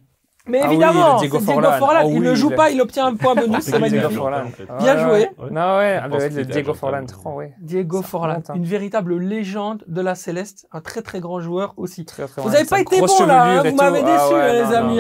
Mais 0.48 0.60
Ah 0.62 0.68
oui, 0.68 0.74
évidemment, 0.74 1.14
le 1.16 1.20
Diego 1.20 1.40
c'est 1.40 1.46
Diego 1.46 1.62
Forlan. 1.78 2.00
Ah 2.00 2.06
il 2.06 2.22
ne 2.22 2.34
joue 2.34 2.50
il 2.50 2.56
pas, 2.56 2.70
il 2.72 2.82
obtient 2.82 3.06
un 3.06 3.16
point 3.16 3.36
bonus, 3.36 3.60
c'est 3.62 3.72
Diego 3.78 3.86
magnifique. 3.86 4.18
Forlan. 4.18 4.46
en 4.46 4.50
fait. 4.50 4.66
Bien 4.80 4.98
joué. 4.98 5.12
Ouais. 5.38 5.50
Non, 5.52 5.78
ouais, 5.78 6.00
ah, 6.02 6.08
le 6.08 6.46
Diego. 6.46 6.74
Forlan, 6.74 7.06
ouais. 7.36 7.54
Diego 7.60 8.02
Ça 8.02 8.08
Forlan, 8.08 8.42
hein. 8.48 8.54
une 8.56 8.64
véritable 8.66 9.18
légende 9.18 9.84
de 9.88 10.02
la 10.02 10.16
Céleste, 10.16 10.68
un 10.72 10.82
très 10.82 11.02
très 11.02 11.20
grand 11.20 11.40
joueur 11.40 11.74
aussi. 11.78 12.06
Très, 12.06 12.26
très 12.28 12.42
Vous 12.42 12.50
n'avez 12.50 12.66
pas 12.66 12.80
été 12.82 13.00
bon 13.00 13.26
là, 13.26 13.60
hein, 13.60 13.64
vous 13.70 13.76
m'avez 13.76 14.00
tout. 14.00 14.06
déçu 14.06 14.18
Ah 14.18 14.34
ouais, 14.34 14.54
les 14.54 14.64
non, 14.64 14.72
amis. 14.72 15.00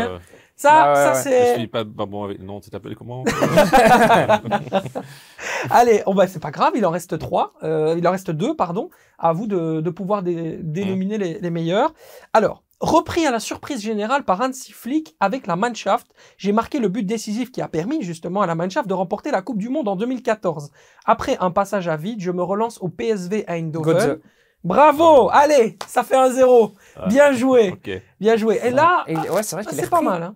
Ça, 0.61 0.71
Ah 0.73 0.89
ouais, 0.89 0.95
ça 0.95 1.11
ouais. 1.13 1.13
Je 1.17 1.21
c'est. 1.53 1.57
suis 1.59 1.67
pas, 1.67 1.85
pas 1.85 2.05
bon 2.05 2.25
avec. 2.25 2.41
Non, 2.41 2.59
tu 2.59 2.69
t'appelles 2.69 2.95
comment 2.97 3.23
Allez, 5.69 6.03
oh 6.05 6.13
bah 6.13 6.27
c'est 6.27 6.41
pas 6.41 6.51
grave, 6.51 6.73
il 6.75 6.85
en 6.85 6.91
reste 6.91 7.17
trois, 7.17 7.53
euh, 7.63 7.95
il 7.97 8.05
en 8.07 8.11
reste 8.11 8.29
deux, 8.31 8.55
pardon. 8.55 8.89
À 9.17 9.31
vous 9.33 9.47
de, 9.47 9.79
de 9.81 9.89
pouvoir 9.89 10.21
dé- 10.21 10.57
dénominer 10.61 11.17
les, 11.17 11.39
les 11.39 11.49
meilleurs. 11.49 11.93
Alors, 12.33 12.63
repris 12.81 13.25
à 13.25 13.31
la 13.31 13.39
surprise 13.39 13.81
générale 13.81 14.23
par 14.23 14.41
Hansi 14.41 14.73
Flick 14.73 15.15
avec 15.21 15.47
la 15.47 15.55
Mannschaft, 15.55 16.07
j'ai 16.37 16.51
marqué 16.51 16.79
le 16.79 16.89
but 16.89 17.03
décisif 17.03 17.51
qui 17.51 17.61
a 17.61 17.67
permis 17.69 18.01
justement 18.01 18.41
à 18.41 18.45
la 18.45 18.55
Mannschaft 18.55 18.87
de 18.87 18.93
remporter 18.93 19.31
la 19.31 19.41
Coupe 19.41 19.59
du 19.59 19.69
Monde 19.69 19.87
en 19.87 19.95
2014. 19.95 20.71
Après 21.05 21.37
un 21.39 21.51
passage 21.51 21.87
à 21.87 21.95
vide, 21.95 22.19
je 22.21 22.31
me 22.31 22.43
relance 22.43 22.79
au 22.81 22.89
PSV 22.89 23.45
Eindhoven. 23.47 23.93
Godze. 23.93 24.19
Bravo, 24.65 25.29
allez, 25.31 25.77
ça 25.87 26.03
fait 26.03 26.17
un 26.17 26.29
zéro. 26.31 26.73
Bien 27.07 27.31
joué, 27.31 27.73
bien 28.19 28.35
joué. 28.35 28.59
Et 28.61 28.71
là, 28.71 29.05
ouais, 29.07 29.41
c'est 29.41 29.55
vrai 29.55 29.63
ah, 29.65 29.87
pas 29.89 30.01
mal. 30.01 30.21
Hein. 30.23 30.35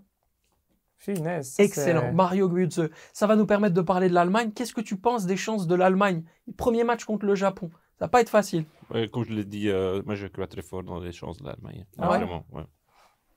Excellent. 1.59 2.13
Mario 2.13 2.49
Götze. 2.49 2.89
Ça 3.13 3.27
va 3.27 3.35
nous 3.35 3.45
permettre 3.45 3.73
de 3.75 3.81
parler 3.81 4.09
de 4.09 4.13
l'Allemagne. 4.13 4.51
Qu'est-ce 4.53 4.73
que 4.73 4.81
tu 4.81 4.95
penses 4.97 5.25
des 5.25 5.37
chances 5.37 5.67
de 5.67 5.75
l'Allemagne? 5.75 6.23
Premier 6.57 6.83
match 6.83 7.05
contre 7.05 7.25
le 7.25 7.35
Japon. 7.35 7.69
Ça 7.99 8.05
va 8.05 8.09
pas 8.09 8.21
être 8.21 8.29
facile. 8.29 8.65
Ouais, 8.89 9.07
comme 9.09 9.23
je 9.23 9.33
l'ai 9.33 9.45
dit, 9.45 9.69
euh, 9.69 10.01
moi 10.05 10.15
je 10.15 10.27
crois 10.27 10.47
très 10.47 10.61
fort 10.61 10.83
dans 10.83 10.99
les 10.99 11.11
chances 11.11 11.37
de 11.37 11.45
l'Allemagne. 11.45 11.85
Ah 11.97 12.09
ouais? 12.11 12.17
Vraiment, 12.17 12.45
ouais. 12.51 12.63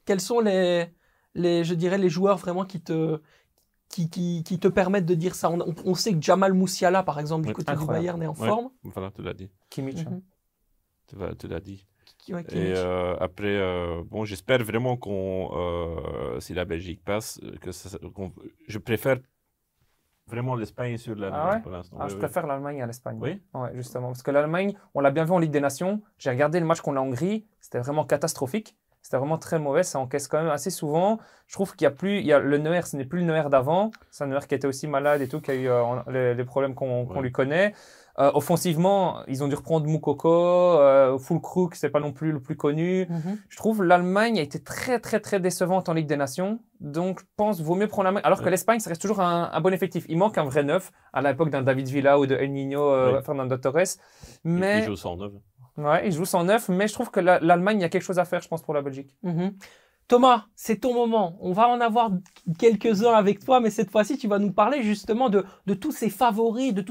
Quels 0.04 0.20
sont 0.20 0.40
les, 0.40 0.86
les, 1.34 1.64
je 1.64 1.74
dirais, 1.74 1.98
les 1.98 2.08
joueurs 2.08 2.36
vraiment 2.38 2.64
qui 2.64 2.80
te, 2.80 3.20
qui, 3.88 4.08
qui, 4.10 4.42
qui 4.44 4.58
te 4.58 4.68
permettent 4.68 5.06
de 5.06 5.14
dire 5.14 5.34
ça? 5.34 5.50
On, 5.50 5.60
on- 5.60 5.74
on 5.84 5.94
sait 5.94 6.12
que 6.14 6.22
Jamal 6.22 6.52
Moussiala, 6.54 7.02
par 7.02 7.18
exemple, 7.20 7.42
du 7.42 7.48
Ouais, 7.48 7.54
côté 7.54 7.70
incroyable. 7.72 7.92
du 7.92 8.20
Bayern, 8.20 8.22
est 8.22 8.26
en 8.26 8.40
Ouais. 8.40 8.48
forme. 8.48 8.70
Voilà, 8.84 9.10
tu 9.10 9.22
l'as 9.22 9.34
dit. 9.34 9.50
Kimmich. 9.70 9.98
hein. 10.06 10.10
Mhm. 11.12 11.34
Tu 11.38 11.48
l'as 11.48 11.60
dit. 11.60 11.86
Et 12.28 12.72
euh, 12.74 13.16
après, 13.18 13.56
euh, 13.56 14.02
bon, 14.04 14.24
j'espère 14.24 14.62
vraiment 14.64 14.96
qu'on, 14.96 15.50
euh, 15.54 16.40
si 16.40 16.54
la 16.54 16.64
Belgique 16.64 17.02
passe, 17.04 17.40
que 17.60 17.72
ça- 17.72 17.98
je 18.68 18.78
préfère 18.78 19.18
vraiment 20.26 20.56
l'Espagne 20.56 20.96
sur 20.96 21.14
l'Allemagne 21.14 21.40
Ah 21.42 21.50
ouais? 21.50 21.62
pour 21.62 21.70
l'instant. 21.70 21.96
Ah, 22.00 22.04
Oui, 22.04 22.10
je 22.10 22.14
oui. 22.14 22.20
préfère 22.20 22.46
l'Allemagne 22.46 22.82
à 22.82 22.86
l'Espagne. 22.86 23.18
Oui? 23.20 23.40
Ouais, 23.54 23.70
justement. 23.74 24.08
Parce 24.08 24.22
que 24.22 24.30
l'Allemagne, 24.30 24.74
on 24.94 25.00
l'a 25.00 25.10
bien 25.10 25.24
vu 25.24 25.32
en 25.32 25.38
Ligue 25.38 25.52
des 25.52 25.60
Nations. 25.60 26.02
J'ai 26.18 26.30
regardé 26.30 26.60
le 26.60 26.66
match 26.66 26.80
qu'on 26.80 26.96
a 26.96 27.00
en 27.00 27.06
Hongrie. 27.06 27.46
C'était 27.60 27.78
vraiment 27.78 28.04
catastrophique. 28.04 28.76
C'était 29.02 29.18
vraiment 29.18 29.38
très 29.38 29.60
mauvais. 29.60 29.84
Ça 29.84 30.00
encaisse 30.00 30.26
quand 30.26 30.42
même 30.42 30.50
assez 30.50 30.70
souvent. 30.70 31.18
Je 31.46 31.54
trouve 31.54 31.76
qu'il 31.76 31.84
y 31.84 31.86
a 31.86 31.92
plus. 31.92 32.18
Il 32.18 32.26
y 32.26 32.32
a 32.32 32.40
le 32.40 32.58
Neuer, 32.58 32.82
ce 32.82 32.96
n'est 32.96 33.04
plus 33.04 33.20
le 33.20 33.26
Neuer 33.26 33.48
d'avant. 33.48 33.92
C'est 34.10 34.24
un 34.24 34.26
Neuer 34.26 34.40
qui 34.48 34.56
était 34.56 34.66
aussi 34.66 34.88
malade 34.88 35.20
et 35.20 35.28
tout, 35.28 35.40
qui 35.40 35.52
a 35.52 35.54
eu 35.54 35.68
euh, 35.68 35.84
les, 36.10 36.34
les 36.34 36.44
problèmes 36.44 36.74
qu'on 36.74 37.20
lui 37.20 37.30
connaît. 37.30 37.72
Euh, 38.18 38.30
offensivement, 38.32 39.22
ils 39.28 39.44
ont 39.44 39.48
dû 39.48 39.54
reprendre 39.54 39.86
Moukoko. 39.86 40.30
Euh, 40.32 41.18
Fulkrug, 41.18 41.74
c'est 41.74 41.90
pas 41.90 42.00
non 42.00 42.12
plus 42.12 42.32
le 42.32 42.40
plus 42.40 42.56
connu. 42.56 43.06
Mhm. 43.10 43.38
Je 43.50 43.56
trouve 43.58 43.82
l'Allemagne 43.84 44.38
a 44.38 44.42
été 44.42 44.58
très 44.62 44.98
très 45.00 45.20
très 45.20 45.38
décevante 45.38 45.88
en 45.90 45.92
Ligue 45.92 46.06
des 46.06 46.16
Nations. 46.16 46.58
Donc 46.80 47.20
je 47.20 47.24
pense 47.36 47.60
vaut 47.60 47.74
mieux 47.74 47.88
prendre 47.88 48.04
l'Allemagne. 48.04 48.22
Alors 48.24 48.42
que 48.42 48.48
l'Espagne, 48.48 48.80
ça 48.80 48.88
reste 48.88 49.02
toujours 49.02 49.20
un, 49.20 49.50
un 49.52 49.60
bon 49.60 49.72
effectif. 49.72 50.06
Il 50.08 50.16
manque 50.16 50.38
un 50.38 50.44
vrai 50.44 50.62
neuf 50.62 50.92
à 51.12 51.20
l'époque 51.20 51.50
d'un 51.50 51.60
David 51.62 51.88
Villa 51.88 52.18
ou 52.18 52.24
de 52.26 52.34
El 52.34 52.52
Niño, 52.52 52.80
euh, 52.82 53.16
Oui. 53.18 53.22
Fernando 53.22 53.56
Torres. 53.58 53.80
Il- 54.44 54.50
Mais 54.52 54.78
Il 54.78 54.84
joue 54.84 54.96
109. 54.96 55.32
ouais, 55.76 56.06
il 56.06 56.12
joue 56.12 56.24
109. 56.24 56.70
Mais 56.70 56.88
je 56.88 56.94
trouve 56.94 57.10
que 57.10 57.20
la- 57.20 57.38
l'Allemagne, 57.40 57.78
il 57.80 57.82
y 57.82 57.84
a 57.84 57.90
quelque 57.90 58.02
chose 58.02 58.18
à 58.18 58.24
faire, 58.24 58.40
je 58.40 58.48
pense, 58.48 58.62
pour 58.62 58.72
la 58.72 58.80
Belgique. 58.80 59.14
Mhm. 59.24 59.52
Thomas, 60.08 60.46
c'est 60.54 60.80
ton 60.82 60.94
moment. 60.94 61.36
On 61.40 61.52
va 61.52 61.68
en 61.68 61.80
avoir 61.80 62.12
quelques-uns 62.58 63.12
avec 63.12 63.44
toi, 63.44 63.58
mais 63.58 63.70
cette 63.70 63.90
fois-ci, 63.90 64.16
tu 64.16 64.28
vas 64.28 64.38
nous 64.38 64.52
parler 64.52 64.82
justement 64.82 65.28
de, 65.28 65.44
tous 65.74 65.90
ces 65.90 66.10
favoris, 66.10 66.72
de 66.72 66.82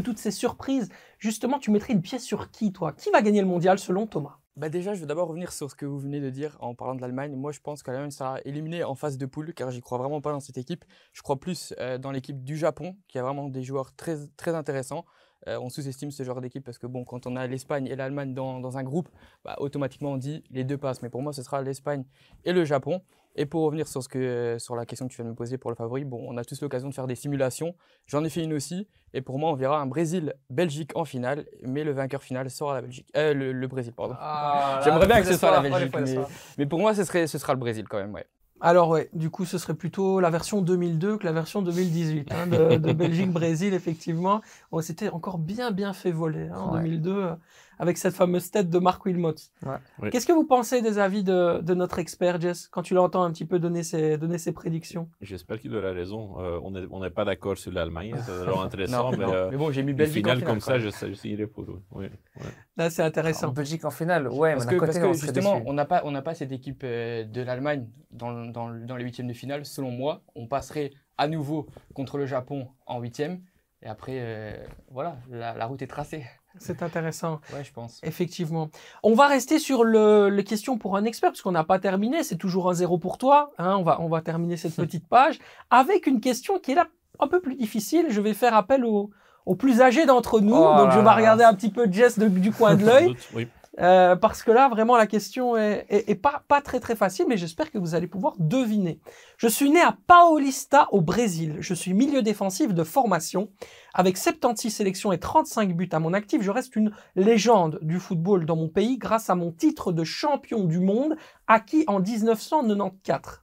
toutes 0.00 0.18
ces 0.18 0.30
surprises. 0.30 0.88
Justement, 1.18 1.58
tu 1.58 1.70
mettrais 1.70 1.92
une 1.92 2.00
pièce 2.00 2.24
sur 2.24 2.50
qui, 2.50 2.72
toi? 2.72 2.92
Qui 2.92 3.10
va 3.10 3.20
gagner 3.20 3.42
le 3.42 3.46
mondial 3.46 3.78
selon 3.78 4.06
Thomas? 4.06 4.38
Bah 4.56 4.68
déjà, 4.68 4.92
je 4.92 5.00
vais 5.00 5.06
d'abord 5.06 5.28
revenir 5.28 5.50
sur 5.50 5.70
ce 5.70 5.74
que 5.74 5.86
vous 5.86 5.98
venez 5.98 6.20
de 6.20 6.28
dire 6.28 6.58
en 6.60 6.74
parlant 6.74 6.94
de 6.94 7.00
l'Allemagne. 7.00 7.34
Moi, 7.34 7.52
je 7.52 7.60
pense 7.60 7.82
que 7.82 7.90
l'Allemagne 7.90 8.10
sera 8.10 8.38
éliminée 8.44 8.84
en 8.84 8.94
phase 8.94 9.16
de 9.16 9.24
poule, 9.24 9.54
car 9.54 9.70
j'y 9.70 9.80
crois 9.80 9.96
vraiment 9.96 10.20
pas 10.20 10.30
dans 10.30 10.40
cette 10.40 10.58
équipe. 10.58 10.84
Je 11.12 11.22
crois 11.22 11.40
plus 11.40 11.72
euh, 11.78 11.96
dans 11.96 12.10
l'équipe 12.10 12.44
du 12.44 12.56
Japon, 12.58 12.96
qui 13.08 13.18
a 13.18 13.22
vraiment 13.22 13.48
des 13.48 13.62
joueurs 13.62 13.94
très, 13.94 14.16
très 14.36 14.54
intéressants. 14.54 15.06
Euh, 15.48 15.58
on 15.60 15.68
sous-estime 15.68 16.10
ce 16.10 16.22
genre 16.22 16.40
d'équipe 16.40 16.64
parce 16.64 16.78
que 16.78 16.86
bon, 16.86 17.04
quand 17.04 17.26
on 17.26 17.36
a 17.36 17.46
l'Espagne 17.46 17.86
et 17.86 17.96
l'Allemagne 17.96 18.34
dans, 18.34 18.60
dans 18.60 18.78
un 18.78 18.82
groupe, 18.82 19.08
bah, 19.44 19.56
automatiquement 19.58 20.12
on 20.12 20.16
dit 20.16 20.44
les 20.50 20.64
deux 20.64 20.78
passent. 20.78 21.02
Mais 21.02 21.08
pour 21.10 21.22
moi, 21.22 21.32
ce 21.32 21.42
sera 21.42 21.62
l'Espagne 21.62 22.04
et 22.44 22.52
le 22.52 22.64
Japon. 22.64 23.02
Et 23.34 23.46
pour 23.46 23.62
revenir 23.62 23.88
sur, 23.88 24.02
ce 24.02 24.08
que, 24.10 24.56
sur 24.58 24.76
la 24.76 24.84
question 24.84 25.06
que 25.08 25.12
tu 25.12 25.16
viens 25.16 25.24
de 25.24 25.30
me 25.30 25.34
poser 25.34 25.56
pour 25.56 25.70
le 25.70 25.74
favori, 25.74 26.04
bon, 26.04 26.22
on 26.28 26.36
a 26.36 26.44
tous 26.44 26.60
l'occasion 26.60 26.90
de 26.90 26.94
faire 26.94 27.06
des 27.06 27.14
simulations. 27.14 27.74
J'en 28.06 28.22
ai 28.24 28.28
fait 28.28 28.44
une 28.44 28.52
aussi. 28.52 28.86
Et 29.14 29.22
pour 29.22 29.38
moi, 29.38 29.50
on 29.50 29.54
verra 29.54 29.80
un 29.80 29.86
Brésil-Belgique 29.86 30.92
en 30.96 31.06
finale, 31.06 31.46
mais 31.62 31.82
le 31.82 31.92
vainqueur 31.92 32.22
final 32.22 32.50
sera 32.50 32.74
la 32.74 32.82
Belgique. 32.82 33.08
Euh, 33.16 33.32
le, 33.32 33.52
le 33.52 33.66
Brésil, 33.68 33.94
pardon. 33.94 34.14
Ah, 34.18 34.80
J'aimerais 34.84 35.06
bien 35.06 35.20
que 35.20 35.26
ce 35.26 35.38
soit 35.38 35.50
la 35.50 35.60
Belgique, 35.60 35.94
mais, 35.98 36.16
mais 36.58 36.66
pour 36.66 36.78
moi, 36.78 36.94
ce, 36.94 37.04
serait, 37.04 37.26
ce 37.26 37.38
sera 37.38 37.54
le 37.54 37.58
Brésil 37.58 37.88
quand 37.88 37.98
même, 37.98 38.12
ouais. 38.12 38.26
Alors 38.64 38.90
ouais, 38.90 39.10
du 39.12 39.28
coup, 39.28 39.44
ce 39.44 39.58
serait 39.58 39.74
plutôt 39.74 40.20
la 40.20 40.30
version 40.30 40.62
2002 40.62 41.18
que 41.18 41.24
la 41.24 41.32
version 41.32 41.62
2018 41.62 42.32
hein, 42.32 42.46
de, 42.46 42.76
de 42.78 42.92
Belgique-Brésil, 42.94 43.74
effectivement. 43.74 44.40
On 44.70 44.80
s'était 44.80 45.08
encore 45.08 45.38
bien 45.38 45.72
bien 45.72 45.92
fait 45.92 46.12
voler 46.12 46.48
hein, 46.48 46.60
en 46.60 46.74
Ouais. 46.74 46.82
2002 46.82 47.10
euh, 47.10 47.34
avec 47.82 47.98
cette 47.98 48.14
fameuse 48.14 48.48
tête 48.52 48.70
de 48.70 48.78
Marc 48.78 49.04
Wilmot. 49.06 49.34
Ouais. 49.66 49.72
Oui. 50.00 50.10
Qu'est-ce 50.10 50.24
que 50.26 50.32
vous 50.32 50.46
pensez 50.46 50.82
des 50.82 51.00
avis 51.00 51.24
de, 51.24 51.60
de 51.60 51.74
notre 51.74 51.98
expert 51.98 52.40
Jess 52.40 52.68
quand 52.68 52.82
tu 52.82 52.94
l'entends 52.94 53.24
un 53.24 53.32
petit 53.32 53.44
peu 53.44 53.58
donner 53.58 53.82
ses, 53.82 54.16
donner 54.18 54.38
ses 54.38 54.52
prédictions? 54.52 55.08
J'espère 55.20 55.58
qu'il 55.58 55.74
aura 55.74 55.90
raison. 55.90 56.38
Euh, 56.38 56.60
on 56.62 56.70
n'est 56.70 56.86
on 56.92 57.00
n'est 57.00 57.10
pas 57.10 57.24
d'accord 57.24 57.58
sur 57.58 57.72
l'Allemagne, 57.72 58.14
c'est 58.24 58.30
vraiment 58.44 58.62
intéressant, 58.62 59.10
Non, 59.10 59.18
mais, 59.18 59.24
non. 59.26 59.32
euh, 59.34 59.48
mais 59.50 59.56
bon, 59.56 59.72
j'ai 59.72 59.82
mis 59.82 59.94
Belgique 59.94 60.24
en 60.26 60.30
finale 60.30 60.38
finale. 60.38 60.50
comme 60.52 60.60
ça, 60.60 60.78
je, 60.78 60.90
je 61.08 61.14
signerai 61.14 61.48
pour 61.48 61.64
eux. 61.64 61.82
Oui, 61.90 62.04
ouais. 62.36 62.42
Là, 62.76 62.88
c'est 62.88 63.02
En 63.02 63.06
intéressant. 63.06 63.48
Belgique 63.52 63.84
en 63.84 63.90
finale, 63.90 64.28
ouais, 64.28 64.52
Parce 64.52 64.66
que, 64.66 64.70
d'un 64.74 64.78
côté, 64.78 64.86
parce 64.92 64.98
que 65.00 65.06
on 65.06 65.14
serait 65.14 65.26
justement, 65.34 65.60
on 65.66 65.72
n'a 65.72 65.84
pas, 65.84 66.02
on 66.04 66.12
n'a 66.12 66.22
pas 66.22 66.34
cette 66.34 66.52
équipe 66.52 66.82
euh, 66.84 67.24
de 67.24 67.42
l'Allemagne 67.42 67.88
dans, 68.12 68.46
dans, 68.46 68.68
le- 68.68 68.86
dans 68.86 68.96
les 68.96 69.02
huitièmes 69.04 69.26
de 69.26 69.32
finale. 69.32 69.66
Selon 69.66 69.90
moi, 69.90 70.22
on 70.36 70.46
passerait 70.46 70.92
à 71.18 71.26
nouveau 71.26 71.66
contre 71.94 72.16
le 72.16 72.26
Japon 72.26 72.68
en 72.86 73.00
huitième. 73.00 73.40
Et 73.84 73.88
après, 73.88 74.18
euh, 74.20 74.56
voilà, 74.92 75.16
la, 75.28 75.54
la 75.56 75.66
route 75.66 75.82
est 75.82 75.88
tracée. 75.88 76.24
C'est 76.58 76.82
intéressant. 76.82 77.40
Ouais, 77.54 77.64
je 77.64 77.72
pense. 77.72 78.00
Effectivement. 78.02 78.68
On 79.02 79.14
va 79.14 79.26
rester 79.26 79.58
sur 79.58 79.84
le, 79.84 80.28
les 80.28 80.44
questions 80.44 80.78
pour 80.78 80.96
un 80.96 81.04
expert, 81.04 81.30
parce 81.30 81.42
qu'on 81.42 81.52
n'a 81.52 81.64
pas 81.64 81.78
terminé. 81.78 82.22
C'est 82.22 82.36
toujours 82.36 82.70
un 82.70 82.74
zéro 82.74 82.98
pour 82.98 83.18
toi. 83.18 83.50
hein. 83.58 83.76
on, 83.78 83.82
va, 83.82 84.00
on 84.00 84.08
va 84.08 84.20
terminer 84.20 84.56
cette 84.56 84.76
petite 84.76 85.08
page 85.08 85.38
avec 85.70 86.06
une 86.06 86.20
question 86.20 86.58
qui 86.58 86.72
est 86.72 86.74
là 86.76 86.86
un 87.20 87.28
peu 87.28 87.40
plus 87.40 87.54
difficile. 87.54 88.06
Je 88.10 88.20
vais 88.20 88.34
faire 88.34 88.54
appel 88.54 88.84
aux, 88.84 89.10
aux 89.46 89.54
plus 89.54 89.80
âgés 89.80 90.06
d'entre 90.06 90.40
nous. 90.40 90.54
Oh 90.54 90.76
Donc, 90.76 90.88
là 90.88 90.90
je 90.92 90.98
vais 90.98 91.04
là. 91.04 91.14
regarder 91.14 91.44
un 91.44 91.54
petit 91.54 91.70
peu 91.70 91.90
Jess 91.90 92.18
de- 92.18 92.28
du 92.28 92.52
coin 92.52 92.74
de 92.74 92.84
l'œil. 92.86 93.16
oui. 93.34 93.48
Euh, 93.80 94.16
parce 94.16 94.42
que 94.42 94.50
là, 94.50 94.68
vraiment, 94.68 94.96
la 94.96 95.06
question 95.06 95.56
est, 95.56 96.14
pas, 96.20 96.60
très 96.60 96.94
facile, 96.94 97.26
mais 97.28 97.36
j'espère 97.36 97.70
que 97.70 97.78
vous 97.78 97.94
allez 97.94 98.06
pouvoir 98.06 98.34
deviner. 98.38 99.00
Je 99.38 99.48
suis 99.48 99.70
né 99.70 99.80
à 99.80 99.96
Paulista 100.06 100.88
au 100.92 101.00
Brésil. 101.00 101.56
Je 101.60 101.74
suis 101.74 101.94
milieu 101.94 102.22
défensif 102.22 102.74
de 102.74 102.84
formation. 102.84 103.50
Avec 103.94 104.16
76 104.16 104.70
sélections 104.74 105.12
et 105.12 105.18
35 105.18 105.74
buts 105.74 105.88
à 105.92 105.98
mon 105.98 106.12
actif, 106.12 106.42
je 106.42 106.50
reste 106.50 106.76
une 106.76 106.92
légende 107.16 107.78
du 107.82 107.98
football 107.98 108.46
dans 108.46 108.56
mon 108.56 108.68
pays 108.68 108.98
grâce 108.98 109.30
à 109.30 109.34
mon 109.34 109.52
titre 109.52 109.92
de 109.92 110.04
champion 110.04 110.64
du 110.64 110.80
monde 110.80 111.16
acquis 111.46 111.84
en 111.86 112.00
1994. 112.00 113.40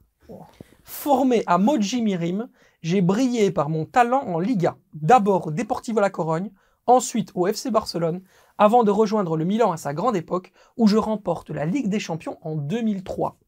Formé 0.82 1.42
à 1.46 1.58
Moji 1.58 2.02
Mirim, 2.02 2.48
j'ai 2.82 3.00
brillé 3.00 3.50
par 3.50 3.68
mon 3.68 3.84
talent 3.84 4.22
en 4.22 4.38
Liga. 4.38 4.76
D'abord 4.94 5.48
au 5.48 5.50
Deportivo 5.50 6.00
La 6.00 6.10
Corogne, 6.10 6.50
ensuite 6.86 7.30
au 7.34 7.46
FC 7.46 7.70
Barcelone, 7.70 8.22
avant 8.60 8.84
de 8.84 8.90
rejoindre 8.90 9.36
le 9.38 9.46
Milan 9.46 9.72
à 9.72 9.78
sa 9.78 9.94
grande 9.94 10.14
époque, 10.16 10.52
où 10.76 10.86
je 10.86 10.98
remporte 10.98 11.48
la 11.50 11.64
Ligue 11.64 11.88
des 11.88 11.98
Champions 11.98 12.36
en 12.42 12.54
2003. 12.56 13.38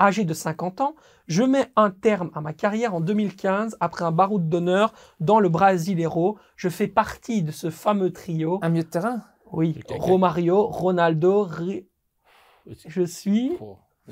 Âgé 0.00 0.24
de 0.24 0.34
50 0.34 0.80
ans, 0.80 0.94
je 1.28 1.44
mets 1.44 1.70
un 1.76 1.90
terme 1.90 2.30
à 2.34 2.40
ma 2.40 2.52
carrière 2.52 2.94
en 2.94 3.00
2015 3.00 3.76
après 3.78 4.04
un 4.04 4.10
baroud 4.10 4.48
d'honneur 4.48 4.92
dans 5.20 5.38
le 5.38 5.48
Brasileiro. 5.48 6.36
Je 6.56 6.68
fais 6.68 6.88
partie 6.88 7.42
de 7.44 7.52
ce 7.52 7.70
fameux 7.70 8.12
trio. 8.12 8.58
Un 8.62 8.70
milieu 8.70 8.82
de 8.82 8.88
terrain? 8.88 9.22
Oui. 9.52 9.78
Romario, 10.00 10.66
Ronaldo, 10.66 11.44
Ri- 11.44 11.86
je 12.66 13.02
suis 13.02 13.52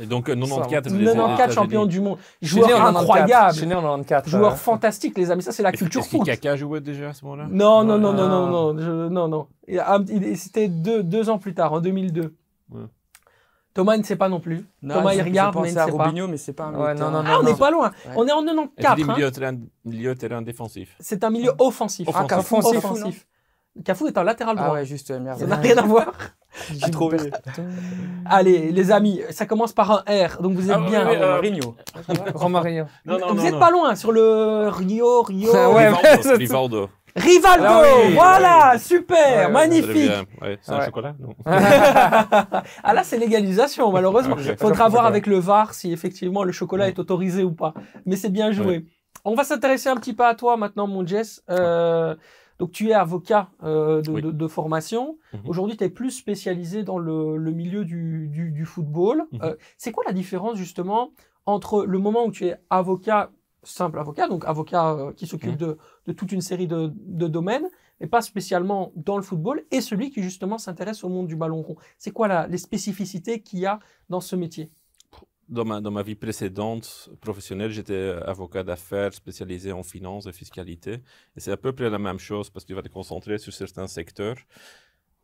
Et 0.01 0.07
donc, 0.07 0.29
euh, 0.29 0.35
94, 0.35 0.93
les 0.95 1.05
94 1.05 1.55
champion 1.55 1.87
du 1.87 2.01
monde. 2.01 2.19
Joueur 2.41 2.69
94. 2.69 2.97
incroyable. 3.03 3.53
Je 3.53 3.59
suis 3.59 3.67
né 3.67 3.75
en 3.75 3.81
94. 3.83 4.29
Joueur 4.31 4.53
euh, 4.53 4.57
fantastique, 4.57 5.19
les 5.19 5.31
amis. 5.31 5.43
Ça, 5.43 5.53
c'est 5.53 5.63
la 5.63 5.73
culture 5.73 6.01
Est-ce 6.01 6.11
que 6.11 6.17
foot. 6.19 6.27
Kaka 6.27 6.57
jouait 6.57 6.81
déjà 6.81 7.09
à 7.09 7.13
ce 7.15 7.25
moment-là? 7.25 7.49
Non, 7.51 7.83
non, 7.85 7.99
non, 7.99 8.13
non, 8.13 8.23
Ah. 8.25 8.29
non, 8.29 8.73
non, 8.75 9.11
non, 9.11 9.29
non. 9.29 9.47
Il- 9.67 10.37
C'était 10.37 10.69
deux, 10.69 11.03
deux 11.03 11.29
ans 11.31 11.39
plus 11.39 11.55
tard, 11.55 11.73
en 11.73 11.81
2002. 11.81 12.35
Ouais. 12.71 12.83
Thomas 13.75 13.95
il 13.95 14.01
ne 14.01 14.05
sait 14.05 14.17
pas 14.17 14.29
non 14.29 14.41
plus. 14.41 14.65
Non, 14.83 14.95
Thomas, 14.97 15.15
il 15.15 15.23
regarde, 15.23 15.55
mais 15.63 15.69
il 15.71 15.75
ne 15.75 15.79
à 15.79 15.85
sait 15.87 15.93
pas. 15.93 16.11
Mais 16.13 16.37
c'est 16.37 16.53
pas 16.53 16.65
un 16.65 16.75
Ouais, 16.75 16.95
non, 16.95 17.11
non, 17.11 17.23
terrain. 17.23 17.25
Ah, 17.35 17.39
on 17.39 17.43
non. 17.45 17.51
n'est 17.51 17.57
pas 17.57 17.71
loin. 17.71 17.93
Ouais. 18.07 18.13
On 18.17 18.27
est 18.27 18.33
en 18.33 18.45
Et 18.77 18.83
tu 18.83 18.95
dis 18.97 19.05
94. 19.05 19.09
hein. 19.11 19.15
milieu, 19.15 19.31
terrain, 19.31 19.57
milieu 19.85 20.15
terrain 20.17 20.43
défensif. 20.43 20.97
C'est 20.99 21.23
un 21.23 21.31
milieu 21.31 21.53
offensif. 21.59 22.09
Offensif. 22.09 22.33
Ah, 22.33 22.39
Offensif, 22.39 23.27
est 24.09 24.19
un 24.19 24.25
latéral 24.25 24.57
droit. 24.57 24.69
Ah 24.71 24.73
ouais, 24.73 24.85
juste 24.85 25.13
euh, 25.13 25.21
merde. 25.21 25.39
Ça 25.39 25.47
n'a 25.47 25.57
rien 25.57 25.77
à 25.77 25.83
voir. 25.83 26.13
J'ai 26.73 26.91
trop 26.91 27.07
oublié. 27.13 27.31
Allez, 28.27 28.71
les 28.73 28.91
amis, 28.91 29.21
ça 29.31 29.47
commence 29.47 29.73
par 29.73 29.91
un 29.91 30.27
R, 30.27 30.43
donc 30.43 30.53
vous 30.55 30.71
êtes 30.71 30.77
Ah, 30.77 30.81
oui, 30.83 30.91
bien. 30.91 31.09
oui, 31.09 31.17
euh. 31.17 32.85
Non, 33.07 33.19
non, 33.19 33.29
vous 33.29 33.35
non, 33.35 33.43
n'êtes 33.43 33.53
non. 33.53 33.59
pas 33.61 33.71
loin 33.71 33.95
sur 33.97 34.13
le 34.13 34.69
Rio, 34.69 35.23
Rio. 35.23 35.51
Ah 35.55 35.71
ouais, 35.71 35.89
Rivaldo, 35.89 36.37
Rivaldo. 36.37 36.89
Rivaldo, 37.17 37.65
Ah 37.67 37.83
oui, 38.07 38.15
voilà, 38.15 38.71
oui. 38.75 38.81
super, 38.81 39.47
Ouais, 39.47 39.53
magnifique. 39.53 40.11
Ouais, 40.41 40.59
c'est 40.61 40.73
un 40.73 40.85
chocolat 40.85 41.15
Non. 41.19 41.35
ah 41.47 42.95
là, 42.95 43.03
c'est 43.03 43.19
l'égalisation, 43.19 43.91
malheureusement. 43.91 44.37
Il 44.39 44.57
faudra 44.57 44.89
voir 44.89 45.07
avec 45.07 45.27
le 45.27 45.39
VAR 45.39 45.75
si 45.75 45.93
effectivement 45.93 46.45
le 46.45 46.53
chocolat 46.53 46.89
est 46.89 46.99
autorisé 46.99 47.43
ou 47.45 47.53
pas. 47.53 47.75
Mais 48.07 48.17
c'est 48.17 48.31
bien 48.31 48.53
joué. 48.53 48.85
On 49.25 49.35
va 49.35 49.45
s'intéresser 49.45 49.89
un 49.89 49.97
petit 49.97 50.13
peu 50.15 50.25
à 50.25 50.35
toi 50.35 50.57
maintenant, 50.57 50.87
mon 50.87 51.05
Jess. 51.07 51.43
Euh, 51.51 52.15
donc, 52.59 52.73
tu 52.73 52.89
es 52.91 52.93
avocat 52.93 53.51
euh, 53.63 54.03
de, 54.03 54.11
Oui. 54.11 54.23
de- 54.23 54.31
de 54.33 54.47
formation. 54.49 55.19
Mhm. 55.33 55.41
Aujourd'hui, 55.47 55.77
tu 55.77 55.85
es 55.85 55.89
plus 55.91 56.11
spécialisé 56.11 56.83
dans 56.83 56.99
le, 56.99 57.37
le 57.37 57.51
milieu 57.53 57.85
du, 57.85 58.29
du- 58.29 58.51
du 58.51 58.65
football. 58.65 59.25
Mhm. 59.33 59.41
Euh, 59.43 59.55
c'est 59.77 59.93
quoi 59.93 60.05
la 60.07 60.13
différence, 60.13 60.57
justement, 60.57 61.13
entre 61.47 61.85
le 61.85 61.99
moment 61.99 62.25
où 62.27 62.31
tu 62.33 62.47
es 62.47 62.57
avocat, 62.71 63.31
simple 63.63 63.99
avocat, 63.99 64.29
donc 64.29 64.45
avocat 64.45 64.91
euh, 64.93 65.13
qui 65.13 65.27
s'occupe 65.27 65.53
Mhm. 65.53 65.57
de, 65.57 65.79
de 66.07 66.13
toute 66.13 66.33
une 66.33 66.41
série 66.41 66.67
de, 66.67 66.93
de 66.95 67.27
domaines, 67.29 67.69
mais 68.01 68.07
pas 68.07 68.23
spécialement 68.23 68.93
dans 68.97 69.17
le 69.17 69.23
football, 69.23 69.65
et 69.71 69.81
celui 69.81 70.11
qui, 70.11 70.23
justement, 70.23 70.59
s'intéresse 70.59 71.03
au 71.05 71.09
monde 71.09 71.27
du 71.27 71.37
ballon 71.37 71.63
rond? 71.63 71.77
C'est 71.97 72.13
quoi 72.13 72.29
la- 72.29 72.47
les 72.47 72.59
spécificités 72.59 73.41
qu'il 73.41 73.59
y 73.61 73.67
a 73.67 73.79
dans 74.09 74.21
ce 74.21 74.37
métier? 74.37 74.71
Dans 75.49 75.65
ma, 75.65 76.03
vie 76.03 76.15
précédente 76.15 77.09
professionnelle, 77.23 77.71
j'étais 77.71 78.13
avocat 78.27 78.63
d'affaires 78.63 79.15
spécialisé 79.15 79.73
en 79.73 79.83
finance 79.83 80.27
et 80.27 80.33
fiscalité. 80.33 81.01
Et 81.37 81.41
c'est 81.41 81.53
à 81.53 81.57
peu 81.57 81.73
près 81.73 81.89
la 81.89 81.99
même 81.99 82.19
chose 82.19 82.51
parce 82.51 82.67
que 82.67 82.69
tu 82.69 82.75
vas 82.75 82.83
te 82.83 82.91
concentrer 82.91 83.39
sur 83.39 83.53
certains 83.55 83.87
secteurs. 83.87 84.37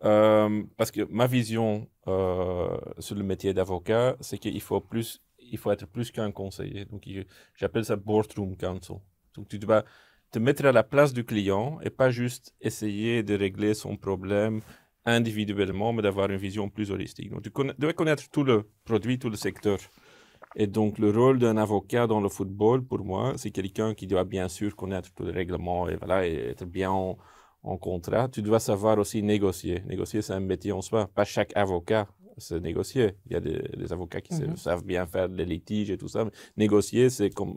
Euh, 0.03 0.63
parce 0.79 0.91
que 0.91 1.03
ma 1.11 1.27
vision 1.27 1.89
euh, 2.09 2.77
sur 2.99 3.17
le 3.17 3.23
métier 3.23 3.53
d'avocat, 3.53 4.17
c'est 4.21 4.39
qu'il 4.39 4.61
faut, 4.63 4.81
plus, 4.81 5.23
il 5.39 5.59
faut 5.59 5.71
être 5.71 5.87
plus 5.87 6.11
qu'un 6.11 6.33
conseiller. 6.33 6.87
Donc, 6.87 7.07
j'appelle 7.55 7.85
ça 7.85 7.97
boardroom 7.97 8.57
counsel. 8.57 8.97
Donc, 9.37 9.49
tu 9.49 9.59
dois 9.59 9.85
te 10.31 10.39
mettre 10.39 10.65
à 10.65 10.73
la 10.73 10.83
place 10.83 11.13
du 11.13 11.25
client 11.25 11.79
et 11.83 11.91
pas 11.91 12.11
juste 12.11 12.55
essayer 12.63 13.23
de 13.23 13.35
régler 13.35 13.75
son 13.75 13.97
problème 13.97 14.63
individuellement, 15.05 15.93
mais 15.93 16.03
d'avoir 16.03 16.31
une 16.31 16.39
vision 16.39 16.71
plus 16.71 16.91
holistique. 16.91 17.31
Donc, 17.31 17.43
tu 17.43 17.51
connais- 17.51 17.75
dois 17.79 17.93
connaître 17.93 18.29
tout 18.31 18.43
le 18.43 18.69
produit, 18.85 19.19
tout 19.19 19.31
le 19.31 19.37
secteur. 19.37 19.79
Et 20.57 20.67
donc, 20.67 20.99
le 20.99 21.11
rôle 21.11 21.39
d'un 21.39 21.57
avocat 21.57 22.07
dans 22.07 22.21
le 22.21 22.29
football, 22.29 22.85
pour 22.85 23.01
moi, 23.05 23.35
c'est 23.37 23.51
quelqu'un 23.51 23.95
qui 23.95 24.07
doit 24.07 24.25
bien 24.25 24.49
sûr 24.49 24.77
connaître 24.77 25.13
tous 25.15 25.25
les 25.25 25.33
règlements 25.33 25.89
et, 25.89 25.97
voilà, 25.97 26.27
et 26.27 26.35
être 26.51 26.65
bien 26.65 26.91
en, 26.91 27.19
en 27.63 27.77
contrat. 27.77 28.29
Tu 28.29 28.43
dois 28.43 28.61
savoir 28.61 28.99
aussi 28.99 29.23
négocier. 29.23 29.83
Négocier, 29.87 30.23
c'est 30.23 30.33
un 30.35 30.41
métier 30.41 30.73
en 30.73 30.83
soi. 30.83 31.09
Pas 31.09 31.25
chaque 31.25 31.57
avocat 31.57 32.09
sait 32.39 32.61
négocier. 32.61 33.15
Il 33.27 33.33
y 33.33 33.37
a 33.37 33.41
des, 33.41 33.61
des 33.77 33.93
avocats 33.93 34.21
qui 34.21 34.33
Mhm. 34.35 34.57
savent 34.57 34.85
bien 34.85 35.07
faire 35.07 35.29
des 35.29 35.45
litiges 35.45 35.91
et 35.91 35.99
tout 35.99 36.09
ça. 36.09 36.25
Mais 36.25 36.31
négocier, 36.57 37.11
c'est 37.11 37.31
comme 37.31 37.57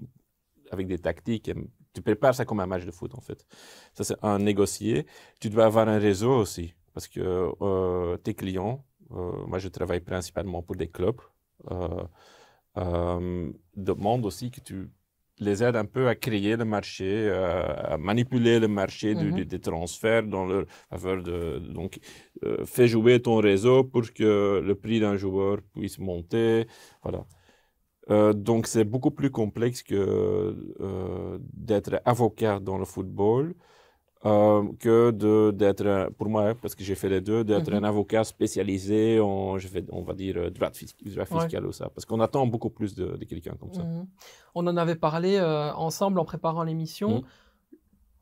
avec 0.72 0.88
des 0.88 1.00
tactiques. 1.00 1.50
Et 1.50 1.56
Tu 1.94 2.02
prépares 2.02 2.36
ça 2.36 2.46
comme 2.46 2.60
un 2.60 2.68
match 2.68 2.86
de 2.86 2.92
foot, 2.92 3.14
en 3.16 3.22
fait. 3.22 3.46
Ça, 3.94 4.04
c'est 4.04 4.18
un 4.24 4.40
négocier. 4.40 5.06
Tu 5.40 5.50
dois 5.50 5.66
avoir 5.66 5.88
un 5.88 5.98
réseau 6.00 6.34
aussi. 6.36 6.74
Parce 6.94 7.08
que 7.08 7.20
euh, 7.62 8.18
tes 8.18 8.34
clients, 8.34 8.86
euh, 9.12 9.46
moi, 9.48 9.60
je 9.60 9.68
travaille 9.70 10.02
principalement 10.02 10.62
pour 10.64 10.76
des 10.76 10.90
clubs, 10.90 11.22
euh, 11.72 12.04
euh, 12.78 13.52
demandent 13.76 14.26
aussi 14.26 14.52
que 14.52 14.62
tu 14.62 14.90
les 15.40 15.64
aides 15.64 15.76
un 15.76 15.86
peu 15.86 16.08
à 16.08 16.16
créer 16.16 16.56
le 16.58 16.66
marché, 16.66 17.06
euh, 17.30 17.94
à 17.94 17.98
manipuler 17.98 18.60
le 18.60 18.68
marché 18.68 19.16
Mhm. 19.16 19.32
du- 19.34 19.46
des 19.46 19.60
transferts 19.60 20.24
dans 20.24 20.46
leur 20.46 20.66
faveur. 20.90 21.22
De, 21.24 21.60
donc, 21.60 22.00
euh, 22.44 22.66
fais 22.66 22.88
jouer 22.88 23.22
ton 23.22 23.38
réseau 23.38 23.84
pour 23.84 24.04
que 24.14 24.62
le 24.70 24.76
prix 24.76 25.00
d'un 25.00 25.18
joueur 25.18 25.60
puisse 25.74 26.00
monter. 26.00 26.68
Voilà. 27.04 27.26
Euh, 28.10 28.34
donc, 28.34 28.68
c'est 28.68 28.86
beaucoup 28.86 29.12
plus 29.12 29.32
complexe 29.32 29.84
que 29.84 30.56
d'être 31.54 32.02
avocat 32.06 32.60
dans 32.60 32.78
le 32.78 32.86
football. 32.86 33.54
Euh, 34.26 34.64
que 34.80 35.12
d'être, 35.52 36.10
pour 36.18 36.28
moi, 36.30 36.54
parce 36.62 36.76
que 36.76 36.84
j'ai 36.84 36.96
fait 36.96 37.10
les 37.10 37.22
deux, 37.22 37.44
d'être 37.44 37.70
Mhm. 37.72 37.78
un 37.78 37.84
avocat 37.84 38.24
spécialisé 38.24 39.20
en, 39.20 39.58
je 39.58 39.68
on 39.92 40.02
va 40.02 40.14
dire, 40.14 40.38
euh, 40.38 40.50
droit, 40.50 40.72
fis- 40.74 40.96
droit 41.06 41.26
Ouais. 41.32 41.40
fiscal 41.42 41.66
ou 41.66 41.72
ça. 41.72 41.90
Parce 41.94 42.06
qu'on 42.06 42.20
attend 42.20 42.48
beaucoup 42.48 42.70
plus 42.72 42.96
de, 42.96 43.16
de 43.18 43.26
quelqu'un 43.26 43.54
comme 43.60 43.74
ça. 43.74 43.84
Mhm. 43.84 44.08
On 44.56 44.66
en 44.68 44.76
avait 44.78 44.96
parlé 44.96 45.36
euh, 45.38 45.72
ensemble 45.74 46.20
en 46.20 46.26
préparant 46.26 46.64
l'émission. 46.64 47.10
Mhm. 47.18 47.22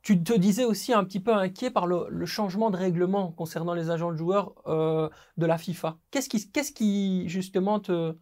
Tu 0.02 0.22
te 0.22 0.34
disais 0.38 0.66
aussi 0.66 0.94
un 0.94 1.04
petit 1.04 1.20
peu 1.20 1.34
inquiet 1.34 1.72
par 1.72 1.88
le, 1.88 2.06
le 2.10 2.26
changement 2.28 2.70
de 2.70 2.78
règlement 2.78 3.32
concernant 3.32 3.74
les 3.74 3.90
agents 3.90 4.12
de 4.12 4.18
joueurs 4.18 4.54
euh, 4.68 5.10
de 5.38 5.46
la 5.48 5.58
FIFA. 5.58 5.98
Qu'est-ce 6.12 6.30
qui, 6.30 6.52
qu'est-ce 6.52 6.72
qui 6.72 7.28
justement 7.28 7.80
te, 7.80 8.16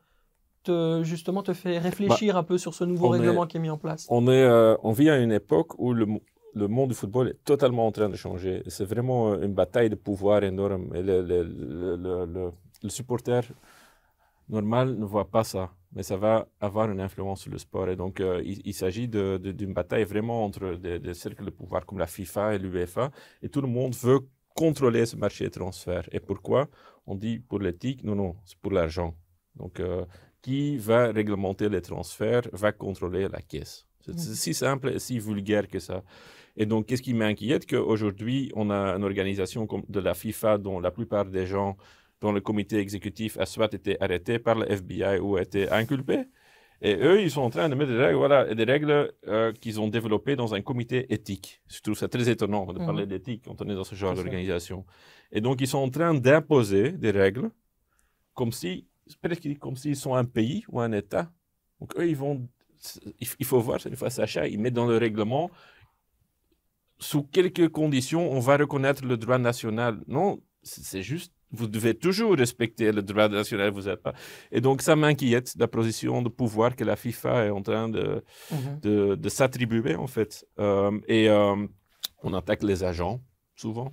te, 0.63 1.03
justement 1.03 1.43
te 1.43 1.51
fait 1.53 1.77
réfléchir 1.79 2.37
un 2.37 2.43
peu 2.43 2.57
sur 2.57 2.73
ce 2.73 2.85
nouveau 2.85 3.13
est- 3.13 3.17
règlement 3.19 3.45
qui 3.47 3.57
est 3.57 3.59
mis 3.59 3.69
en 3.69 3.77
place? 3.77 4.05
On, 4.09 4.27
est, 4.27 4.43
euh, 4.43 4.77
on 4.83 4.93
vit 4.93 5.09
à 5.09 5.17
une 5.17 5.33
époque 5.33 5.77
où 5.77 5.91
le, 5.91 6.07
le 6.55 6.67
monde 6.67 6.89
du 6.89 6.95
football 6.95 7.29
est 7.29 7.43
totalement 7.43 7.87
en 7.87 7.91
train 7.91 8.09
de 8.09 8.15
changer. 8.15 8.63
C'est 8.67 8.85
vraiment 8.85 9.35
une 9.41 9.53
bataille 9.53 9.89
de 9.89 9.95
pouvoir 9.95 10.43
énorme. 10.43 10.93
Et 10.95 11.01
le, 11.01 11.21
le- 11.21 11.43
le- 11.43 11.95
le- 11.95 12.25
le- 12.25 12.51
le 12.83 12.89
supporter 12.89 13.41
normal 14.49 14.95
ne 14.97 15.05
voit 15.05 15.29
pas 15.29 15.43
ça. 15.43 15.71
Mais 15.95 16.03
ça 16.03 16.17
va 16.17 16.47
avoir 16.59 16.89
une 16.91 16.99
influence 16.99 17.41
sur 17.41 17.51
le 17.51 17.57
sport. 17.59 17.87
Et 17.89 17.95
donc, 17.95 18.19
euh, 18.19 18.41
il, 18.43 18.61
il 18.65 18.73
s'agit 18.73 19.07
d'une 19.07 19.73
bataille 19.73 20.05
vraiment 20.05 20.43
entre 20.43 20.75
des, 20.75 20.99
des 20.99 21.13
cercles 21.13 21.45
de 21.45 21.51
pouvoir 21.51 21.85
comme 21.85 21.99
la 21.99 22.07
FIFA 22.07 22.55
et 22.55 22.59
l'UEFA. 22.59 23.11
Et 23.43 23.49
tout 23.49 23.61
le 23.61 23.67
monde 23.67 23.95
veut 23.95 24.21
contrôler 24.55 25.05
ce 25.05 25.15
marché 25.15 25.45
de 25.45 25.49
transfert. 25.49 26.07
Et 26.11 26.19
pourquoi? 26.19 26.67
On 27.05 27.15
dit 27.15 27.39
pour 27.39 27.59
l'éthique, 27.59 28.03
non, 28.03 28.15
non, 28.15 28.35
c'est 28.45 28.57
pour 28.57 28.71
l'argent. 28.71 29.15
Donc, 29.55 29.79
euh, 29.79 30.05
qui 30.41 30.77
va 30.77 31.11
réglementer 31.11 31.69
les 31.69 31.81
transferts 31.81 32.47
va 32.51 32.71
contrôler 32.71 33.27
la 33.27 33.41
caisse. 33.41 33.85
C'est 34.01 34.17
si 34.17 34.53
simple 34.53 34.89
et 34.89 34.99
si 34.99 35.17
vulgaire 35.19 35.67
que 35.67 35.79
ça. 35.79 36.03
Et 36.55 36.65
donc, 36.65 36.85
qu'est-ce 36.85 37.01
qui 37.01 37.13
m'inquiète 37.13 37.65
Qu'aujourd'hui, 37.67 38.51
on 38.55 38.69
a 38.69 38.95
une 38.95 39.03
organisation 39.03 39.67
de 39.89 39.99
la 39.99 40.13
FIFA 40.13 40.57
dont 40.59 40.79
la 40.79 40.91
plupart 40.91 41.25
des 41.25 41.47
gens 41.47 41.77
dans 42.21 42.31
le 42.31 42.41
comité 42.41 42.77
exécutif 42.77 43.37
a 43.37 43.45
soit 43.45 43.73
été 43.73 44.01
arrêtés 44.01 44.39
par 44.39 44.55
le 44.55 44.71
FBI 44.71 45.19
ou 45.19 45.37
été 45.37 45.69
inculpés. 45.69 46.25
Et 46.81 46.95
eux, 46.95 47.21
ils 47.21 47.31
sont 47.31 47.41
en 47.41 47.49
train 47.49 47.69
de 47.69 47.75
mettre 47.75 47.91
des 47.91 47.97
règles, 47.97 48.17
voilà, 48.17 48.53
des 48.53 48.63
règles 48.65 49.13
euh, 49.27 49.53
qu'ils 49.53 49.79
ont 49.79 49.87
développées 49.87 50.35
dans 50.35 50.53
un 50.53 50.61
comité 50.61 51.11
éthique. 51.13 51.61
Je 51.67 51.79
trouve 51.79 51.95
ça 51.95 52.07
très 52.09 52.29
étonnant 52.29 52.65
de 52.73 52.79
parler 52.79 53.05
d'éthique 53.05 53.43
quand 53.45 53.61
on 53.61 53.69
est 53.69 53.75
dans 53.75 53.85
ce 53.85 53.95
genre 53.95 54.15
C'est 54.15 54.23
d'organisation. 54.23 54.85
Et 55.31 55.39
donc, 55.39 55.61
ils 55.61 55.67
sont 55.67 55.77
en 55.77 55.89
train 55.89 56.13
d'imposer 56.13 56.91
des 56.91 57.11
règles 57.11 57.49
comme 58.33 58.51
si, 58.51 58.85
presque 59.21 59.47
comme 59.59 59.77
s'ils 59.77 59.95
sont 59.95 60.13
un 60.13 60.25
pays 60.25 60.65
ou 60.69 60.81
un 60.81 60.91
État. 60.91 61.31
Donc, 61.79 61.97
eux, 61.97 62.07
ils 62.07 62.17
vont, 62.17 62.47
il 63.19 63.27
il 63.39 63.45
faut 63.45 63.59
voir, 63.59 63.79
une 63.85 63.95
fois 63.95 64.09
Sacha, 64.09 64.47
ils 64.47 64.59
mettent 64.59 64.73
dans 64.73 64.87
le 64.87 64.97
règlement 64.97 65.51
sous 67.09 67.23
quelques 67.35 67.67
conditions 67.79 68.23
on 68.37 68.39
va 68.47 68.55
reconnaître 68.63 69.03
le 69.11 69.15
droit 69.23 69.37
national. 69.51 69.93
Non, 70.07 70.29
c'est 70.63 71.01
juste, 71.11 71.31
vous 71.57 71.67
devez 71.67 71.93
toujours 72.05 72.33
respecter 72.43 72.91
le 72.91 73.01
droit 73.09 73.27
national, 73.29 73.69
vous 73.71 73.87
êtes 73.89 74.01
pas. 74.07 74.13
Et 74.55 74.61
donc, 74.61 74.81
ça 74.87 74.95
m'inquiète, 74.95 75.53
la 75.63 75.67
position 75.67 76.21
de 76.21 76.29
pouvoir 76.29 76.69
que 76.77 76.83
la 76.91 76.95
FIFA 77.03 77.45
est 77.47 77.49
en 77.59 77.61
train 77.69 77.87
de, 77.97 78.05
Mhm. 78.51 78.79
de, 78.85 78.95
de 79.15 79.29
s'attribuer, 79.37 79.95
en 80.05 80.07
fait. 80.15 80.31
Euh, 80.59 80.97
et 81.07 81.23
euh, 81.29 81.67
on 82.23 82.33
attaque 82.33 82.63
les 82.63 82.83
agents, 82.91 83.17
souvent. 83.55 83.89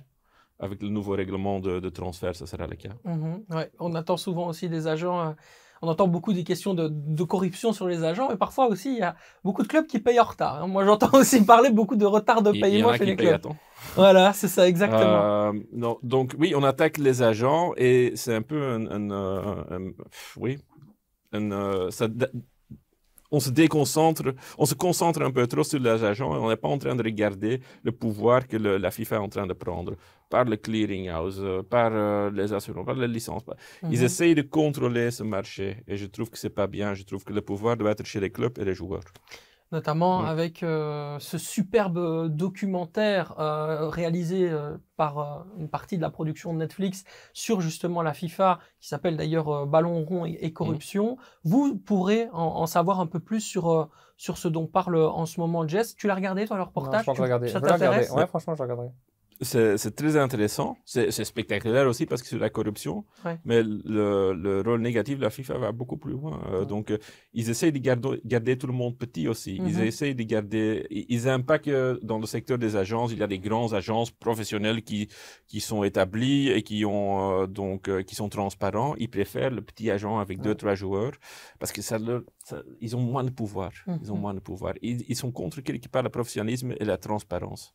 Avec 0.65 0.81
le 0.83 0.89
nouveau 0.97 1.13
règlement 1.21 1.59
de, 1.59 1.73
de 1.79 1.89
transfert, 1.89 2.35
ça 2.35 2.45
sera 2.51 2.65
le 2.67 2.75
cas. 2.83 2.95
Mhm, 3.03 3.43
ouais. 3.55 3.69
On 3.79 3.93
attend 3.95 4.17
souvent 4.17 4.47
aussi 4.51 4.69
des 4.69 4.83
agents. 4.87 5.19
euh, 5.27 5.33
on 5.81 5.87
entend 5.87 6.07
beaucoup 6.07 6.33
des 6.33 6.43
questions 6.43 6.73
de, 6.73 6.89
de 6.91 7.23
corruption 7.23 7.73
sur 7.73 7.87
les 7.87 8.03
agents, 8.03 8.29
et 8.31 8.37
parfois 8.37 8.67
aussi 8.67 8.93
il 8.93 8.99
y 8.99 9.01
a 9.01 9.15
beaucoup 9.43 9.63
de 9.63 9.67
clubs 9.67 9.87
qui 9.87 9.99
payent 9.99 10.19
en 10.19 10.25
retard. 10.25 10.63
hein. 10.63 10.67
Moi, 10.67 10.85
j'entends 10.85 11.09
aussi 11.17 11.43
parler 11.43 11.69
beaucoup 11.71 11.95
de 11.95 12.05
retard 12.05 12.41
de 12.41 12.51
paiement 12.51 12.91
chez 12.93 12.99
qui 12.99 13.05
les 13.05 13.15
clubs. 13.15 13.33
à 13.35 13.39
temps. 13.39 13.55
Voilà, 13.95 14.33
c'est 14.33 14.47
ça, 14.47 14.67
exactement. 14.67 15.01
Euh, 15.03 15.53
non, 15.73 15.97
donc 16.03 16.35
oui, 16.37 16.53
on 16.55 16.63
attaque 16.63 16.97
les 16.97 17.23
agents 17.23 17.73
et 17.77 18.11
c'est 18.15 18.35
un 18.35 18.41
peu 18.41 18.61
un, 18.61 18.85
un, 18.87 19.09
euh, 19.11 19.63
un- 19.71 19.91
oui, 20.37 20.59
un, 21.33 21.51
euh, 21.51 21.91
ça 21.91 22.07
on 23.31 23.39
se 23.39 23.49
déconcentre, 23.49 24.33
on 24.57 24.65
se 24.65 24.75
concentre 24.75 25.21
un 25.21 25.31
peu 25.31 25.47
trop 25.47 25.63
sur 25.63 25.79
les 25.79 26.03
agents 26.03 26.35
et 26.35 26.37
on 26.37 26.49
n'est 26.49 26.57
pas 26.57 26.67
en 26.67 26.77
train 26.77 26.95
de 26.95 27.03
regarder 27.03 27.61
le 27.83 27.91
pouvoir 27.91 28.47
que 28.47 28.57
le- 28.57 28.77
la 28.77 28.91
FIFA 28.91 29.15
est 29.15 29.19
en 29.19 29.29
train 29.29 29.47
de 29.47 29.53
prendre 29.53 29.93
par 30.29 30.45
le 30.45 30.57
clearinghouse, 30.57 31.39
euh, 31.41 31.63
par 31.63 31.91
euh, 31.93 32.29
les 32.31 32.51
assurances, 32.53 32.85
par 32.85 32.95
les 32.95 33.07
licences. 33.07 33.43
par- 33.43 33.55
Ils 33.83 33.99
Mhm. 33.99 34.05
essayent 34.05 34.35
de 34.35 34.41
contrôler 34.43 35.11
ce 35.11 35.23
marché 35.23 35.77
et 35.87 35.95
je 35.97 36.05
trouve 36.05 36.29
que 36.29 36.37
c'est 36.37 36.49
pas 36.61 36.67
bien. 36.67 36.93
Je 36.93 37.03
trouve 37.03 37.23
que 37.23 37.33
le 37.33 37.41
pouvoir 37.41 37.77
doit 37.77 37.91
être 37.91 38.05
chez 38.05 38.19
les 38.19 38.29
clubs 38.29 38.57
et 38.59 38.65
les 38.65 38.73
joueurs. 38.73 39.03
Notamment 39.71 40.21
Mm. 40.21 40.25
avec 40.25 40.63
euh, 40.63 41.17
ce 41.19 41.37
superbe 41.37 42.27
documentaire 42.27 43.39
euh, 43.39 43.87
réalisé 43.87 44.49
euh, 44.49 44.77
par 44.97 45.19
euh, 45.19 45.43
une 45.59 45.69
partie 45.69 45.95
de 45.95 46.01
la 46.01 46.09
production 46.09 46.53
de 46.53 46.59
Netflix 46.59 47.05
sur 47.33 47.61
justement 47.61 48.01
la 48.01 48.13
FIFA, 48.13 48.59
qui 48.81 48.89
s'appelle 48.89 49.15
d'ailleurs 49.15 49.47
euh, 49.49 49.65
Ballon 49.65 50.03
rond 50.03 50.25
et, 50.25 50.37
et 50.41 50.51
corruption. 50.51 51.17
Vous 51.45 51.77
pourrez 51.77 52.27
en, 52.33 52.41
en 52.43 52.65
savoir 52.65 52.99
un 52.99 53.07
peu 53.07 53.19
plus 53.21 53.39
sur, 53.39 53.71
euh, 53.71 53.85
sur 54.17 54.37
ce 54.37 54.47
dont 54.49 54.67
parle 54.67 54.97
en 54.97 55.25
ce 55.25 55.39
moment 55.39 55.65
Jess. 55.67 55.95
Tu 55.95 56.07
l'as 56.07 56.15
regardé, 56.15 56.45
toi, 56.45 56.57
le 56.57 56.63
Non, 56.63 56.67
reportage? 56.67 57.05
je 57.05 57.11
pas 57.11 57.13
Tu-. 57.39 57.47
Ça 57.47 57.61
t'intéresse? 57.61 58.11
Ouais, 58.11 58.27
franchement, 58.27 58.55
je 58.55 58.63
regarderai. 58.63 58.89
C'est 59.43 59.77
c'est 59.77 59.95
très 59.95 60.17
intéressant. 60.17 60.77
C'est 60.85 61.09
c'est 61.09 61.25
spectaculaire 61.25 61.87
aussi 61.87 62.05
parce 62.05 62.21
que 62.21 62.27
c'est 62.27 62.37
la 62.37 62.51
corruption. 62.51 63.05
Ouais. 63.25 63.39
Mais 63.43 63.63
le, 63.63 64.33
le 64.33 64.61
rôle 64.61 64.81
négatif 64.81 65.17
de 65.17 65.23
la 65.23 65.31
FIFA 65.31 65.57
va 65.57 65.71
beaucoup 65.71 65.97
plus 65.97 66.13
loin. 66.13 66.39
Euh, 66.51 66.59
Ouais. 66.59 66.65
Donc, 66.67 66.91
euh, 66.91 66.97
ils 67.33 67.49
essayent 67.49 67.71
de 67.71 67.79
garder, 67.79 68.21
garder 68.23 68.55
tout 68.57 68.67
le 68.67 68.73
monde 68.73 68.95
petit 68.97 69.27
aussi. 69.27 69.55
Ils 69.55 69.77
Mhm. 69.77 69.83
essayent 69.91 70.15
de 70.15 70.23
garder. 70.23 70.85
Ils 70.91 71.25
aiment 71.27 71.43
pas 71.43 71.57
que 71.59 71.99
dans 72.03 72.19
le 72.19 72.27
secteur 72.27 72.57
des 72.59 72.75
agences, 72.75 73.11
il 73.13 73.17
y 73.19 73.23
a 73.23 73.27
des 73.27 73.39
grandes 73.39 73.73
agences 73.73 74.11
professionnelles 74.11 74.83
qui, 74.83 75.07
qui 75.47 75.59
sont 75.59 75.83
établies 75.83 76.49
et 76.49 76.61
qui, 76.61 76.85
ont, 76.85 77.41
euh, 77.41 77.47
donc, 77.47 77.87
euh, 77.89 78.03
qui 78.03 78.13
sont 78.15 78.29
transparents. 78.29 78.93
Ils 78.99 79.09
préfèrent 79.09 79.49
le 79.49 79.61
petit 79.61 79.89
agent 79.89 80.19
avec 80.19 80.39
deux, 80.41 80.53
trois 80.55 80.75
joueurs 80.75 81.13
parce 81.59 81.71
que 81.71 81.81
ça 81.81 81.97
leur, 81.97 82.21
ça- 82.45 82.61
ils 82.79 82.95
ont 82.95 83.01
moins 83.01 83.23
de 83.23 83.31
pouvoir. 83.31 83.71
Ils 84.03 84.11
ont 84.11 84.15
Mhm. 84.15 84.21
moins 84.21 84.33
de 84.35 84.39
pouvoir. 84.39 84.73
Ils, 84.83 85.03
ils 85.09 85.15
sont 85.15 85.31
contre 85.31 85.61
quelque 85.61 85.87
part 85.89 86.03
le 86.03 86.09
professionnalisme 86.09 86.73
et 86.79 86.85
la 86.85 86.97
transparence. 86.97 87.73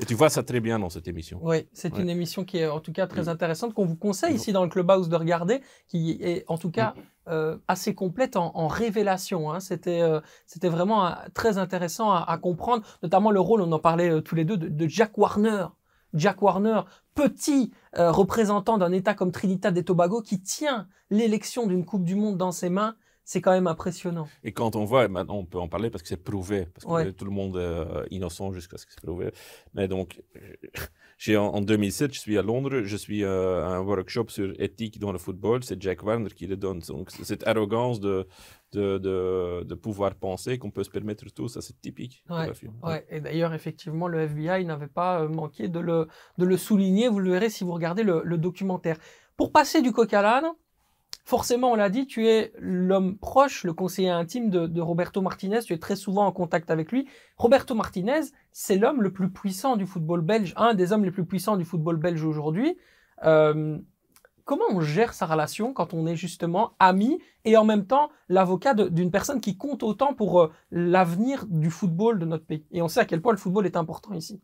Et 0.00 0.04
tu 0.06 0.14
vois 0.14 0.28
ça 0.28 0.42
très 0.42 0.60
bien 0.60 0.78
dans 0.80 0.90
cette 0.90 1.06
émission. 1.06 1.38
Oui, 1.42 1.68
c'est 1.72 1.92
Ouais. 1.94 2.02
une 2.02 2.08
émission 2.10 2.44
qui 2.44 2.58
est 2.58 2.66
en 2.66 2.80
tout 2.80 2.92
cas 2.92 3.06
très 3.06 3.22
Mm. 3.24 3.28
intéressante, 3.28 3.74
qu'on 3.74 3.84
vous 3.86 3.96
conseille 3.96 4.32
Mm. 4.32 4.36
ici 4.36 4.52
dans 4.52 4.64
le 4.64 4.68
Clubhouse 4.68 5.08
de 5.08 5.16
regarder, 5.16 5.60
qui 5.86 6.18
est 6.20 6.44
en 6.48 6.58
tout 6.58 6.70
cas 6.70 6.94
euh, 7.28 7.56
assez 7.68 7.94
complète 7.94 8.36
en, 8.36 8.50
en 8.54 8.66
révélation. 8.68 9.50
hein. 9.52 9.60
C'était 9.60 10.02
euh, 10.02 10.20
c'était 10.46 10.68
vraiment 10.68 11.06
euh, 11.06 11.12
très 11.32 11.56
intéressant 11.58 12.10
à, 12.10 12.18
à 12.28 12.36
comprendre, 12.38 12.82
notamment 13.02 13.30
le 13.30 13.40
rôle, 13.40 13.62
on 13.62 13.72
en 13.72 13.78
parlait 13.78 14.10
euh, 14.10 14.20
tous 14.20 14.34
les 14.34 14.44
deux, 14.44 14.56
de, 14.58 14.68
de 14.68 14.88
Jack 14.88 15.16
Warner. 15.16 15.66
Jack 16.12 16.42
Warner, 16.42 16.82
petit 17.16 17.72
représentant 17.96 18.78
d'un 18.78 18.92
État 18.92 19.14
comme 19.14 19.32
Trinidad 19.32 19.76
et 19.76 19.82
Tobago, 19.84 20.20
qui 20.22 20.40
tient 20.40 20.86
l'élection 21.10 21.66
d'une 21.66 21.84
Coupe 21.84 22.04
du 22.04 22.14
Monde 22.14 22.36
dans 22.36 22.52
ses 22.52 22.68
mains, 22.70 22.94
c'est 23.24 23.40
quand 23.40 23.52
même 23.52 23.66
impressionnant. 23.66 24.28
Et 24.42 24.52
quand 24.52 24.76
on 24.76 24.84
voit, 24.84 25.04
et 25.04 25.08
maintenant 25.08 25.36
on 25.36 25.44
peut 25.46 25.58
en 25.58 25.68
parler 25.68 25.90
parce 25.90 26.02
que 26.02 26.08
c'est 26.08 26.22
prouvé, 26.22 26.66
parce 26.74 26.84
que 26.84 26.90
Ouais. 26.90 27.12
tout 27.12 27.24
le 27.24 27.30
monde 27.30 27.56
est 27.56 27.60
euh, 27.60 28.04
innocent 28.10 28.52
jusqu'à 28.52 28.76
ce 28.78 28.86
que 28.86 28.92
c'est 28.92 29.00
prouvé. 29.02 29.30
Mais 29.74 29.88
donc, 29.88 30.22
j'ai 31.18 31.36
en, 31.36 31.46
en 31.46 31.60
2007, 31.60 32.12
je 32.14 32.20
suis 32.20 32.36
à 32.38 32.42
Londres, 32.42 32.82
je 32.84 32.96
suis 32.96 33.24
euh, 33.24 33.64
à 33.64 33.68
un 33.76 33.80
workshop 33.80 34.26
sur 34.28 34.52
éthique 34.60 34.98
dans 34.98 35.12
le 35.12 35.18
football, 35.18 35.64
c'est 35.64 35.80
Jack 35.80 36.02
Warner 36.02 36.30
qui 36.30 36.46
le 36.46 36.56
donne. 36.56 36.80
Donc, 36.80 37.10
cette 37.10 37.46
arrogance 37.46 38.00
de, 38.00 38.26
de, 38.72 38.98
de, 38.98 39.62
de 39.64 39.74
pouvoir 39.74 40.14
penser 40.16 40.58
qu'on 40.58 40.70
peut 40.70 40.84
se 40.84 40.90
permettre 40.90 41.24
tout, 41.32 41.48
ça 41.48 41.60
c'est 41.62 41.80
typique. 41.80 42.24
de 42.28 42.34
la. 42.34 42.88
Ouais, 42.88 43.06
et 43.08 43.20
d'ailleurs, 43.20 43.54
effectivement, 43.54 44.08
le 44.08 44.20
FBI 44.20 44.64
n'avait 44.64 44.86
pas 44.88 45.20
euh, 45.22 45.28
manqué 45.28 45.68
de 45.68 45.78
le, 45.80 46.08
de 46.38 46.44
le 46.44 46.56
souligner. 46.56 47.08
Vous 47.08 47.20
le 47.20 47.30
verrez 47.30 47.48
si 47.50 47.64
vous 47.64 47.72
regardez 47.72 48.02
le, 48.02 48.22
le 48.24 48.36
documentaire. 48.38 48.98
Pour 49.36 49.50
passer 49.50 49.82
du 49.82 49.92
coq 49.92 50.12
à 50.12 50.22
l'âne, 50.22 50.46
forcément, 51.24 51.72
on 51.72 51.74
l'a 51.74 51.90
dit, 51.90 52.06
tu 52.06 52.28
es 52.28 52.52
l'homme 52.58 53.16
proche, 53.18 53.64
le 53.64 53.72
conseiller 53.72 54.10
intime 54.10 54.50
de, 54.50 54.80
Roberto 54.80 55.20
Martinez. 55.20 55.60
Tu 55.60 55.72
es 55.72 55.78
très 55.78 55.96
souvent 55.96 56.26
en 56.26 56.32
contact 56.32 56.70
avec 56.70 56.92
lui. 56.92 57.08
Roberto 57.36 57.74
Martinez, 57.74 58.20
c'est 58.52 58.76
l'homme 58.76 59.02
le 59.02 59.12
plus 59.12 59.30
puissant 59.30 59.76
du 59.76 59.86
football 59.86 60.20
belge, 60.20 60.52
un 60.56 60.74
des 60.74 60.92
hommes 60.92 61.04
les 61.04 61.10
plus 61.10 61.24
puissants 61.24 61.56
du 61.56 61.64
football 61.64 61.96
belge 61.96 62.24
aujourd'hui. 62.24 62.76
Euh, 63.24 63.78
comment 64.44 64.64
on 64.70 64.80
gère 64.80 65.14
sa 65.14 65.26
relation 65.26 65.72
quand 65.72 65.94
on 65.94 66.06
est 66.06 66.16
justement 66.16 66.74
ami 66.78 67.18
et 67.44 67.56
en 67.56 67.64
même 67.64 67.86
temps 67.86 68.10
l'avocat 68.28 68.74
d'une 68.74 69.10
personne 69.10 69.40
qui 69.40 69.56
compte 69.56 69.82
autant 69.82 70.14
pour 70.14 70.42
euh, 70.42 70.52
l'avenir 70.70 71.46
du 71.48 71.70
football 71.70 72.18
de 72.18 72.26
notre 72.26 72.44
pays? 72.44 72.66
Et 72.70 72.82
on 72.82 72.88
sait 72.88 73.00
à 73.00 73.06
quel 73.06 73.22
point 73.22 73.32
le 73.32 73.38
football 73.38 73.66
est 73.66 73.76
important 73.76 74.12
ici. 74.12 74.40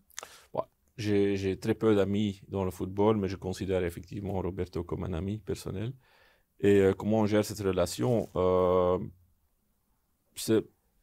J'ai 1.00 1.58
très 1.58 1.74
peu 1.74 1.94
d'amis 1.94 2.42
dans 2.48 2.62
le 2.62 2.70
football, 2.70 3.16
mais 3.16 3.26
je 3.26 3.36
considère 3.36 3.84
effectivement 3.84 4.34
Roberto 4.34 4.84
comme 4.84 5.04
un 5.04 5.14
ami 5.14 5.38
personnel. 5.38 5.94
Et 6.61 6.81
euh, 6.81 6.92
comment 6.92 7.20
on 7.20 7.27
gère 7.27 7.44
cette 7.44 7.61
relation 7.61 8.29
euh, 8.37 8.99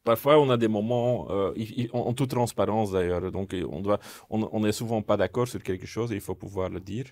Parfois, 0.04 0.38
on 0.38 0.48
a 0.48 0.56
des 0.56 0.68
moments, 0.68 1.26
euh, 1.30 1.52
en, 1.92 1.98
en 1.98 2.14
toute 2.14 2.30
transparence 2.30 2.92
d'ailleurs, 2.92 3.30
donc 3.30 3.54
on 3.70 3.80
doit, 3.80 3.98
on 4.30 4.48
on 4.52 4.60
n'est 4.60 4.72
souvent 4.72 5.02
pas 5.02 5.16
d'accord 5.16 5.46
sur 5.46 5.62
quelque 5.62 5.86
chose 5.86 6.12
et 6.12 6.14
il 6.14 6.20
faut 6.20 6.34
pouvoir 6.34 6.70
le 6.70 6.80
dire. 6.80 7.06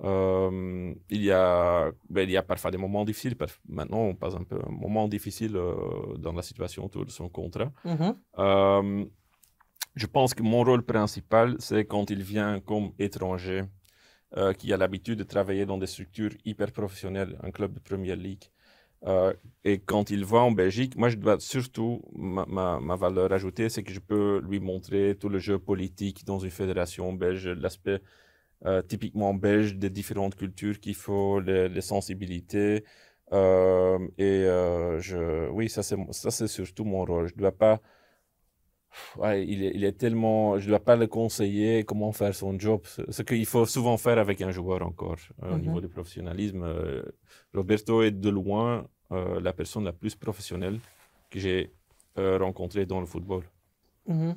Euh, 0.00 0.94
il, 1.10 1.22
y 1.22 1.30
a, 1.30 1.92
ben, 2.08 2.22
il 2.22 2.32
y 2.32 2.36
a 2.36 2.42
parfois 2.42 2.70
des 2.70 2.78
moments 2.78 3.04
difficiles. 3.04 3.36
Maintenant, 3.68 3.98
on 3.98 4.14
passe 4.14 4.34
un 4.34 4.44
peu 4.44 4.58
un 4.66 4.70
moment 4.70 5.06
difficile 5.08 5.56
euh, 5.56 6.16
dans 6.18 6.32
la 6.32 6.42
situation 6.42 6.84
autour 6.84 7.04
de 7.04 7.10
son 7.10 7.28
contrat. 7.28 7.70
Mhm. 7.84 8.16
Euh, 8.38 9.04
je 9.94 10.06
pense 10.06 10.32
que 10.34 10.42
mon 10.42 10.64
rôle 10.64 10.82
principal, 10.82 11.56
c'est 11.58 11.84
quand 11.84 12.10
il 12.10 12.22
vient 12.22 12.60
comme 12.60 12.92
étranger, 12.98 13.64
euh, 14.36 14.52
qui 14.54 14.72
a 14.72 14.76
l'habitude 14.76 15.18
de 15.18 15.24
travailler 15.24 15.66
dans 15.66 15.78
des 15.78 15.86
structures 15.86 16.30
hyper 16.44 16.72
professionnelles, 16.72 17.38
un 17.42 17.50
club 17.50 17.74
de 17.74 17.80
première 17.80 18.16
ligue. 18.16 18.44
Euh, 19.04 19.32
et 19.64 19.78
quand 19.80 20.10
il 20.10 20.24
va 20.24 20.38
en 20.38 20.52
Belgique, 20.52 20.96
moi, 20.96 21.08
je 21.08 21.16
dois 21.16 21.38
surtout, 21.40 22.02
ma, 22.14 22.78
valeur 22.96 23.32
ajoutée, 23.32 23.68
c'est 23.68 23.82
que 23.82 23.92
je 23.92 24.00
peux 24.00 24.40
lui 24.48 24.60
montrer 24.60 25.16
tout 25.18 25.28
le 25.28 25.38
jeu 25.38 25.58
politique 25.58 26.24
dans 26.24 26.38
une 26.38 26.50
fédération 26.50 27.12
belge, 27.12 27.48
l'aspect 27.48 28.00
euh, 28.66 28.82
typiquement 28.82 29.34
belge 29.34 29.76
des 29.76 29.90
différentes 29.90 30.36
cultures 30.36 30.80
qu'il 30.80 30.94
faut, 30.94 31.40
les, 31.40 31.80
sensibilités, 31.80 32.84
Euh, 33.32 33.98
et 34.18 34.44
je, 35.00 35.48
oui, 35.50 35.68
ça 35.70 35.82
c'est 35.82 36.46
surtout 36.48 36.84
mon 36.84 37.04
rôle. 37.04 37.28
Je 37.28 37.34
dois 37.34 37.52
pas. 37.52 37.80
Ouais, 39.16 39.46
il, 39.46 39.62
est, 39.64 39.72
il 39.74 39.84
est 39.84 39.92
tellement. 39.92 40.58
Je 40.58 40.68
dois 40.68 40.80
pas 40.80 40.96
le 40.96 41.06
conseiller 41.06 41.84
comment 41.84 42.12
faire 42.12 42.34
son 42.34 42.58
job. 42.58 42.80
Ce 43.08 43.22
qu'il 43.22 43.46
faut 43.46 43.64
souvent 43.66 43.96
faire 43.96 44.18
avec 44.18 44.40
un 44.42 44.50
joueur 44.50 44.82
encore 44.82 45.16
euh, 45.42 45.52
au 45.54 45.56
Mhm. 45.56 45.60
niveau 45.62 45.80
du 45.80 45.88
professionnalisme. 45.88 46.62
euh, 46.62 47.02
Roberto 47.54 48.02
est 48.02 48.10
de 48.10 48.28
loin 48.30 48.86
euh, 49.12 49.40
la 49.40 49.52
personne 49.52 49.84
la 49.84 49.92
plus 49.92 50.14
professionnelle 50.14 50.78
que 51.30 51.38
j'ai 51.38 51.72
rencontrée 52.16 52.84
dans 52.86 53.00
le 53.00 53.06
football. 53.06 53.42
Mhm. 54.06 54.36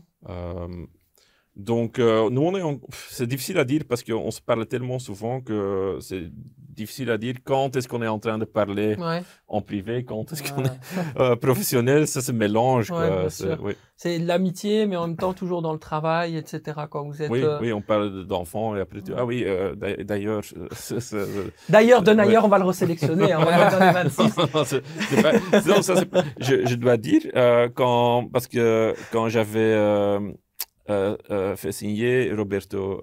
Donc, 1.55 1.99
nous, 1.99 2.41
on 2.41 2.55
est 2.57 2.61
en- 2.61 2.79
c'est 2.91 3.27
difficile 3.27 3.57
à 3.59 3.65
dire 3.65 3.83
parce 3.87 4.03
qu'on 4.03 4.31
se 4.31 4.41
parle 4.41 4.65
tellement 4.65 4.99
souvent 4.99 5.39
que 5.41 5.97
c'est 6.01 6.29
difficile 6.75 7.09
à 7.11 7.17
dire 7.17 7.35
quand 7.43 7.75
est-ce 7.75 7.87
qu'on 7.87 8.01
est 8.01 8.07
en 8.07 8.19
train 8.19 8.37
de 8.37 8.45
parler 8.45 8.95
Ouais. 8.97 9.23
en 9.47 9.61
privé, 9.61 10.03
quand 10.03 10.31
est-ce 10.31 10.43
qu'on 10.43 10.63
est 10.65 10.71
euh, 11.19 11.35
professionnel, 11.35 12.07
ça 12.07 12.21
se 12.21 12.31
mélange. 12.31 12.91
Ouais, 12.91 13.25
C'est- 13.29 13.57
oui, 13.59 13.73
l'amitié, 14.19 14.85
mais 14.87 14.95
en 14.97 15.07
même 15.07 15.15
temps 15.17 15.33
toujours 15.33 15.61
dans 15.61 15.71
le 15.73 15.79
travail, 15.79 16.35
etc. 16.37 16.59
Quoi. 16.89 17.03
Vous 17.03 17.21
êtes. 17.21 17.31
oui, 17.31 17.41
euh, 17.43 17.57
oui, 17.61 17.71
on 17.71 17.81
parle 17.81 18.25
d'enfants 18.27 18.75
et 18.75 18.81
après 18.81 19.01
tu... 19.01 19.13
Ah 19.15 19.25
oui, 19.25 19.43
euh, 19.45 19.73
d'a- 19.75 20.03
d'ailleurs... 20.03 20.41
D'ailleurs, 21.69 22.01
de 22.03 22.11
Ouais. 22.11 22.37
On 22.37 22.47
va 22.47 22.57
le 22.59 22.65
resélectionner. 22.65 23.31
hein, 23.33 23.39
on 23.41 23.45
va 23.45 23.51
le 23.57 23.63
mettre 23.63 23.79
dans 23.79 23.85
les 23.85 23.93
26. 23.93 24.37
Non, 24.53 24.63
c'est- 24.65 24.83
c'est 25.09 25.21
pas- 25.21 25.33
non, 25.67 25.81
ça, 25.81 25.95
c'est 25.95 26.05
pas- 26.05 26.23
je, 26.39 26.65
je 26.65 26.75
dois 26.75 26.97
dire, 26.97 27.21
quand, 27.75 28.27
parce 28.31 28.47
que 28.47 28.93
quand 29.11 29.29
j'avais 29.29 29.73
fait 31.55 31.71
signer 31.71 32.31
Roberto 32.33 33.01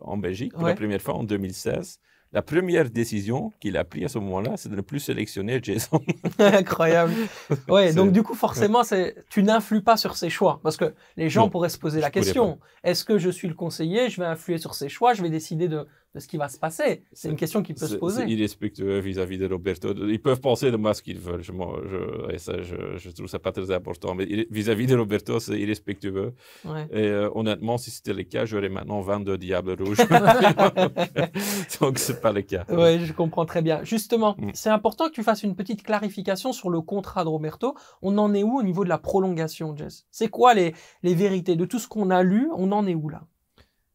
en 0.00 0.16
Belgique 0.16 0.52
pour 0.54 0.66
la 0.66 0.74
première 0.74 1.00
fois 1.02 1.14
en 1.14 1.24
2016, 1.24 1.98
la 2.32 2.40
première 2.40 2.88
décision 2.88 3.52
qu'il 3.60 3.76
a 3.76 3.84
prise 3.84 4.04
à 4.04 4.08
ce 4.08 4.18
moment-là, 4.18 4.52
c'est 4.56 4.70
de 4.70 4.76
ne 4.76 4.80
plus 4.80 5.00
sélectionner 5.00 5.60
Jason. 5.62 6.02
Incroyable. 6.38 7.12
Ouais, 7.68 7.92
donc 7.92 8.12
du 8.12 8.22
coup, 8.22 8.34
forcément, 8.34 8.82
c'est 8.82 9.14
tu 9.30 9.42
n'influes 9.42 9.82
pas 9.82 9.96
sur 9.96 10.16
ses 10.16 10.30
choix. 10.30 10.60
Parce 10.62 10.76
que 10.76 10.94
les 11.16 11.28
gens 11.28 11.42
Non, 11.42 11.50
pourraient 11.50 11.68
se 11.68 11.78
poser 11.78 12.00
la 12.00 12.10
question. 12.10 12.58
Est-ce 12.82 13.04
que 13.04 13.18
je 13.18 13.30
suis 13.30 13.48
le 13.48 13.54
conseiller? 13.54 14.08
Je 14.08 14.20
vais 14.20 14.26
influer 14.26 14.58
sur 14.58 14.74
ses 14.74 14.88
choix 14.88 15.14
Je 15.14 15.22
vais 15.22 15.30
décider 15.30 15.68
de, 15.68 15.86
de 16.14 16.20
ce 16.20 16.28
qui 16.28 16.36
va 16.36 16.48
se 16.48 16.58
passer 16.58 17.04
C'est 17.12 17.30
une 17.30 17.36
question 17.36 17.62
qui 17.62 17.72
peut 17.72 17.80
se 17.80 17.86
C'est 17.86 17.92
c'est 17.94 17.98
poser. 17.98 18.24
irrespectueux 18.26 18.98
vis-à-vis 18.98 19.38
de 19.38 19.46
Roberto. 19.48 19.94
Ils 20.06 20.20
peuvent 20.20 20.40
penser 20.40 20.70
de 20.70 20.76
moi 20.76 20.92
ce 20.92 21.00
qu'ils 21.02 21.18
veulent. 21.18 21.42
Je, 21.42 21.52
je- 21.52 22.34
et 22.34 22.38
ça, 22.38 22.60
je, 22.62 22.98
je 22.98 23.10
trouve 23.10 23.28
ça 23.28 23.38
pas 23.38 23.50
très 23.52 23.70
important. 23.70 24.14
Mais 24.14 24.46
vis-à-vis 24.50 24.86
de 24.86 24.96
Roberto, 24.96 25.40
c'est 25.40 25.58
irrespectueux. 25.58 26.34
Ouais. 26.66 26.86
Et 26.92 27.06
euh, 27.06 27.30
honnêtement, 27.34 27.78
si 27.78 27.90
c'était 27.90 28.12
le 28.12 28.24
cas, 28.24 28.44
j'aurais 28.44 28.68
maintenant 28.68 29.00
22 29.00 29.38
diables 29.38 29.74
rouges. 29.82 29.96
Donc, 31.80 31.98
c'est 31.98 32.20
pas 32.20 32.32
le 32.32 32.42
cas. 32.42 32.64
Ouais, 32.68 32.98
je 33.00 33.12
comprends 33.12 33.46
très 33.46 33.62
bien. 33.62 33.82
Justement, 33.84 34.34
Mm. 34.38 34.50
c'est 34.54 34.70
important 34.70 35.08
que 35.08 35.12
tu 35.14 35.22
fasses 35.22 35.42
une 35.42 35.54
petite 35.56 35.82
clarification 35.82 36.52
sur 36.52 36.70
le 36.70 36.80
contrat 36.80 37.24
de 37.24 37.28
Roberto. 37.28 37.74
On 38.02 38.18
en 38.18 38.34
est 38.34 38.42
où 38.42 38.58
au 38.58 38.62
niveau 38.62 38.84
de 38.84 38.88
la 38.88 38.98
prolongation, 38.98 39.76
Jess? 39.76 40.06
C'est 40.10 40.28
quoi 40.28 40.54
les, 40.54 40.74
les 41.02 41.14
vérités? 41.14 41.56
De 41.56 41.64
tout 41.64 41.78
ce 41.78 41.88
qu'on 41.88 42.10
a 42.10 42.22
lu 42.22 42.48
On 42.54 42.70
en 42.72 42.86
est 42.86 42.94
où 42.94 43.08
là? 43.08 43.22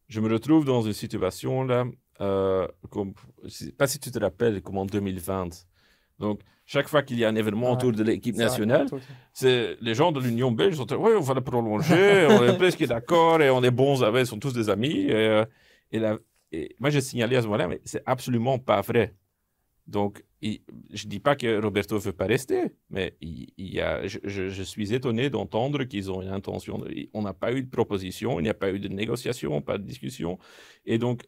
Je 0.08 0.20
me 0.20 0.32
retrouve 0.32 0.64
dans 0.64 0.80
une 0.82 0.92
situation 0.94 1.64
là, 1.64 1.84
euh, 2.20 2.66
comme, 2.90 3.12
je 3.44 3.48
sais 3.48 3.72
pas 3.72 3.86
si 3.86 3.98
tu 3.98 4.10
te 4.10 4.18
rappelles, 4.18 4.60
comme 4.62 4.78
en 4.78 4.86
2020. 4.86 5.48
Donc, 6.18 6.40
chaque 6.66 6.88
fois 6.88 7.02
qu'il 7.02 7.18
y 7.18 7.24
a 7.24 7.28
un 7.28 7.36
événement 7.36 7.68
Ouais, 7.68 7.72
autour 7.76 7.92
de 7.92 8.02
l'équipe 8.02 8.34
nationale, 8.36 8.86
c'est 9.32 9.76
les 9.80 9.94
gens 9.94 10.10
de 10.12 10.20
l'Union 10.20 10.50
belge 10.50 10.74
sont 10.76 10.86
oui, 10.98 11.12
on 11.16 11.20
va 11.20 11.34
le 11.34 11.40
prolonger, 11.40 12.26
on 12.28 12.42
est 12.44 12.56
presque 12.58 12.84
d'accord 12.86 13.40
et 13.40 13.50
on 13.50 13.62
est 13.62 13.70
bons 13.70 14.02
avec, 14.02 14.24
ils 14.24 14.26
sont 14.26 14.38
tous 14.38 14.52
des 14.52 14.68
amis. 14.68 15.02
Et, 15.08 15.12
euh, 15.14 15.44
et, 15.92 15.98
la- 15.98 16.18
et 16.52 16.74
moi, 16.80 16.90
j'ai 16.90 17.00
signalé 17.00 17.36
à 17.36 17.40
ce 17.42 17.46
moment-là, 17.46 17.68
mais 17.68 17.80
c'est 17.84 18.02
absolument 18.04 18.58
pas 18.58 18.80
vrai. 18.80 19.14
Donc, 19.86 20.22
il- 20.42 20.60
je 20.92 21.06
dis 21.06 21.20
pas 21.20 21.34
que 21.36 21.60
Roberto 21.62 21.94
ne 21.94 22.00
veut 22.00 22.12
pas 22.12 22.26
rester, 22.26 22.72
mais 22.90 23.16
il, 23.22 23.48
il 23.56 23.72
y 23.72 23.80
a, 23.80 24.06
je, 24.06 24.18
je- 24.24 24.48
je 24.48 24.62
suis 24.62 24.92
étonné 24.92 25.30
d'entendre 25.30 25.84
qu'ils 25.84 26.10
ont 26.10 26.20
une 26.20 26.28
intention. 26.28 26.78
de- 26.78 27.08
on 27.14 27.22
n'a 27.22 27.32
pas 27.32 27.52
eu 27.52 27.62
de 27.62 27.70
proposition, 27.70 28.38
il 28.38 28.42
n'y 28.42 28.48
a 28.50 28.54
pas 28.54 28.70
eu 28.70 28.78
de 28.80 28.88
négociation, 28.88 29.62
pas 29.62 29.78
de 29.78 29.84
discussion. 29.84 30.38
Et 30.84 30.98
donc, 30.98 31.22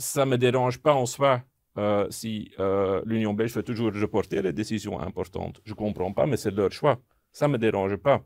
ça 0.00 0.26
me 0.26 0.36
dérange 0.38 0.78
pas 0.78 0.94
en 0.94 1.06
soi 1.06 1.42
euh, 1.78 2.06
si 2.10 2.50
euh, 2.58 3.00
l'Union 3.06 3.32
belge 3.34 3.52
fait 3.52 3.62
toujours 3.62 3.92
reporter 3.94 4.42
les 4.42 4.52
décisions 4.52 4.98
importantes. 5.00 5.60
Je 5.64 5.74
comprends 5.74 6.12
pas, 6.12 6.26
mais 6.26 6.36
c'est 6.36 6.50
leur 6.50 6.72
choix. 6.72 6.98
Ça 7.32 7.46
me 7.48 7.58
dérange 7.58 7.96
pas. 7.96 8.22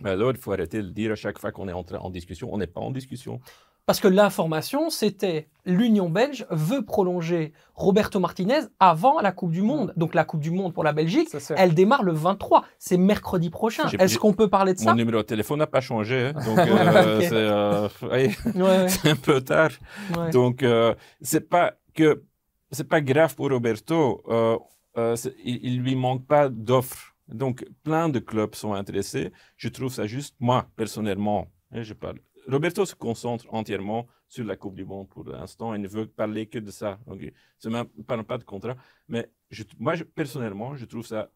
Mais 0.00 0.10
alors, 0.10 0.32
il 0.32 0.36
faut 0.36 0.52
arrêter 0.52 0.82
de 0.82 0.90
dire 0.90 1.12
à 1.12 1.14
chaque 1.14 1.38
fois 1.38 1.52
qu'on 1.52 1.68
est 1.68 1.72
en, 1.72 1.84
train- 1.84 1.98
en 1.98 2.10
discussion. 2.10 2.52
On 2.52 2.58
n'est 2.58 2.66
pas 2.66 2.80
en 2.80 2.90
discussion. 2.90 3.40
Parce 3.86 4.00
que 4.00 4.08
l'information, 4.08 4.88
c'était 4.88 5.48
l'Union 5.66 6.08
belge 6.08 6.46
veut 6.50 6.82
prolonger 6.84 7.52
Roberto 7.74 8.18
Martinez 8.18 8.60
avant 8.80 9.20
la 9.20 9.30
Coupe 9.30 9.50
du 9.50 9.60
Monde. 9.60 9.92
Donc 9.96 10.14
la 10.14 10.24
Coupe 10.24 10.40
du 10.40 10.50
Monde 10.50 10.72
pour 10.72 10.84
la 10.84 10.92
Belgique, 10.94 11.28
elle 11.56 11.74
démarre 11.74 12.02
le 12.02 12.12
23. 12.12 12.64
C'est 12.78 12.96
mercredi 12.96 13.50
prochain. 13.50 13.86
J'ai- 13.88 14.00
Est-ce 14.00 14.18
qu'on 14.18 14.32
peut 14.32 14.48
parler 14.48 14.72
de 14.72 14.78
Mon 14.80 14.84
ça 14.86 14.94
numéro 14.94 15.18
de 15.18 15.22
téléphone 15.22 15.58
n'a 15.58 15.66
pas 15.66 15.82
changé. 15.82 16.32
hein. 16.34 16.40
donc, 16.46 16.58
euh, 16.66 17.20
c'est 17.20 17.30
euh, 17.32 17.88
oui, 18.02 18.34
Ouais, 18.54 18.62
ouais, 18.62 18.88
c'est 18.88 19.10
un 19.10 19.16
peu 19.16 19.40
tard. 19.42 19.70
ouais. 20.16 20.30
Donc, 20.30 20.62
euh, 20.62 20.94
c'est 21.20 21.46
pas 21.48 21.74
que 21.94 22.22
c'est 22.70 22.88
pas 22.88 23.02
grave 23.02 23.34
pour 23.34 23.50
Roberto. 23.50 24.22
Euh, 24.28 24.56
euh, 24.96 25.14
il, 25.44 25.60
il 25.62 25.80
lui 25.82 25.94
manque 25.94 26.26
pas 26.26 26.48
d'offres. 26.48 27.14
Donc, 27.28 27.64
plein 27.82 28.08
de 28.08 28.18
clubs 28.18 28.54
sont 28.54 28.72
intéressés. 28.74 29.30
Je 29.56 29.68
trouve 29.68 29.92
ça 29.92 30.06
juste, 30.06 30.34
moi, 30.40 30.66
personnellement, 30.76 31.48
hein, 31.72 31.82
je 31.82 31.92
parle. 31.94 32.18
Roberto 32.48 32.84
se 32.84 32.94
concentre 32.94 33.46
entièrement 33.52 34.06
sur 34.28 34.44
la 34.44 34.56
Coupe 34.56 34.74
du 34.74 34.84
Monde 34.84 35.08
pour 35.08 35.24
l'instant. 35.24 35.74
Il 35.74 35.82
ne 35.82 35.88
veut 35.88 36.06
parler 36.06 36.46
que 36.46 36.58
de 36.58 36.70
ça. 36.70 36.98
Donc, 37.06 37.20
il 37.22 37.32
ne 37.70 37.82
parle 38.02 38.24
pas 38.24 38.38
de 38.38 38.44
contrat. 38.44 38.76
Mais 39.08 39.30
je- 39.50 39.64
moi, 39.78 39.94
je- 39.94 40.04
personnellement, 40.04 40.74
je 40.76 40.84
trouve 40.84 41.06
ça 41.06 41.30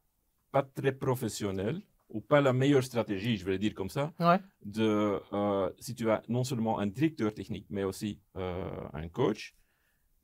pas 0.51 0.63
très 0.63 0.93
professionnel 0.93 1.81
ou 2.11 2.21
pas 2.21 2.41
la 2.41 2.53
meilleure 2.55 2.83
stratégie, 2.83 3.37
je 3.37 3.45
vais 3.45 3.53
le 3.53 3.59
dire 3.59 3.75
comme 3.75 3.91
ça, 3.91 4.13
Ouais. 4.19 4.39
de, 4.65 5.21
euh, 5.33 5.71
si 5.79 5.95
tu 5.95 6.11
as 6.11 6.23
non 6.29 6.43
seulement 6.43 6.79
un 6.79 6.87
directeur 6.87 7.35
technique, 7.35 7.67
mais 7.69 7.85
aussi 7.85 8.19
euh, 8.37 8.71
un 8.95 9.09
coach, 9.09 9.55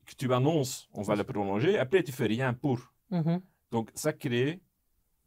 que 0.05 0.13
tu 0.15 0.31
annonces, 0.33 0.87
on 0.93 1.03
va 1.03 1.15
le 1.15 1.23
prolonger, 1.23 1.77
après 1.77 2.01
tu 2.03 2.11
fais 2.11 2.25
rien 2.27 2.53
pour. 2.53 2.79
Mhm. 3.11 3.39
Donc 3.71 3.91
ça 3.93 4.13
crée 4.13 4.61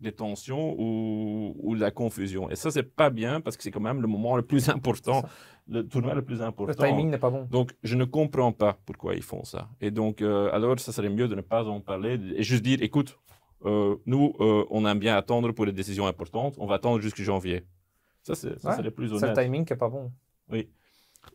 des 0.01 0.12
tensions 0.12 0.74
ou, 0.78 1.57
ou 1.59 1.74
de 1.74 1.80
la 1.80 1.90
confusion. 1.90 2.49
Et 2.51 2.57
ça, 2.57 2.70
c'est 2.70 2.82
pas 2.94 3.11
bien 3.11 3.40
parce 3.40 3.57
que 3.57 3.62
c'est 3.62 3.70
quand 3.70 3.80
même 3.80 4.01
le 4.01 4.07
moment 4.07 4.36
le 4.36 4.42
plus 4.42 4.68
important, 4.70 5.22
le 5.68 5.86
tournoi 5.86 6.14
le 6.14 6.22
plus 6.22 6.38
Le 6.38 6.44
important. 6.44 6.84
timing 6.84 7.11
n'est 7.11 7.18
pas 7.18 7.30
bon. 7.30 7.46
Donc, 7.51 7.74
je 7.82 7.96
ne 7.96 8.05
comprends 8.05 8.53
pas 8.53 8.78
pourquoi 8.86 9.14
ils 9.14 9.22
font 9.22 9.44
ça. 9.44 9.68
Et 9.80 9.90
donc, 9.90 10.22
euh, 10.22 10.51
alors, 10.53 10.78
ça 10.78 10.92
serait 10.92 11.09
mieux 11.09 11.26
de 11.28 11.34
ne 11.34 11.40
pas 11.40 11.64
en 11.68 11.80
parler 11.80 12.18
et 12.36 12.42
juste 12.42 12.62
dire, 12.62 12.80
écoute, 12.82 13.18
euh, 13.64 13.96
nous, 14.07 14.34
euh, 14.40 14.64
on 14.70 14.86
aime 14.86 15.01
bien 15.01 15.16
attendre 15.16 15.51
pour 15.53 15.66
les 15.66 15.72
décisions 15.72 16.07
importantes, 16.07 16.55
on 16.59 16.66
va 16.66 16.76
attendre 16.76 17.01
jusqu'à 17.01 17.24
janvier. 17.24 17.64
Ça, 18.22 18.34
c'est, 18.36 18.57
ça 18.61 18.70
Ouais, 18.70 18.76
serait 18.76 18.90
plus 18.92 19.09
C'est 19.09 19.14
le 19.26 19.32
honnête. 19.32 19.36
timing 19.44 19.64
qui 19.64 19.72
n'est 19.72 19.78
pas 19.78 19.88
bon. 19.88 20.12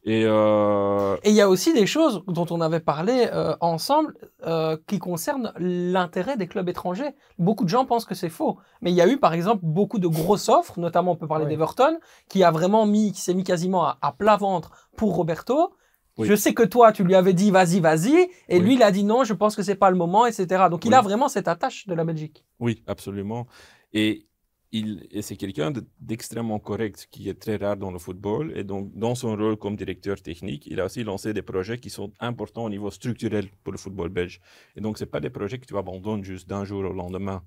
Et 0.05 0.23
euh, 0.25 1.15
Et 1.23 1.29
il 1.29 1.35
y 1.35 1.39
a 1.41 1.47
aussi 1.47 1.73
des 1.73 1.85
choses 1.85 2.23
dont 2.27 2.45
on 2.49 2.59
avait 2.59 2.81
parlé 2.81 3.29
euh, 3.31 3.55
ensemble 3.61 4.15
euh, 4.45 4.75
qui 4.87 4.99
concernent 4.99 5.53
l'intérêt 5.57 6.35
des 6.35 6.47
clubs 6.47 6.67
étrangers. 6.67 7.11
Beaucoup 7.39 7.63
de 7.63 7.69
gens 7.69 7.85
pensent 7.85 8.03
que 8.05 8.15
c'est 8.15 8.29
faux, 8.29 8.57
mais 8.81 8.91
il 8.91 8.95
y 8.95 9.01
a 9.01 9.07
eu 9.07 9.17
par 9.17 9.33
exemple 9.33 9.61
beaucoup 9.63 9.99
de 9.99 10.07
grosses 10.07 10.49
offres, 10.49 10.77
notamment 10.79 11.11
on 11.13 11.15
peut 11.15 11.27
parler 11.27 11.45
Oui. 11.45 11.51
d'Everton, 11.51 11.97
qui 12.27 12.43
a 12.43 12.51
vraiment 12.51 12.85
mis, 12.85 13.13
qui 13.13 13.21
s'est 13.21 13.33
mis 13.33 13.45
quasiment 13.45 13.85
à, 13.85 13.97
à 14.01 14.11
plat 14.11 14.35
ventre 14.35 14.89
pour 14.97 15.15
Roberto. 15.15 15.73
Oui. 16.17 16.27
Je 16.27 16.35
sais 16.35 16.53
que 16.53 16.63
toi, 16.63 16.91
tu 16.91 17.03
lui 17.05 17.15
avais 17.15 17.33
dit 17.33 17.49
vas-y, 17.49 17.79
vas-y, 17.79 18.29
et 18.49 18.57
Oui. 18.57 18.59
lui, 18.59 18.73
il 18.75 18.83
a 18.83 18.91
dit 18.91 19.03
non, 19.05 19.23
je 19.23 19.33
pense 19.33 19.55
que 19.55 19.63
c'est 19.63 19.75
pas 19.75 19.89
le 19.89 19.95
moment, 19.95 20.25
etc. 20.25 20.65
Donc 20.69 20.83
il 20.85 20.93
a 20.93 21.01
vraiment 21.01 21.29
cette 21.29 21.47
attache 21.47 21.87
de 21.87 21.93
la 21.95 22.03
Belgique. 22.03 22.45
oui, 22.59 22.83
absolument. 22.87 23.47
Et, 23.93 24.27
il, 24.73 25.07
c'est 25.21 25.37
quelqu'un 25.37 25.71
de- 25.71 25.85
d'extrêmement 25.99 26.59
correct 26.59 27.07
qui 27.11 27.29
est 27.29 27.39
très 27.39 27.57
rare 27.57 27.77
dans 27.77 27.91
le 27.91 27.99
football. 27.99 28.51
Et 28.57 28.63
donc, 28.63 28.91
dans 28.95 29.15
son 29.15 29.35
rôle 29.37 29.57
comme 29.57 29.75
directeur 29.77 30.21
technique, 30.21 30.67
il 30.67 30.79
a 30.81 30.85
aussi 30.85 31.03
lancé 31.03 31.33
des 31.33 31.43
projets 31.43 31.77
qui 31.79 31.89
sont 31.89 32.11
importants 32.19 32.65
au 32.65 32.69
niveau 32.69 32.91
structurel 32.91 33.49
pour 33.63 33.71
le 33.73 33.77
football 33.79 34.09
belge. 34.09 34.41
Et 34.75 34.81
donc, 34.81 34.97
ce 34.97 35.05
pas 35.05 35.19
des 35.21 35.29
projets 35.29 35.59
que 35.59 35.65
tu 35.65 35.77
abandonnes 35.77 36.23
juste 36.23 36.49
d'un 36.49 36.65
jour 36.65 36.83
au 36.85 36.93
lendemain. 36.93 37.43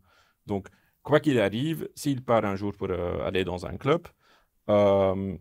Donc, 0.46 0.68
quoi 1.02 1.20
qu'il 1.20 1.38
arrive, 1.40 1.88
s'il 1.96 2.22
part 2.24 2.44
un 2.44 2.56
jour 2.56 2.72
pour 2.76 2.90
euh, 2.90 3.26
aller 3.26 3.44
dans 3.44 3.66
un 3.66 3.76
club, 3.76 4.06
euh, 4.70 5.36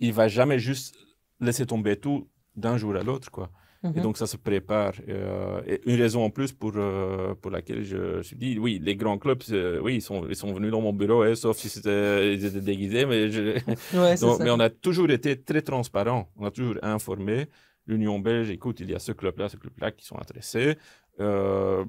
il 0.00 0.12
va 0.12 0.28
jamais 0.28 0.58
juste 0.58 0.96
laisser 1.40 1.66
tomber 1.66 1.96
tout 1.98 2.28
d'un 2.56 2.76
jour 2.78 2.96
à 2.96 3.02
l'autre, 3.02 3.30
quoi. 3.30 3.50
Et 3.94 3.98
Mhm. 3.98 4.02
donc, 4.02 4.16
ça 4.18 4.26
se 4.26 4.36
prépare. 4.36 4.92
Euh, 5.08 5.60
et 5.66 5.80
une 5.90 6.00
raison 6.00 6.24
en 6.24 6.30
plus 6.30 6.52
pour, 6.52 6.72
euh, 6.76 7.34
pour 7.40 7.50
laquelle 7.50 7.82
je 7.84 7.96
me 8.18 8.22
suis 8.22 8.36
dit, 8.36 8.58
oui, 8.58 8.80
les 8.82 8.96
grands 8.96 9.18
clubs, 9.18 9.42
c'est- 9.42 9.78
oui, 9.78 9.96
ils 9.96 10.02
sont, 10.02 10.26
ils 10.28 10.36
sont 10.36 10.52
venus 10.52 10.70
dans 10.70 10.80
mon 10.80 10.92
bureau, 10.92 11.22
hein, 11.22 11.34
sauf 11.34 11.56
si 11.56 11.68
c'était, 11.68 12.34
ils 12.34 12.44
étaient 12.44 12.60
déguisés, 12.60 13.06
mais, 13.06 13.30
je- 13.30 13.54
Ouais, 13.94 14.16
c'est 14.16 14.20
donc, 14.26 14.38
ça. 14.38 14.44
mais 14.44 14.50
on 14.50 14.60
a 14.60 14.70
toujours 14.70 15.10
été 15.10 15.40
très 15.40 15.62
transparent. 15.62 16.28
On 16.36 16.44
a 16.46 16.50
toujours 16.50 16.76
informé 16.82 17.46
l'Union 17.86 18.18
belge, 18.18 18.50
écoute, 18.50 18.80
il 18.80 18.90
y 18.90 18.94
a 18.94 18.98
ce 18.98 19.12
club-là, 19.12 19.48
ce 19.48 19.56
club-là 19.56 19.92
qui 19.92 20.04
sont 20.04 20.18
intéressés. 20.18 20.76
Euh, 21.20 21.84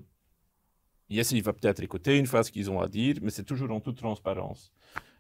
yes, 1.10 1.32
il 1.32 1.42
va 1.44 1.54
peut-être 1.54 1.82
écouter 1.82 2.18
une 2.18 2.26
fois 2.28 2.44
ce 2.44 2.52
qu'ils 2.52 2.70
ont 2.70 2.80
à 2.82 2.88
dire, 2.88 3.16
mais 3.22 3.30
c'est 3.32 3.44
toujours 3.44 3.72
en 3.72 3.80
toute 3.80 3.98
transparence. 3.98 4.72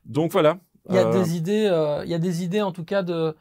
Donc 0.05 0.31
voilà. 0.31 0.59
Il 0.89 0.95
y 0.95 0.99
a 0.99 1.07
Euh, 1.07 1.21
des 1.23 1.35
idées, 1.35 1.67
euh, 1.69 2.03
il 2.05 2.09
y 2.09 2.13
a 2.13 2.19
des 2.19 2.43
idées 2.43 2.61
en 2.61 2.71
tout 2.71 2.85
cas 2.85 3.03
de- 3.03 3.35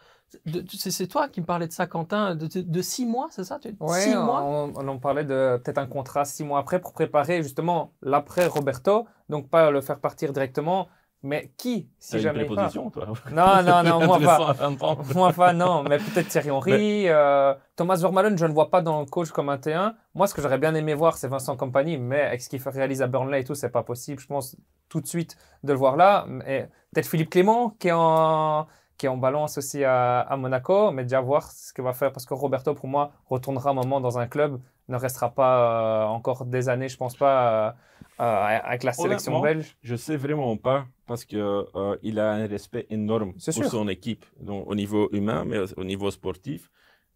c'est 0.79 1.07
toi 1.07 1.29
qui 1.29 1.41
me 1.41 1.47
parlais 1.47 1.67
de 1.67 1.73
ça, 1.73 1.87
Quentin, 1.87 2.35
de, 2.35 2.47
de- 2.47 2.63
de 2.63 2.83
six 2.83 3.07
mois, 3.07 3.29
c'est 3.31 3.45
ça 3.45 3.59
tu- 3.59 3.75
Ouais, 3.81 4.01
Six 4.05 4.15
mois? 4.17 4.43
on, 4.43 4.73
on 4.77 4.89
en 4.89 4.99
parlait 4.99 5.25
de 5.25 5.61
peut-être 5.63 5.79
un 5.79 5.87
contrat 5.87 6.25
six 6.25 6.45
mois 6.45 6.59
après 6.59 6.81
pour 6.81 6.93
préparer 6.93 7.43
justement 7.43 7.93
l'après 8.03 8.47
Roberto, 8.47 9.07
donc 9.29 9.49
pas 9.49 9.71
le 9.71 9.81
faire 9.81 10.01
partir 10.01 10.33
directement, 10.33 10.89
mais 11.23 11.53
qui, 11.57 11.89
si 11.99 12.13
T'as 12.13 12.17
une 12.19 12.23
jamais 12.25 12.45
pas? 12.45 12.71
toi. 12.71 13.07
Non, 13.31 13.63
non, 13.63 13.83
non, 13.83 14.01
moi 14.07 14.19
pas. 14.21 14.69
Moi 15.15 15.33
pas, 15.33 15.53
non, 15.53 15.83
mais 15.83 15.99
peut-être 15.99 16.29
Thierry 16.29 16.51
Henry, 16.51 17.09
euh, 17.09 17.55
Thomas 17.77 17.97
Vermaelen, 17.97 18.39
je 18.39 18.47
ne 18.47 18.53
vois 18.53 18.71
pas 18.71 18.83
dans 18.83 19.01
le 19.01 19.07
coach 19.07 19.31
comme 19.31 19.49
un 19.49 19.59
T1. 19.59 19.95
Moi, 20.15 20.27
ce 20.27 20.35
que 20.35 20.43
j'aurais 20.43 20.59
bien 20.59 20.75
aimé 20.75 20.95
voir, 20.95 21.17
c'est 21.17 21.29
Vincent 21.29 21.57
Compagnie, 21.57 21.99
mais 21.99 22.21
avec 22.23 22.41
ce 22.43 22.49
qu'il 22.49 22.61
fait 22.61 22.71
réalise 22.71 23.03
à 23.03 23.07
Burnley 23.07 23.41
et 23.41 23.45
tout, 23.45 23.55
c'est 23.55 23.71
pas 23.71 23.83
possible, 23.83 24.21
je 24.21 24.27
pense, 24.27 24.57
tout 24.89 25.01
de 25.01 25.07
suite 25.07 25.37
de 25.65 25.73
le 25.73 25.79
voir 25.79 25.97
là. 25.97 26.27
Et 26.47 26.65
peut-être 26.93 27.09
Philippe 27.09 27.31
Clément, 27.31 27.71
qui 27.71 27.89
est 27.89 27.93
en, 27.93 28.67
qui 28.97 29.07
est 29.07 29.09
en 29.09 29.17
balance 29.17 29.59
aussi 29.59 29.85
à, 29.85 30.21
à 30.21 30.37
Monaco, 30.37 30.91
mais 30.91 31.03
déjà 31.03 31.21
voir 31.21 31.51
ce 31.53 31.73
qu'il 31.73 31.85
va 31.85 31.93
faire, 31.93 32.13
parce 32.13 32.25
que 32.27 32.35
Roberto, 32.35 32.75
pour 32.75 32.89
moi, 32.89 33.13
retournera 33.29 33.71
un 33.71 33.75
moment 33.75 34.01
dans 34.01 34.19
un 34.19 34.27
club, 34.27 34.61
ne 34.89 34.97
restera 34.97 35.31
pas 35.31 36.05
euh, 36.05 36.07
encore 36.07 36.47
des 36.47 36.69
années, 36.69 36.89
je 36.89 36.97
pense 36.97 37.17
pas, 37.17 37.69
euh, 37.69 37.73
euh, 38.21 38.59
avec 38.65 38.83
la 38.85 38.93
sélection 38.93 39.41
belge. 39.41 39.77
Je 39.83 39.97
sais 39.97 40.17
vraiment 40.17 40.57
pas 40.57 40.87
parce 41.07 41.25
euh, 41.35 41.97
il 42.03 42.19
a 42.19 42.33
un 42.33 42.47
respect 42.47 42.87
énorme 42.91 43.33
pour 43.33 43.41
sûr. 43.53 43.65
son 43.71 43.89
équipe, 43.89 44.25
donc 44.41 44.67
au 44.71 44.75
niveau 44.75 45.09
humain, 45.13 45.45
mais 45.45 45.59
au 45.77 45.85
niveau 45.85 46.11
sportif. 46.11 46.71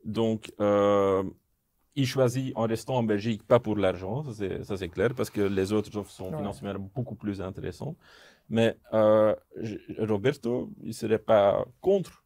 Donc, 0.05 0.53
il 1.97 2.07
choisit 2.07 2.53
en 2.57 2.67
restant 2.67 2.97
en 2.97 3.03
Belgique, 3.03 3.43
pas 3.47 3.59
pour 3.59 3.77
l'argent, 3.77 4.23
ça 4.25 4.33
c'est- 4.33 4.63
ça 4.65 4.77
c'est 4.77 4.89
clair, 4.89 5.11
parce 5.15 5.29
que 5.29 5.41
les 5.41 5.73
autres 5.73 5.97
offres 5.99 6.11
sont 6.11 6.31
Ouais. 6.31 6.37
financièrement 6.37 6.89
beaucoup 6.95 7.17
plus 7.17 7.41
intéressantes. 7.41 7.97
Mais 8.51 8.77
euh, 8.93 9.35
Roberto, 9.99 10.71
il 10.83 10.93
serait 10.95 11.19
pas 11.19 11.65
contre 11.81 12.25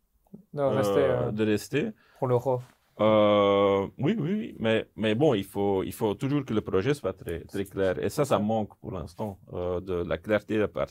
De 0.54 0.60
euh, 0.60 0.68
rester 0.70 1.00
euh, 1.00 1.30
de 1.30 1.44
rester. 1.44 1.90
pour 2.18 2.28
l'euro. 2.28 2.60
Euh, 3.00 3.86
oui, 3.98 4.16
oui, 4.18 4.32
oui, 4.40 4.56
mais, 4.58 4.86
mais 4.96 5.14
bon, 5.14 5.34
il 5.34 5.44
faut, 5.44 5.82
il 5.82 5.92
faut 5.92 6.14
toujours 6.14 6.44
que 6.44 6.54
le 6.54 6.60
projet 6.60 6.94
soit 6.94 7.12
très, 7.12 7.40
très 7.40 7.64
clair. 7.64 8.02
Et 8.02 8.08
ça, 8.08 8.24
ça 8.24 8.38
manque 8.38 8.74
pour 8.80 8.92
l'instant, 8.92 9.38
euh, 9.52 9.80
de 9.80 9.94
la 9.94 10.16
clarté 10.18 10.54
de 10.54 10.60
la 10.60 10.68
part 10.68 10.86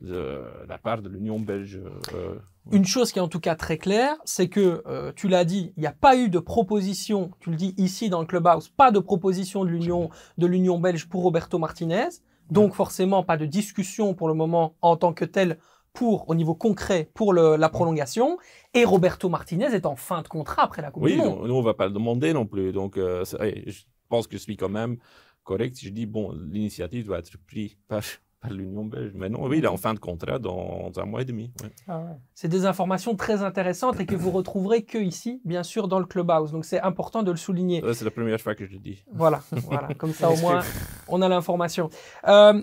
de, 0.00 0.42
la 0.68 0.78
part 0.78 1.02
de 1.02 1.08
l'Union 1.08 1.38
belge. 1.38 1.78
euh, 2.14 2.38
Une 2.72 2.84
chose 2.86 3.12
qui 3.12 3.18
est 3.18 3.22
en 3.22 3.28
tout 3.28 3.40
cas 3.40 3.54
très 3.54 3.76
claire, 3.78 4.16
c'est 4.24 4.48
que, 4.48 4.82
euh, 4.86 5.12
tu 5.14 5.28
l'as 5.28 5.44
dit, 5.44 5.72
il 5.76 5.80
n'y 5.80 5.86
a 5.86 5.92
pas 5.92 6.16
eu 6.16 6.28
de 6.28 6.38
proposition, 6.38 7.30
tu 7.40 7.50
le 7.50 7.56
dis 7.56 7.74
ici 7.76 8.08
dans 8.08 8.20
le 8.20 8.26
clubhouse, 8.26 8.68
pas 8.68 8.90
de 8.90 8.98
proposition 8.98 9.64
de 9.64 9.70
l'Union, 9.70 10.08
de 10.38 10.46
l'Union 10.46 10.78
belge 10.80 11.08
pour 11.08 11.22
Roberto 11.22 11.58
Martinez. 11.58 12.08
Donc 12.52 12.74
forcément, 12.74 13.22
pas 13.22 13.36
de 13.36 13.46
discussion 13.46 14.14
pour 14.14 14.28
le 14.28 14.34
moment 14.34 14.76
en 14.82 14.96
tant 14.96 15.12
que 15.12 15.24
tel 15.24 15.58
pour, 15.92 16.28
au 16.30 16.34
niveau 16.34 16.54
concret, 16.54 17.10
pour 17.14 17.32
le- 17.32 17.56
la 17.56 17.68
prolongation. 17.68 18.38
Et 18.74 18.84
Roberto 18.84 19.28
Martinez 19.28 19.74
est 19.74 19.86
en 19.86 19.96
fin 19.96 20.22
de 20.22 20.28
contrat 20.28 20.62
après 20.62 20.82
la 20.82 20.90
Coupe 20.90 21.02
oui, 21.04 21.12
du 21.12 21.18
Monde. 21.18 21.40
nous, 21.40 21.48
nous, 21.48 21.54
on 21.54 21.62
va 21.62 21.74
pas 21.74 21.86
le 21.86 21.92
demander 21.92 22.32
non 22.32 22.46
plus. 22.46 22.72
Donc, 22.72 22.96
euh, 22.96 23.24
et 23.42 23.70
je 23.70 23.84
pense 24.08 24.26
que 24.26 24.36
je 24.36 24.42
suis 24.42 24.56
quand 24.56 24.70
même 24.70 24.96
correct 25.44 25.76
si 25.76 25.86
je 25.86 25.90
dis, 25.90 26.06
bon, 26.06 26.32
l'initiative 26.32 27.06
doit 27.06 27.18
être 27.18 27.36
prise 27.46 27.76
par, 27.88 28.02
par 28.42 28.52
l'Union 28.52 28.84
belge. 28.84 29.12
Mais 29.14 29.28
non, 29.28 29.46
oui, 29.46 29.58
il 29.58 29.64
est 29.64 29.68
en 29.68 29.76
fin 29.76 29.94
de 29.94 30.00
contrat 30.00 30.38
dans 30.40 30.90
un 30.96 31.04
mois 31.04 31.22
et 31.22 31.24
demi. 31.24 31.52
ouais. 31.62 31.70
Ah 31.86 32.16
C'est 32.34 32.48
des 32.48 32.66
informations 32.66 33.14
très 33.14 33.42
intéressantes 33.42 34.00
et 34.00 34.06
que 34.06 34.16
vous 34.16 34.32
retrouverez 34.32 34.82
que 34.84 34.98
ici, 34.98 35.40
bien 35.44 35.62
sûr, 35.62 35.86
dans 35.86 36.00
le 36.00 36.06
clubhouse. 36.06 36.50
Donc 36.50 36.64
c'est 36.64 36.80
important 36.80 37.22
de 37.22 37.30
le 37.30 37.36
souligner. 37.36 37.82
C'est 37.94 38.04
la 38.04 38.10
première 38.10 38.40
fois 38.40 38.54
que 38.56 38.66
je 38.66 38.72
le 38.72 38.80
dis. 38.80 39.04
Voilà, 39.12 39.42
voilà. 39.52 39.94
Comme 39.94 40.12
ça, 40.12 40.28
au 40.32 40.36
moins, 40.38 40.60
on 41.08 41.22
a 41.22 41.28
l'information. 41.28 41.88
Euh, 42.26 42.60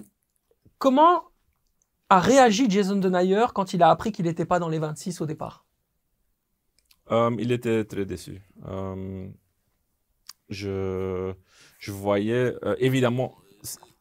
comment 0.77 1.23
a 2.09 2.19
réagi 2.19 2.69
Jason 2.69 2.97
Denayer 2.97 3.45
quand 3.55 3.73
il 3.73 3.82
a 3.82 3.89
appris 3.89 4.11
qu'il 4.11 4.25
n'était 4.25 4.45
pas 4.45 4.59
dans 4.59 4.69
les 4.69 4.80
26 4.80 5.21
au 5.21 5.25
départ? 5.25 5.65
Euh, 7.11 7.34
il 7.39 7.53
était 7.53 7.86
très 7.86 8.05
déçu. 8.05 8.41
Euh, 8.67 9.30
je, 10.49 11.34
je 11.80 11.91
voyais, 11.91 12.53
évidemment, 12.80 13.36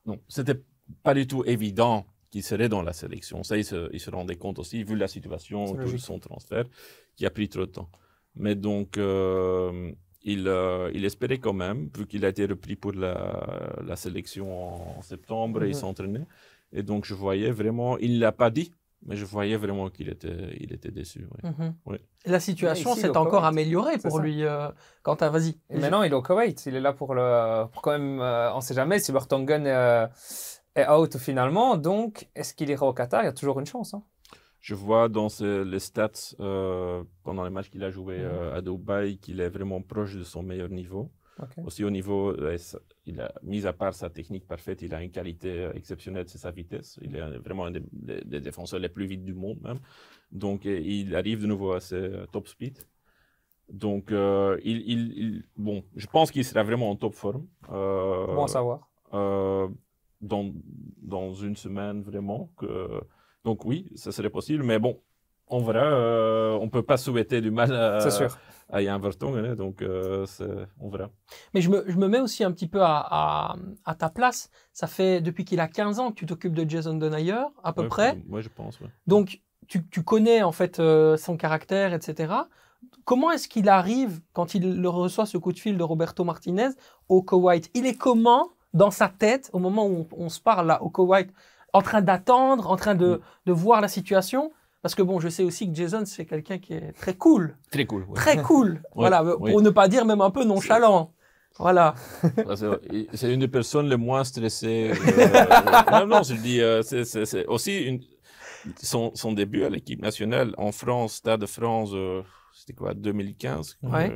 non, 0.06 0.18
c'était 0.28 0.60
pas 1.02 1.14
du 1.14 1.26
tout 1.26 1.42
évident 1.46 2.06
qu'il 2.30 2.42
serait 2.42 2.68
dans 2.68 2.82
la 2.82 2.92
sélection. 2.92 3.42
Ça, 3.42 3.56
il 3.56 3.64
se, 3.64 3.88
il 3.92 4.00
se 4.00 4.10
rendait 4.10 4.36
compte 4.36 4.58
aussi, 4.58 4.84
vu 4.84 4.96
la 4.96 5.08
situation 5.08 5.64
autour 5.64 5.90
de 5.92 5.96
son 5.96 6.18
transfert, 6.18 6.64
qui 7.16 7.24
a 7.26 7.30
pris 7.30 7.48
trop 7.48 7.60
de 7.66 7.72
temps. 7.72 7.88
Mais 8.34 8.54
donc, 8.54 8.98
euh, 8.98 9.90
il, 10.22 10.46
euh, 10.46 10.90
il 10.94 11.04
espérait 11.04 11.38
quand 11.38 11.54
même, 11.54 11.88
vu 11.96 12.06
qu'il 12.06 12.24
a 12.24 12.28
été 12.28 12.44
repris 12.44 12.76
pour 12.76 12.92
la, 12.92 13.76
la 13.84 13.96
sélection 13.96 14.98
en 14.98 15.02
septembre 15.02 15.64
et 15.64 15.68
il 15.68 15.74
s'entraînait. 15.74 16.26
Et 16.72 16.82
donc, 16.82 17.06
je 17.06 17.14
voyais 17.14 17.50
vraiment, 17.50 17.96
il 17.98 18.16
ne 18.16 18.20
l'a 18.20 18.32
pas 18.32 18.50
dit, 18.50 18.70
mais 19.06 19.16
je 19.16 19.24
voyais 19.24 19.56
vraiment 19.56 19.88
qu'il 19.88 20.08
était, 20.10 20.54
il 20.60 20.72
était 20.72 20.90
déçu. 20.90 21.26
Mhm. 21.42 21.74
Oui. 21.86 21.96
La 22.26 22.40
situation 22.40 22.94
s'est 22.94 23.08
encore 23.16 23.40
Koweït. 23.40 23.46
améliorée 23.46 23.96
pour 23.98 24.18
lui. 24.18 24.42
Euh, 24.44 24.68
Quentin, 25.02 25.30
vas-y. 25.30 25.56
Et 25.70 25.78
maintenant, 25.78 26.02
il 26.02 26.12
est 26.12 26.14
au 26.16 26.20
Koweït. 26.20 26.66
Il 26.66 26.74
est 26.74 26.80
là 26.80 26.92
pour 26.92 27.14
le. 27.14 27.64
Pour 27.72 27.80
quand 27.80 27.92
même. 27.92 28.20
euh, 28.20 28.52
on 28.54 28.60
sait 28.60 28.74
jamais 28.74 28.98
si 28.98 29.12
Vertonghen 29.12 29.66
euh, 29.66 30.06
est 30.74 30.88
out 30.88 31.16
finalement. 31.18 31.76
Donc, 31.76 32.28
est-ce 32.34 32.54
qu'il 32.54 32.70
ira 32.70 32.86
au 32.86 32.92
Qatar? 32.92 33.22
Il 33.22 33.26
y 33.26 33.28
a 33.28 33.32
toujours 33.32 33.58
une 33.60 33.66
chance. 33.66 33.94
Hein. 33.94 34.02
Je 34.60 34.74
vois 34.74 35.08
dans 35.08 35.28
ce- 35.28 35.62
les 35.62 35.78
stats 35.78 36.34
euh, 36.40 37.04
pendant 37.22 37.44
les 37.44 37.50
matchs 37.50 37.70
qu'il 37.70 37.84
a 37.84 37.90
joué 37.90 38.18
Mhm. 38.18 38.24
euh, 38.24 38.56
à 38.56 38.60
Dubaï 38.60 39.18
qu'il 39.18 39.40
est 39.40 39.48
vraiment 39.48 39.80
proche 39.82 40.16
de 40.16 40.24
son 40.24 40.42
meilleur 40.42 40.68
niveau. 40.68 41.10
Aussi 41.64 41.84
au 41.84 41.90
niveau, 41.90 42.30
euh, 42.32 42.58
il 43.06 43.20
a, 43.20 43.32
mis 43.44 43.64
à 43.64 43.72
part 43.72 43.94
sa 43.94 44.10
technique 44.10 44.44
parfaite, 44.48 44.82
il 44.82 44.92
a 44.92 45.00
une 45.00 45.12
qualité 45.12 45.70
exceptionnelle, 45.72 46.24
c'est 46.28 46.38
sa 46.38 46.50
vitesse. 46.50 46.98
Il 47.00 47.14
est 47.14 47.38
vraiment 47.38 47.66
un 47.66 47.70
des, 47.70 48.40
défenseurs 48.40 48.80
les 48.80 48.88
plus 48.88 49.06
vite 49.06 49.24
du 49.24 49.34
monde 49.34 49.60
même. 49.62 49.78
Donc 50.32 50.64
il 50.64 51.14
arrive 51.14 51.40
de 51.42 51.46
nouveau 51.46 51.70
à 51.74 51.80
ses 51.80 52.10
top 52.32 52.48
speed. 52.48 52.78
Donc 53.68 54.10
euh, 54.10 54.58
il, 54.64 54.78
il- 54.92 55.12
il- 55.18 55.44
bon, 55.56 55.84
je 55.94 56.06
pense 56.08 56.32
qu'il 56.32 56.44
sera 56.44 56.64
vraiment 56.64 56.90
en 56.90 56.96
top 56.96 57.14
forme. 57.14 57.46
Euh, 57.70 58.26
Bon 58.34 58.44
à 58.44 58.48
savoir. 58.48 58.88
euh, 59.14 59.68
dans, 60.20 60.52
dans 61.02 61.32
une 61.34 61.56
semaine 61.56 62.02
vraiment. 62.02 62.50
Que, 62.56 63.00
donc 63.44 63.64
oui, 63.64 63.90
ça 63.94 64.12
serait 64.12 64.30
possible, 64.30 64.62
mais 64.64 64.78
bon, 64.78 65.00
on 65.48 65.60
verra. 65.60 65.84
euh, 65.84 66.52
on 66.60 66.68
peut 66.68 66.82
pas 66.82 66.96
souhaiter 66.96 67.40
du 67.40 67.50
mal 67.50 67.72
à, 67.74 68.00
C'est 68.00 68.10
sûr. 68.10 68.36
à 68.68 68.82
Jan 68.82 68.98
Vertonghen, 68.98 69.54
donc 69.54 69.80
euh, 69.82 70.26
on 70.80 70.88
verra. 70.90 71.10
Mais 71.54 71.60
je 71.60 71.70
me, 71.70 71.84
je 71.88 71.96
me 71.96 72.08
mets 72.08 72.20
aussi 72.20 72.44
un 72.44 72.52
petit 72.52 72.66
peu 72.68 72.82
à, 72.82 72.98
à, 73.10 73.56
à 73.84 73.94
ta 73.94 74.10
place. 74.10 74.50
Ça 74.72 74.86
fait 74.86 75.20
depuis 75.20 75.44
qu'il 75.44 75.60
a 75.60 75.68
15 75.68 75.98
ans 76.00 76.10
que 76.10 76.16
tu 76.16 76.26
t'occupes 76.26 76.54
de 76.54 76.68
Jason 76.68 76.94
Denayer, 76.94 77.44
à 77.62 77.72
peu 77.72 77.82
Ouais, 77.82 77.88
près. 77.88 78.18
Moi, 78.26 78.40
je 78.40 78.48
pense. 78.48 78.80
ouais. 78.80 78.88
Donc, 79.06 79.40
tu, 79.68 79.86
tu 79.88 80.02
connais 80.02 80.42
en 80.42 80.52
fait 80.52 80.80
euh, 80.80 81.16
son 81.16 81.36
caractère, 81.36 81.92
etc. 81.94 82.32
Comment 83.04 83.30
est-ce 83.30 83.48
qu'il 83.48 83.68
arrive, 83.68 84.20
quand 84.32 84.54
il 84.54 84.86
reçoit 84.86 85.26
ce 85.26 85.38
coup 85.38 85.52
de 85.52 85.58
fil 85.58 85.76
de 85.78 85.82
Roberto 85.82 86.24
Martinez, 86.24 86.68
au 87.08 87.22
Koweït 87.22 87.70
Il 87.74 87.86
est 87.86 87.96
comment 87.96 88.50
dans 88.74 88.90
sa 88.90 89.08
tête, 89.08 89.50
au 89.52 89.58
moment 89.58 89.86
où 89.86 90.06
on, 90.12 90.24
on 90.24 90.28
se 90.28 90.40
parle 90.40 90.66
là, 90.66 90.82
au 90.82 90.90
Koweït, 90.90 91.30
en 91.72 91.82
train 91.82 92.00
d'attendre, 92.02 92.70
en 92.70 92.76
train 92.76 92.94
de, 92.94 93.20
de 93.46 93.52
voir 93.52 93.80
la 93.80 93.88
situation 93.88 94.52
Parce 94.82 94.94
que 94.94 95.02
bon, 95.02 95.20
je 95.20 95.28
sais 95.28 95.44
aussi 95.44 95.68
que 95.68 95.74
Jason, 95.74 96.04
c'est 96.06 96.24
quelqu'un 96.26 96.58
qui 96.58 96.74
est 96.74 96.92
très 96.92 97.14
cool, 97.14 97.56
Très 97.70 97.84
cool. 97.86 98.04
ouais. 98.04 98.14
très 98.14 98.42
cool. 98.42 98.80
voilà, 98.94 99.22
oui. 99.24 99.50
pour 99.52 99.60
ne 99.62 99.70
pas 99.70 99.88
dire 99.88 100.04
même 100.06 100.20
un 100.20 100.30
peu 100.30 100.44
nonchalant. 100.44 101.12
Voilà. 101.58 101.94
C'est 103.14 103.32
une 103.34 103.40
des 103.40 103.48
personnes 103.48 103.88
les 103.88 103.96
moins 103.96 104.22
stressées. 104.22 104.92
euh, 104.92 105.90
non, 105.92 106.06
non, 106.06 106.22
je 106.22 106.34
dis, 106.34 106.60
euh, 106.60 106.82
c'est- 106.82 107.46
aussi 107.46 107.78
une, 107.82 108.00
son, 108.82 109.10
son 109.14 109.32
début 109.32 109.64
à 109.64 109.68
l'équipe 109.68 110.00
nationale 110.00 110.54
en 110.56 110.70
France, 110.72 111.14
Stade 111.14 111.40
de 111.40 111.46
France, 111.46 111.90
euh, 111.94 112.22
c'était 112.52 112.74
quoi, 112.74 112.94
2015 112.94 113.78
Ouais. 113.82 114.12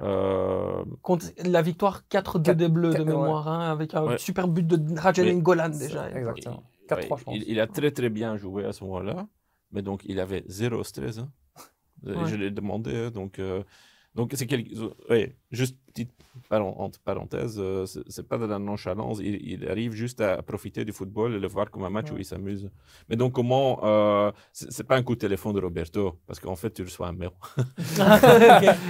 Euh, 0.00 0.84
Contre 1.02 1.26
la 1.44 1.62
victoire 1.62 2.02
4-2 2.08 2.42
Quatre- 2.42 2.54
des 2.54 2.68
Bleus 2.68 2.94
de 2.94 2.98
ouais. 3.00 3.04
mémoire, 3.04 3.48
hein, 3.48 3.70
avec 3.70 3.94
un 3.94 4.04
Ouais. 4.04 4.18
super 4.18 4.48
but 4.48 4.66
de 4.66 4.98
Rajan 4.98 5.24
Mais- 5.24 5.34
Golan 5.40 5.68
déjà. 5.68 6.10
Exactement. 6.10 6.62
il- 6.82 6.86
4-3, 6.86 6.96
ouais, 7.16 7.18
je 7.20 7.24
pense. 7.24 7.34
il, 7.36 7.44
il 7.48 7.60
a 7.60 7.66
très 7.66 7.90
très 7.90 8.08
bien 8.08 8.36
joué 8.36 8.64
à 8.64 8.72
ce 8.72 8.84
moment-là, 8.84 9.26
mais 9.70 9.82
donc 9.82 10.02
il 10.04 10.18
avait 10.20 10.44
zéro 10.46 10.82
stress. 10.84 11.18
hein. 11.18 11.28
Je 12.04 12.34
l'ai 12.34 12.50
demandé, 12.50 12.96
hein, 12.96 13.10
donc 13.10 13.38
euh, 13.38 13.62
donc 14.14 14.32
c'est 14.34 14.46
quelque, 14.46 14.70
ouais, 15.10 15.34
juste 15.50 15.76
petite 15.86 16.10
paren- 16.50 16.74
entre 16.78 16.98
parenthèses, 17.00 17.56
euh, 17.58 17.84
c'est 17.86 18.26
pas 18.26 18.38
de 18.38 18.46
la 18.46 18.58
nonchalance, 18.58 19.18
il, 19.20 19.36
il 19.46 19.68
arrive 19.68 19.92
juste 19.92 20.20
à 20.20 20.42
profiter 20.42 20.84
du 20.84 20.92
football 20.92 21.34
et 21.34 21.38
le 21.38 21.48
voir 21.48 21.70
comme 21.70 21.84
un 21.84 21.90
match 21.90 22.10
où 22.10 22.16
il 22.18 22.24
s'amuse. 22.24 22.70
Mais 23.08 23.16
donc 23.16 23.32
comment, 23.32 23.80
euh, 23.84 24.30
c'est 24.52 24.86
pas 24.86 24.96
un 24.96 25.02
coup 25.02 25.14
de 25.14 25.20
téléphone 25.20 25.54
de 25.54 25.60
Roberto, 25.60 26.18
parce 26.26 26.40
qu'en 26.40 26.56
fait 26.56 26.70
tu 26.72 26.82
reçois 26.82 27.08
un 27.08 27.12
mail. 27.12 27.30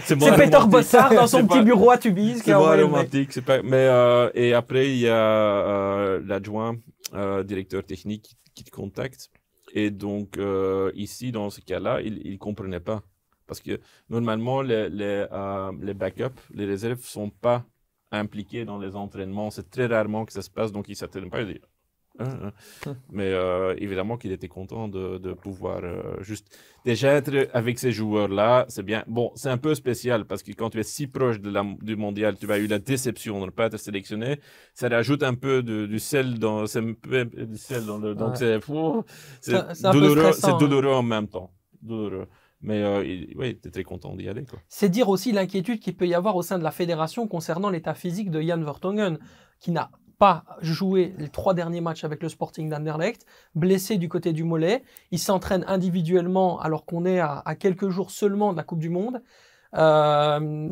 C'est 0.04 0.16
Peter. 0.18 0.58
Bossard 0.68 1.14
dans 1.14 1.26
son 1.26 1.38
petit 1.46 1.58
pas- 1.58 1.62
bureau 1.64 1.90
à 1.90 1.98
Tubize 1.98 2.38
qui 2.38 2.44
C'est 2.46 2.52
a 2.52 2.58
moins 2.58 2.80
romantique, 2.82 3.32
c'est 3.32 3.42
pas. 3.42 3.62
Mais 3.62 3.72
euh, 3.88 4.30
et 4.34 4.54
après 4.54 4.90
il 4.90 4.98
y 4.98 5.08
a 5.08 5.14
euh, 5.16 6.20
l'adjoint 6.24 6.76
euh, 7.14 7.42
directeur 7.42 7.84
technique 7.84 8.22
qui, 8.22 8.36
qui 8.54 8.64
te 8.64 8.70
contacte. 8.70 9.30
Et 9.74 9.90
donc 9.90 10.36
euh, 10.38 10.90
ici 10.94 11.32
dans 11.32 11.50
ce 11.50 11.60
cas-là, 11.60 12.00
il 12.02 12.20
il 12.24 12.38
comprenait 12.38 12.80
pas 12.80 13.02
parce 13.46 13.60
que 13.60 13.80
normalement 14.08 14.62
les 14.62 14.88
les, 14.88 15.26
euh, 15.32 15.72
les 15.80 15.94
backups, 15.94 16.40
les 16.54 16.66
réserves 16.66 17.02
sont 17.04 17.30
pas 17.30 17.64
impliqués 18.10 18.64
dans 18.64 18.78
les 18.78 18.94
entraînements. 18.96 19.50
C'est 19.50 19.70
très 19.70 19.86
rarement 19.86 20.24
que 20.24 20.32
ça 20.32 20.42
se 20.42 20.50
passe, 20.50 20.72
donc 20.72 20.88
il 20.88 20.96
s'attendait 20.96 21.30
pas. 21.30 21.42
Il 21.42 21.54
dit 21.54 21.60
Hein, 22.18 22.52
hein. 22.86 22.96
Mais 23.10 23.32
euh, 23.32 23.74
évidemment 23.78 24.16
qu'il 24.16 24.32
était 24.32 24.48
content 24.48 24.88
de, 24.88 25.18
de 25.18 25.32
pouvoir 25.32 25.80
euh, 25.82 26.20
juste 26.20 26.56
déjà 26.84 27.12
être 27.12 27.48
avec 27.54 27.78
ces 27.78 27.92
joueurs-là, 27.92 28.66
c'est 28.68 28.82
bien. 28.82 29.04
Bon, 29.06 29.32
c'est 29.34 29.48
un 29.48 29.56
peu 29.58 29.74
spécial 29.74 30.26
parce 30.26 30.42
que 30.42 30.52
quand 30.52 30.70
tu 30.70 30.80
es 30.80 30.82
si 30.82 31.06
proche 31.06 31.40
de 31.40 31.50
la, 31.50 31.64
du 31.80 31.96
mondial, 31.96 32.36
tu 32.38 32.50
as 32.52 32.58
eu 32.58 32.66
la 32.66 32.78
déception 32.78 33.40
de 33.40 33.46
ne 33.46 33.50
pas 33.50 33.66
être 33.66 33.78
sélectionné. 33.78 34.40
Ça 34.74 34.88
rajoute 34.88 35.22
un 35.22 35.34
peu 35.34 35.62
de, 35.62 35.86
du 35.86 35.98
sel 35.98 36.38
dans, 36.38 36.64
peu 37.00 37.24
du 37.24 37.56
sel 37.56 37.86
dans 37.86 37.98
le, 37.98 38.14
donc 38.14 38.36
c'est, 38.36 38.60
c'est 39.40 39.90
douloureux, 39.92 40.32
c'est 40.32 40.46
hein. 40.48 40.58
douloureux 40.58 40.94
en 40.94 41.02
même 41.02 41.28
temps. 41.28 41.50
Douloureux. 41.80 42.28
Mais 42.62 42.82
euh, 42.82 43.04
il, 43.04 43.34
oui, 43.36 43.58
tu 43.60 43.70
très 43.70 43.82
content 43.84 44.14
d'y 44.14 44.28
aller. 44.28 44.44
Quoi. 44.44 44.58
C'est 44.68 44.88
dire 44.88 45.08
aussi 45.08 45.32
l'inquiétude 45.32 45.80
qu'il 45.80 45.96
peut 45.96 46.06
y 46.06 46.14
avoir 46.14 46.36
au 46.36 46.42
sein 46.42 46.58
de 46.58 46.64
la 46.64 46.70
fédération 46.70 47.26
concernant 47.26 47.70
l'état 47.70 47.94
physique 47.94 48.30
de 48.30 48.40
Jan 48.40 48.62
Vertonghen, 48.62 49.18
qui 49.60 49.70
n'a 49.72 49.90
pas 50.18 50.44
joué 50.60 51.14
les 51.18 51.28
trois 51.28 51.54
derniers 51.54 51.80
matchs 51.80 52.04
avec 52.04 52.22
le 52.22 52.28
Sporting 52.28 52.68
d'Anderlecht, 52.68 53.26
blessé 53.56 53.96
du 53.98 54.08
côté 54.08 54.32
du 54.32 54.44
mollet. 54.44 54.84
Il 55.10 55.18
s'entraîne 55.18 55.64
individuellement 55.66 56.60
alors 56.60 56.84
qu'on 56.86 57.04
est 57.04 57.18
à, 57.18 57.42
à 57.44 57.56
quelques 57.56 57.88
jours 57.88 58.12
seulement 58.12 58.52
de 58.52 58.56
la 58.56 58.62
Coupe 58.62 58.78
du 58.78 58.90
Monde. 58.90 59.20
Euh, 59.74 60.68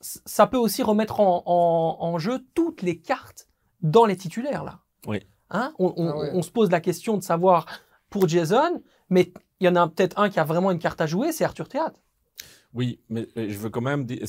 ça 0.00 0.46
peut 0.46 0.58
aussi 0.58 0.82
remettre 0.82 1.20
en, 1.20 1.42
en- 1.46 1.96
en 1.98 2.18
jeu 2.18 2.44
toutes 2.54 2.82
les 2.82 2.98
cartes 3.00 3.48
dans 3.80 4.06
les 4.06 4.16
titulaires 4.16 4.62
là. 4.64 4.80
Oui. 5.06 5.20
Hein? 5.50 5.72
On, 5.78 5.92
on- 5.96 6.08
Ah 6.10 6.16
ouais. 6.18 6.30
on 6.34 6.42
se 6.42 6.50
pose 6.50 6.70
la 6.70 6.80
question 6.80 7.16
de 7.16 7.22
savoir 7.22 7.66
pour 8.10 8.28
Jason, 8.28 8.82
mais 9.08 9.32
il 9.60 9.66
y 9.66 9.68
en 9.68 9.76
a 9.76 9.88
peut-être 9.88 10.18
un 10.18 10.30
qui 10.30 10.40
a 10.40 10.44
vraiment 10.44 10.70
une 10.70 10.78
carte 10.78 11.00
à 11.00 11.06
jouer, 11.06 11.32
c'est 11.32 11.44
Arthur 11.44 11.68
Théâtre. 11.68 12.00
Oui, 12.72 13.00
mais 13.08 13.26
je 13.36 13.56
veux 13.56 13.70
quand 13.70 13.80
même 13.80 14.04
dire, 14.04 14.26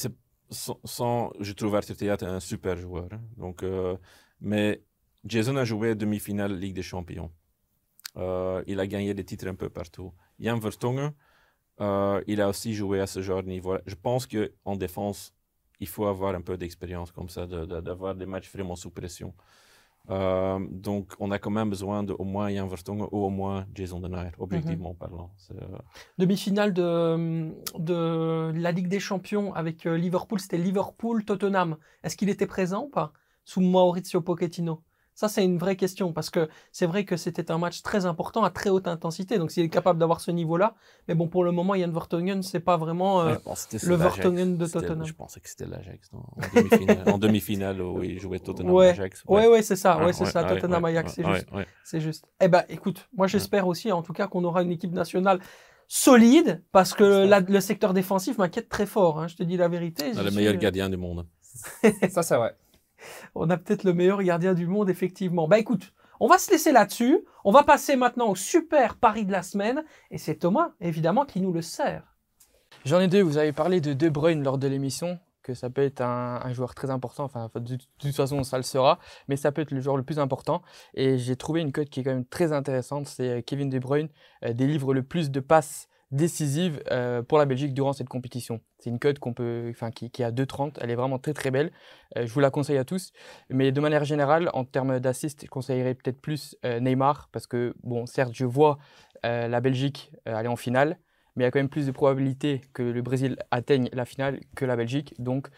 sans, 0.52 1.32
je 1.40 1.54
trouve 1.54 1.76
Arthur 1.76 1.98
Théâtre 1.98 2.26
un 2.26 2.40
super 2.40 2.78
joueur. 2.78 3.08
hein. 3.12 3.22
Donc, 3.38 3.64
euh, 3.64 3.98
mais 4.40 4.84
Jason 5.26 5.56
a 5.58 5.66
joué 5.66 5.96
demi-finale 5.96 6.54
Ligue 6.54 6.76
des 6.76 6.84
Champions. 6.84 7.32
Euh, 8.18 8.64
il 8.68 8.80
a 8.80 8.88
gagné 8.88 9.14
des 9.14 9.26
titres 9.26 9.48
un 9.48 9.56
peu 9.56 9.70
partout. 9.70 10.14
Jan 10.40 10.60
Vertonghen, 10.60 11.14
euh, 11.82 12.22
il 12.28 12.40
a 12.42 12.48
aussi 12.50 12.74
joué 12.74 13.02
à 13.02 13.08
ce 13.08 13.22
genre 13.22 13.44
de 13.44 13.50
niveau. 13.50 13.78
Je 13.86 13.96
pense 13.96 14.28
que 14.28 14.54
en 14.64 14.76
défense, 14.76 15.34
il 15.80 15.88
faut 15.88 16.06
avoir 16.06 16.36
un 16.36 16.42
peu 16.42 16.58
d'expérience 16.58 17.12
comme 17.12 17.30
ça, 17.30 17.46
d'avoir 17.48 18.16
des 18.16 18.26
matchs 18.26 18.50
vraiment 18.52 18.76
sous 18.76 18.92
pression. 18.92 19.34
Euh, 20.10 20.60
donc, 20.70 21.14
on 21.20 21.32
a 21.32 21.39
quand 21.39 21.49
même 21.49 21.70
besoin 21.70 22.03
de 22.03 22.14
au 22.14 22.24
moins 22.24 22.49
Jan 22.49 22.68
Vertonghen 22.68 23.08
ou 23.12 23.26
au 23.26 23.30
moins 23.30 23.66
Jason 23.74 23.99
Denayer, 23.99 24.32
objectivement 24.38 24.93
parlant. 24.93 25.32
C'est, 25.38 25.56
euh, 25.56 25.78
demi-finale 26.18 26.74
de, 26.74 27.51
de 27.78 28.51
la 28.56 28.72
Ligue 28.72 28.88
des 28.88 28.99
Champions 28.99 29.53
avec 29.53 29.86
euh, 29.86 29.97
Liverpool, 29.97 30.39
c'était 30.39 30.58
Liverpool-Tottenham. 30.58 31.78
Est-ce 32.03 32.16
qu'il 32.18 32.30
était 32.30 32.47
présent 32.47 32.84
ou 32.84 32.89
pas 32.89 33.14
Sous 33.43 33.62
Maurizio 33.62 34.22
Pochettino? 34.22 34.84
Ça, 35.16 35.30
c'est 35.30 35.43
une 35.45 35.57
vraie 35.57 35.78
question 35.78 36.11
parce 36.13 36.30
que 36.30 36.49
c'est 36.74 36.86
vrai 36.86 37.05
que 37.05 37.16
c'était 37.16 37.49
un 37.49 37.57
match 37.57 37.82
très 37.82 38.05
important 38.05 38.43
à 38.43 38.49
très 38.49 38.70
haute 38.70 38.88
intensité. 38.88 39.38
Donc, 39.38 39.49
s'il 39.49 39.63
est 39.63 39.70
capable 39.70 39.97
d'avoir 39.97 40.20
ce 40.20 40.30
niveau-là. 40.30 40.76
Mais 41.07 41.16
bon, 41.16 41.28
pour 41.30 41.43
le 41.45 41.51
moment, 41.53 41.74
Yann 41.74 41.91
Vertonghen, 41.91 42.43
c'est 42.43 42.59
pas 42.59 42.76
vraiment. 42.76 43.22
euh, 43.22 43.36
le. 43.84 43.95
Vertonghen 43.95 44.57
de 44.57 44.66
Tottenham. 44.68 45.05
Je 45.05 45.13
pensais 45.13 45.39
que 45.39 45.49
c'était 45.49 45.66
l'Ajax 45.68 46.11
en 46.13 46.28
demi-finale. 46.53 47.20
demi-finale, 47.20 47.82
où 47.82 48.03
il 48.03 48.20
jouait 48.20 48.39
Tottenham 48.39 48.74
Ouais. 48.74 48.89
Ajax. 48.89 49.24
Ouais, 49.28 49.47
ouais, 49.47 49.61
c'est 49.61 49.78
ça. 49.78 49.97
Ouais, 49.97 50.05
Ouais, 50.07 50.13
c'est 50.13 50.26
ouais, 50.26 50.30
ça. 50.32 50.43
ouais, 50.43 50.49
Tottenham 50.59 50.84
ouais, 50.84 50.91
Ajax, 50.91 51.13
c'est 51.16 51.26
ouais, 51.26 51.34
juste. 51.36 51.51
ouais. 51.53 51.66
C'est 51.86 52.01
juste. 52.01 52.26
Eh 52.41 52.47
ben, 52.49 52.63
écoute, 52.68 53.07
moi 53.16 53.28
j'espère 53.28 53.68
aussi, 53.68 53.91
en 53.93 54.01
tout 54.01 54.11
cas, 54.13 54.28
qu'on 54.28 54.43
aura 54.43 54.63
une 54.63 54.72
équipe 54.72 54.91
nationale 54.91 55.39
solide, 55.88 56.61
parce 56.72 56.93
que 56.93 57.26
la- 57.26 57.39
le 57.39 57.59
secteur 57.61 57.93
défensif 57.93 58.38
m'inquiète 58.38 58.70
très 58.70 58.86
fort. 58.86 59.20
hein, 59.22 59.28
je 59.28 59.36
te 59.36 59.43
dis 59.43 59.55
la 59.55 59.68
vérité. 59.68 60.05
On 60.11 60.13
je 60.16 60.20
a 60.20 60.24
le 60.24 60.30
suis- 60.30 60.38
meilleur 60.38 60.55
gardien 60.57 60.89
du 60.89 60.97
monde. 60.97 61.26
Ça, 62.09 62.22
c'est 62.24 62.36
vrai. 62.36 62.55
On 63.36 63.49
a 63.49 63.58
peut-être 63.58 63.84
le 63.84 63.93
meilleur 63.93 64.22
gardien 64.24 64.53
du 64.53 64.68
monde, 64.68 64.89
effectivement. 64.89 65.47
Bah 65.47 65.60
écoute, 65.60 65.93
on 66.20 66.28
va 66.28 66.38
se 66.38 66.51
laisser 66.51 66.72
là-dessus. 66.72 67.26
On 67.43 67.51
va 67.51 67.64
passer 67.64 67.95
maintenant 67.95 68.30
au 68.30 68.36
super 68.36 68.95
pari 68.95 69.26
de 69.26 69.32
la 69.32 69.43
semaine. 69.43 69.84
Et 70.12 70.18
c'est 70.18 70.36
Thomas, 70.36 70.72
évidemment, 70.80 71.26
qui 71.26 71.41
nous 71.41 71.51
le 71.51 71.62
sert. 71.62 72.16
J'en 72.86 72.99
ai 72.99 73.08
deux. 73.08 73.22
Vous 73.22 73.38
avez 73.38 73.51
parlé 73.51 73.82
de 73.82 73.93
De 73.93 74.10
Bruyne 74.10 74.43
lors 74.43 74.58
de 74.58 74.68
l'émission, 74.68 75.20
que 75.43 75.53
ça 75.53 75.70
peut 75.70 75.84
être 75.84 76.01
un, 76.01 76.53
joueur 76.53 76.76
très 76.76 76.89
important. 76.89 77.26
Enfin, 77.26 77.49
de, 77.56 77.60
de 77.60 77.78
toute 77.99 78.16
façon, 78.16 78.43
ça 78.43 78.58
le 78.58 78.64
sera. 78.64 78.99
Mais 79.28 79.36
ça 79.36 79.51
peut 79.51 79.62
être 79.62 79.72
le 79.72 79.82
joueur 79.82 79.97
le 79.97 80.03
plus 80.03 80.20
important. 80.20 80.62
Et 80.93 81.18
j'ai 81.18 81.36
trouvé 81.36 81.62
une 81.62 81.72
cote 81.72 81.89
qui 81.89 81.99
est 81.99 82.03
quand 82.03 82.14
même 82.14 82.26
très 82.26 82.53
intéressante. 82.53 83.08
C'est 83.08 83.30
euh, 83.30 83.41
Kevin 83.41 83.70
De 83.70 83.80
Bruyne 83.80 84.10
euh, 84.43 84.53
délivre 84.53 84.93
le 84.93 85.03
plus 85.03 85.32
de 85.32 85.39
passes 85.39 85.88
décisives 86.16 86.82
euh, 86.91 87.22
pour 87.22 87.38
la 87.38 87.45
Belgique 87.45 87.74
durant 87.74 87.93
cette 87.93 88.09
compétition. 88.09 88.61
C'est 88.80 88.89
une 88.89 88.99
cote 88.99 89.20
qu'on 89.20 89.34
peut, 89.34 89.74
qui, 89.93 90.09
qui 90.09 90.22
est 90.22 90.26
à 90.26 90.32
2,30. 90.32 90.78
Elle 90.82 90.89
est 90.89 90.95
vraiment 90.95 91.20
très 91.20 91.34
très 91.34 91.51
belle. 91.51 91.72
Euh, 92.18 92.26
je 92.26 92.34
vous 92.34 92.39
la 92.39 92.49
conseille 92.49 92.78
à 92.78 92.86
tous. 92.86 93.11
Mais 93.49 93.72
de 93.72 93.80
manière 93.82 94.03
générale, 94.03 94.49
en 94.53 94.66
termes 94.66 94.99
d'assist, 94.99 95.43
je 95.43 95.49
conseillerais 95.49 95.93
peut-être 95.93 96.20
plus 96.20 96.55
euh, 96.66 96.80
Neymar 96.80 97.30
parce 97.32 97.47
que, 97.47 97.76
bon, 97.84 98.05
certes, 98.05 98.34
je 98.34 98.45
vois 98.45 98.78
la 99.24 99.59
Belgique 99.59 100.11
aller 100.26 100.47
en 100.47 100.55
finale 100.55 100.99
mais 101.36 101.43
il 101.43 101.45
y 101.45 101.47
a 101.47 101.51
quand 101.51 101.57
même 101.57 101.68
plus 101.68 101.88
de 101.88 101.91
probabilités 101.91 102.61
que 102.74 102.84
le 102.84 103.01
Brésil 103.01 103.38
atteigne 103.49 103.89
la 103.91 104.05
finale 104.05 104.39
que 104.55 104.66
la 104.66 104.76
Belgique. 104.76 105.16
Donc, 105.18 105.49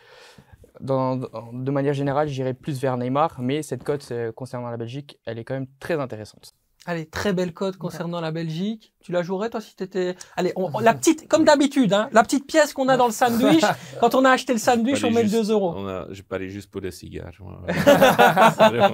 de 0.79 1.71
manière 1.71 1.93
générale, 1.93 2.29
j'irai 2.29 2.53
plus 2.53 2.79
vers 2.79 2.95
Neymar, 2.95 3.41
mais 3.41 3.61
cette 3.61 3.83
cote 3.83 4.13
concernant 4.35 4.69
la 4.69 4.77
Belgique, 4.77 5.19
elle 5.25 5.37
est 5.37 5.43
quand 5.43 5.53
même 5.53 5.67
très 5.79 5.99
intéressante. 5.99 6.55
Allez, 6.89 7.05
très 7.05 7.33
belle 7.33 7.53
cote 7.53 7.75
concernant 7.75 8.21
la 8.21 8.31
Belgique. 8.31 8.93
Tu 9.01 9.11
la 9.11 9.21
jouerais, 9.21 9.49
toi, 9.49 9.59
si 9.59 9.75
t'étais... 9.75 10.15
Allez, 10.37 10.53
on- 10.55 10.69
on- 10.73 10.79
la 10.79 10.93
petite, 10.93 11.27
comme 11.27 11.43
d'habitude, 11.43 11.91
hein, 11.91 12.07
la 12.13 12.23
petite 12.23 12.47
pièce 12.47 12.71
qu'on 12.71 12.87
a 12.87 12.95
dans 12.95 13.07
le 13.07 13.11
sandwich. 13.11 13.61
Quand 13.99 14.15
on 14.15 14.23
a 14.23 14.29
acheté 14.31 14.53
le 14.53 14.59
sandwich, 14.59 15.03
on 15.03 15.11
met 15.11 15.23
le 15.23 15.27
juste- 15.29 15.47
2 15.47 15.51
euros. 15.51 15.73
On 15.75 15.85
a, 15.85 16.05
je 16.11 16.21
parie 16.21 16.47
juste 16.49 16.71
pour 16.71 16.79
les 16.79 16.91
cigares. 16.91 17.31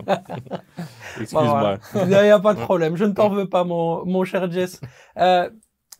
Excuse-moi. 1.19 1.77
Il 1.95 2.07
n'y 2.07 2.15
a 2.15 2.39
pas 2.39 2.53
de 2.53 2.59
problème. 2.61 2.95
Je 2.95 3.05
ne 3.05 3.13
t'en 3.13 3.29
veux 3.29 3.47
pas, 3.47 3.63
mon, 3.63 4.05
mon 4.05 4.23
cher 4.23 4.49
Jess. 4.51 4.79
Euh, 5.17 5.49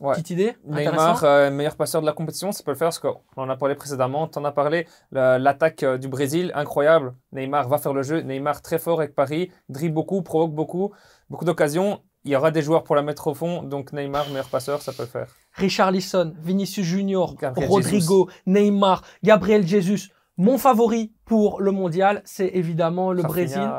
Ouais. 0.00 0.14
Petite 0.14 0.30
idée 0.30 0.56
Neymar, 0.66 1.22
euh, 1.22 1.52
meilleur 1.52 1.76
passeur 1.76 2.00
de 2.00 2.06
la 2.06 2.12
compétition, 2.12 2.50
ça 2.50 2.64
peut 2.64 2.72
le 2.72 2.76
faire 2.76 2.86
parce 2.88 2.98
qu'on 2.98 3.20
en 3.36 3.48
a 3.48 3.56
parlé 3.56 3.76
précédemment. 3.76 4.26
Tu 4.26 4.40
en 4.40 4.44
as 4.44 4.50
parlé, 4.50 4.88
la- 5.12 5.38
l'attaque 5.38 5.84
euh, 5.84 5.98
du 5.98 6.08
Brésil, 6.08 6.50
incroyable. 6.56 7.14
Neymar 7.30 7.68
va 7.68 7.78
faire 7.78 7.92
le 7.92 8.02
jeu. 8.02 8.18
Neymar 8.20 8.60
très 8.60 8.80
fort 8.80 8.98
avec 9.00 9.14
Paris, 9.14 9.52
dribble 9.68 9.94
beaucoup, 9.94 10.20
provoque 10.22 10.52
beaucoup, 10.52 10.92
beaucoup 11.30 11.44
d'occasions. 11.44 12.00
Il 12.24 12.30
y 12.30 12.36
aura 12.36 12.50
des 12.50 12.62
joueurs 12.62 12.84
pour 12.84 12.96
la 12.96 13.02
mettre 13.02 13.26
au 13.26 13.34
fond, 13.34 13.62
donc 13.62 13.92
Neymar, 13.92 14.28
meilleur 14.28 14.48
passeur, 14.48 14.80
ça 14.80 14.92
peut 14.92 15.02
le 15.02 15.08
faire. 15.08 15.26
Richarlison, 15.52 16.32
Vinicius 16.40 16.86
Junior, 16.86 17.34
Gabriel 17.36 17.68
Rodrigo, 17.68 18.30
Neymar, 18.46 19.02
Gabriel 19.22 19.66
Jesus. 19.66 20.08
Mon 20.36 20.58
favori 20.58 21.12
pour 21.26 21.60
le 21.60 21.70
mondial, 21.70 22.22
c'est 22.24 22.50
évidemment 22.54 23.12
le 23.12 23.22
Brésil. 23.22 23.70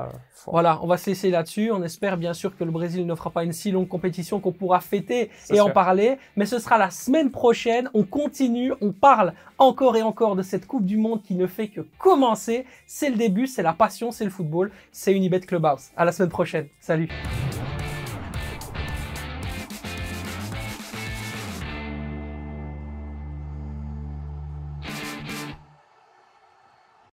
Voilà, 0.48 0.80
on 0.82 0.88
va 0.88 0.98
se 0.98 1.10
laisser 1.10 1.30
là-dessus. 1.30 1.72
On 1.72 1.84
espère 1.84 2.18
bien 2.18 2.34
sûr 2.34 2.56
que 2.56 2.64
le 2.64 2.72
Brésil 2.72 3.06
ne 3.06 3.16
fera 3.16 3.30
pas 3.30 3.44
une 3.44 3.54
si 3.54 3.72
longue 3.72 3.88
compétition 3.88 4.40
qu'on 4.40 4.52
pourra 4.52 4.80
fêter 4.80 5.30
et 5.50 5.60
en 5.60 5.70
parler. 5.70 6.18
Mais 6.36 6.46
ce 6.46 6.60
sera 6.60 6.78
la 6.78 6.90
semaine 6.90 7.32
prochaine. 7.32 7.90
On 7.94 8.04
continue, 8.04 8.74
on 8.82 8.92
parle 8.92 9.34
encore 9.58 9.98
et 9.98 10.02
encore 10.02 10.36
de 10.36 10.44
cette 10.44 10.68
Coupe 10.68 10.86
du 10.86 10.98
Monde 10.98 11.22
qui 11.24 11.36
ne 11.36 11.48
fait 11.48 11.68
que 11.68 11.82
commencer. 11.98 12.66
C'est 12.86 13.10
le 13.10 13.16
début, 13.16 13.48
c'est 13.48 13.64
la 13.64 13.74
passion, 13.74 14.12
c'est 14.12 14.26
le 14.26 14.32
football, 14.32 14.72
c'est 14.92 15.14
Unibet 15.14 15.42
Clubhouse. 15.42 15.90
À 15.96 16.06
la 16.06 16.12
semaine 16.12 16.30
prochaine. 16.30 16.68
Salut. 16.80 17.10